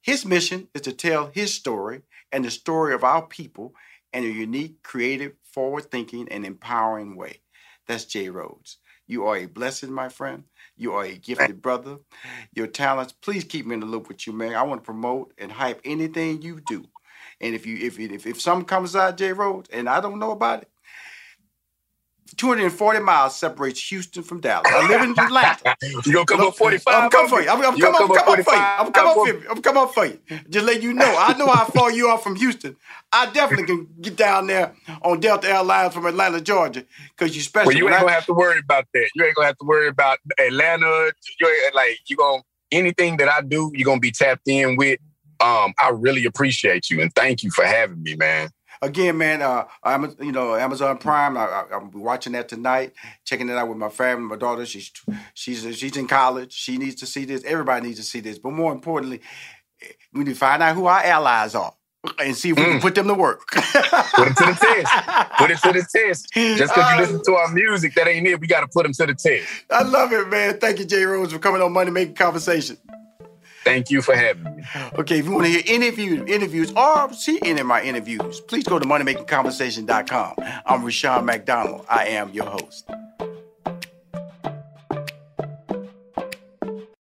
His 0.00 0.24
mission 0.24 0.68
is 0.74 0.82
to 0.82 0.92
tell 0.92 1.30
his 1.32 1.52
story 1.52 2.02
and 2.30 2.44
the 2.44 2.50
story 2.50 2.94
of 2.94 3.02
our 3.02 3.26
people 3.26 3.74
in 4.12 4.22
a 4.22 4.28
unique, 4.28 4.82
creative, 4.82 5.32
forward 5.42 5.90
thinking, 5.90 6.28
and 6.30 6.46
empowering 6.46 7.16
way. 7.16 7.40
That's 7.88 8.04
Jay 8.04 8.28
Rhodes. 8.28 8.78
You 9.08 9.26
are 9.26 9.36
a 9.36 9.46
blessing, 9.46 9.92
my 9.92 10.08
friend. 10.10 10.44
You 10.76 10.94
are 10.94 11.04
a 11.04 11.16
gifted 11.16 11.62
brother. 11.62 11.98
Your 12.54 12.68
talents, 12.68 13.12
please 13.12 13.44
keep 13.44 13.66
me 13.66 13.74
in 13.74 13.80
the 13.80 13.86
loop 13.86 14.08
with 14.08 14.26
you, 14.26 14.34
man. 14.34 14.54
I 14.54 14.62
want 14.62 14.82
to 14.82 14.86
promote 14.86 15.34
and 15.38 15.52
hype 15.52 15.80
anything 15.84 16.42
you 16.42 16.60
do. 16.60 16.86
And 17.40 17.54
if 17.54 17.66
you 17.66 17.76
if 17.78 18.00
if, 18.00 18.26
if 18.26 18.40
something 18.40 18.66
comes 18.66 18.96
out, 18.96 19.18
Jay 19.18 19.32
Rhodes, 19.32 19.70
and 19.72 19.88
I 19.88 20.00
don't 20.00 20.20
know 20.20 20.32
about 20.32 20.62
it, 20.62 20.70
240 22.44 23.00
miles 23.00 23.36
separates 23.36 23.88
Houston 23.88 24.22
from 24.22 24.40
Dallas. 24.40 24.70
I 24.70 24.86
live 24.86 25.02
in 25.02 25.18
Atlanta. 25.18 25.76
you 26.04 26.12
gonna 26.12 26.26
come 26.26 26.40
up 26.42 26.56
45? 26.56 26.94
I'm 26.94 27.10
coming 27.10 27.28
for 27.30 27.40
you. 27.40 27.48
I'm, 27.48 27.64
I'm 27.64 27.76
You 27.76 27.84
come 27.84 27.94
up, 27.94 28.00
come 28.00 28.28
up 28.28 28.44
for 28.44 28.54
you. 28.54 28.60
I'm 28.60 28.92
coming 28.92 29.10
up 29.10 29.14
for 29.14 29.28
you. 29.28 29.50
I'm 29.50 29.62
come 29.62 29.76
up 29.76 29.94
for 29.94 30.06
you. 30.06 30.18
Just 30.50 30.66
let 30.66 30.82
you 30.82 30.92
know. 30.92 31.16
I 31.18 31.36
know 31.38 31.46
how 31.46 31.64
far 31.64 31.90
you 31.90 32.08
are 32.08 32.18
from 32.18 32.36
Houston. 32.36 32.76
I 33.12 33.30
definitely 33.30 33.66
can 33.66 33.88
get 34.00 34.16
down 34.16 34.46
there 34.46 34.74
on 35.02 35.20
Delta 35.20 35.48
Airlines 35.48 35.94
from 35.94 36.04
Atlanta, 36.04 36.40
Georgia, 36.40 36.84
because 37.16 37.34
you 37.34 37.42
special. 37.42 37.68
Well, 37.68 37.76
you 37.76 37.86
ain't 37.86 37.96
I- 37.96 38.00
gonna 38.00 38.12
have 38.12 38.26
to 38.26 38.34
worry 38.34 38.58
about 38.58 38.86
that. 38.92 39.08
You 39.14 39.24
ain't 39.24 39.34
gonna 39.34 39.46
have 39.46 39.58
to 39.58 39.66
worry 39.66 39.88
about 39.88 40.18
Atlanta. 40.38 41.12
You 41.40 41.48
ain't 41.48 41.74
like 41.74 41.98
you 42.06 42.16
gonna 42.16 42.42
anything 42.74 43.16
that 43.18 43.28
I 43.28 43.40
do, 43.40 43.70
you're 43.74 43.86
gonna 43.86 44.00
be 44.00 44.10
tapped 44.10 44.48
in 44.48 44.76
with. 44.76 44.98
Um, 45.40 45.74
I 45.78 45.90
really 45.92 46.24
appreciate 46.26 46.90
you 46.90 47.00
and 47.00 47.14
thank 47.14 47.42
you 47.42 47.50
for 47.50 47.64
having 47.64 48.02
me, 48.02 48.14
man. 48.16 48.50
Again, 48.84 49.16
man, 49.18 49.42
uh, 49.42 49.64
I'm 49.82 50.14
you 50.20 50.32
know 50.32 50.54
Amazon 50.54 50.98
Prime. 50.98 51.36
I, 51.36 51.44
I, 51.46 51.64
I'm 51.72 51.90
watching 51.92 52.34
that 52.34 52.48
tonight, 52.48 52.92
checking 53.24 53.48
it 53.48 53.56
out 53.56 53.68
with 53.68 53.78
my 53.78 53.88
family. 53.88 54.24
My 54.28 54.36
daughter, 54.36 54.66
she's 54.66 54.92
she's 55.34 55.76
she's 55.76 55.96
in 55.96 56.06
college. 56.06 56.52
She 56.52 56.76
needs 56.78 56.96
to 56.96 57.06
see 57.06 57.24
this. 57.24 57.42
Everybody 57.44 57.86
needs 57.86 57.98
to 57.98 58.04
see 58.04 58.20
this. 58.20 58.38
But 58.38 58.52
more 58.52 58.72
importantly, 58.72 59.20
we 60.12 60.24
need 60.24 60.32
to 60.32 60.36
find 60.38 60.62
out 60.62 60.74
who 60.76 60.86
our 60.86 61.02
allies 61.02 61.54
are 61.54 61.74
and 62.18 62.36
see 62.36 62.50
if 62.50 62.56
we 62.58 62.62
Mm. 62.64 62.70
can 62.72 62.80
put 62.82 62.94
them 62.94 63.08
to 63.08 63.14
work. 63.14 63.46
Put 63.50 64.28
it 64.28 64.36
to 64.36 64.44
the 64.44 64.58
test. 64.60 64.92
Put 65.38 65.50
it 65.50 65.58
to 65.58 65.72
the 65.72 65.86
test. 65.96 66.28
Just 66.34 66.74
because 66.74 66.90
you 66.92 66.98
listen 67.00 67.22
to 67.24 67.32
our 67.34 67.48
music, 67.52 67.94
that 67.94 68.06
ain't 68.06 68.26
it. 68.26 68.38
We 68.40 68.46
got 68.46 68.60
to 68.60 68.68
put 68.68 68.82
them 68.82 68.92
to 68.92 69.06
the 69.06 69.14
test. 69.14 69.48
I 69.70 69.82
love 69.82 70.12
it, 70.12 70.28
man. 70.28 70.58
Thank 70.60 70.78
you, 70.80 70.84
Jay 70.84 71.04
Rhodes, 71.04 71.32
for 71.32 71.38
coming 71.38 71.62
on 71.62 71.72
Money 71.72 71.90
Making 71.90 72.14
Conversation. 72.14 72.76
Thank 73.64 73.90
you 73.90 74.02
for 74.02 74.14
having 74.14 74.56
me. 74.56 74.64
Okay, 74.98 75.18
if 75.18 75.24
you 75.24 75.32
want 75.32 75.46
to 75.46 75.50
hear 75.50 75.62
interview, 75.66 76.24
interviews 76.26 76.72
or 76.72 77.12
see 77.12 77.38
any 77.42 77.60
of 77.60 77.66
my 77.66 77.82
interviews, 77.82 78.40
please 78.40 78.64
go 78.64 78.78
to 78.78 78.86
moneymakingconversation.com. 78.86 80.34
I'm 80.66 80.84
Rushion 80.84 81.24
McDonald. 81.24 81.86
I 81.88 82.06
am 82.08 82.30
your 82.30 82.46
host. 82.46 82.88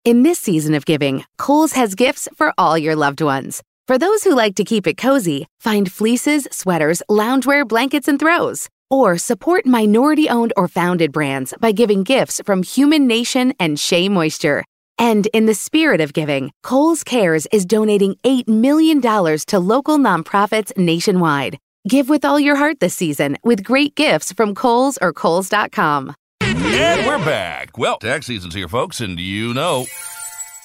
In 0.03 0.23
this 0.23 0.39
season 0.39 0.73
of 0.73 0.85
giving, 0.85 1.25
Kohl's 1.37 1.73
has 1.73 1.93
gifts 1.93 2.27
for 2.35 2.53
all 2.57 2.77
your 2.77 2.95
loved 2.95 3.21
ones. 3.21 3.61
For 3.87 3.97
those 3.97 4.23
who 4.23 4.35
like 4.35 4.55
to 4.55 4.63
keep 4.63 4.87
it 4.87 4.97
cozy, 4.97 5.47
find 5.59 5.91
fleeces, 5.91 6.47
sweaters, 6.51 7.03
loungewear, 7.09 7.67
blankets, 7.67 8.07
and 8.07 8.19
throws. 8.19 8.69
Or 8.89 9.17
support 9.17 9.65
minority 9.65 10.27
owned 10.27 10.53
or 10.57 10.67
founded 10.67 11.11
brands 11.11 11.53
by 11.59 11.71
giving 11.71 12.03
gifts 12.03 12.41
from 12.45 12.63
Humanation 12.63 13.53
and 13.59 13.79
Shea 13.79 14.09
Moisture. 14.09 14.63
And 14.97 15.27
in 15.27 15.45
the 15.45 15.53
spirit 15.53 16.01
of 16.01 16.13
giving, 16.13 16.51
Kohl's 16.63 17.03
Cares 17.03 17.47
is 17.51 17.65
donating 17.65 18.15
$8 18.23 18.47
million 18.47 19.01
to 19.01 19.59
local 19.59 19.97
nonprofits 19.97 20.75
nationwide. 20.77 21.57
Give 21.87 22.09
with 22.09 22.23
all 22.23 22.39
your 22.39 22.55
heart 22.55 22.79
this 22.79 22.93
season 22.95 23.37
with 23.43 23.63
great 23.63 23.95
gifts 23.95 24.31
from 24.31 24.53
Kohl's 24.53 24.97
or 25.01 25.13
Kohl's.com. 25.13 26.13
And 26.41 27.07
we're 27.07 27.25
back. 27.25 27.77
Well, 27.77 27.97
tax 27.97 28.27
season's 28.27 28.53
here, 28.53 28.67
folks, 28.67 29.01
and 29.01 29.19
you 29.19 29.53
know. 29.53 29.85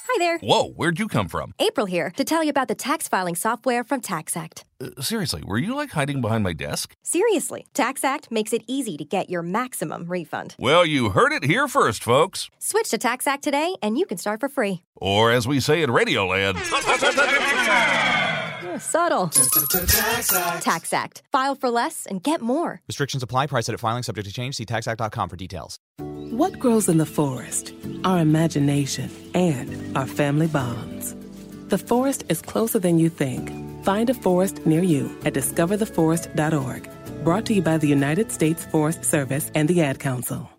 Hi 0.09 0.17
there. 0.19 0.37
Whoa, 0.37 0.69
where'd 0.69 0.99
you 0.99 1.09
come 1.09 1.27
from? 1.27 1.53
April 1.59 1.85
here 1.85 2.11
to 2.11 2.23
tell 2.23 2.41
you 2.41 2.49
about 2.49 2.69
the 2.69 2.75
tax 2.75 3.09
filing 3.09 3.35
software 3.35 3.83
from 3.83 3.99
TaxAct. 3.99 4.63
Uh, 4.81 5.01
seriously, 5.01 5.43
were 5.45 5.57
you 5.57 5.75
like 5.75 5.89
hiding 5.89 6.21
behind 6.21 6.45
my 6.45 6.53
desk? 6.53 6.93
Seriously, 7.03 7.67
TaxAct 7.73 8.31
makes 8.31 8.53
it 8.53 8.63
easy 8.67 8.95
to 8.95 9.03
get 9.03 9.29
your 9.29 9.41
maximum 9.41 10.05
refund. 10.05 10.55
Well, 10.57 10.85
you 10.85 11.09
heard 11.09 11.33
it 11.33 11.43
here 11.43 11.67
first, 11.67 12.05
folks. 12.05 12.49
Switch 12.57 12.89
to 12.91 12.97
TaxAct 12.97 13.41
today 13.41 13.75
and 13.81 13.97
you 13.97 14.05
can 14.05 14.17
start 14.17 14.39
for 14.39 14.47
free. 14.47 14.81
Or 14.95 15.29
as 15.29 15.45
we 15.45 15.59
say 15.59 15.83
in 15.83 15.89
Radioland, 15.89 16.55
Subtle. 18.77 19.27
TaxAct. 19.27 21.21
File 21.31 21.55
for 21.55 21.69
less 21.69 22.05
and 22.05 22.21
get 22.21 22.41
more. 22.41 22.81
Restrictions 22.87 23.23
apply. 23.23 23.47
Price 23.47 23.69
at 23.69 23.79
filing 23.79 24.03
subject 24.03 24.27
to 24.27 24.33
change. 24.33 24.55
See 24.55 24.65
taxact.com 24.65 25.29
for 25.29 25.35
details. 25.35 25.79
What 25.97 26.59
grows 26.59 26.87
in 26.89 26.97
the 26.97 27.05
forest? 27.05 27.73
Our 28.03 28.19
imagination 28.19 29.09
and 29.33 29.97
our 29.97 30.05
family 30.05 30.47
bonds. 30.47 31.15
The 31.69 31.77
forest 31.77 32.23
is 32.29 32.41
closer 32.41 32.79
than 32.79 32.99
you 32.99 33.09
think. 33.09 33.49
Find 33.83 34.09
a 34.09 34.13
forest 34.13 34.65
near 34.65 34.83
you 34.83 35.17
at 35.25 35.33
discovertheforest.org. 35.33 36.89
Brought 37.23 37.45
to 37.47 37.53
you 37.53 37.61
by 37.61 37.77
the 37.77 37.87
United 37.87 38.31
States 38.31 38.65
Forest 38.65 39.03
Service 39.05 39.51
and 39.55 39.67
the 39.67 39.81
Ad 39.81 39.99
Council. 39.99 40.49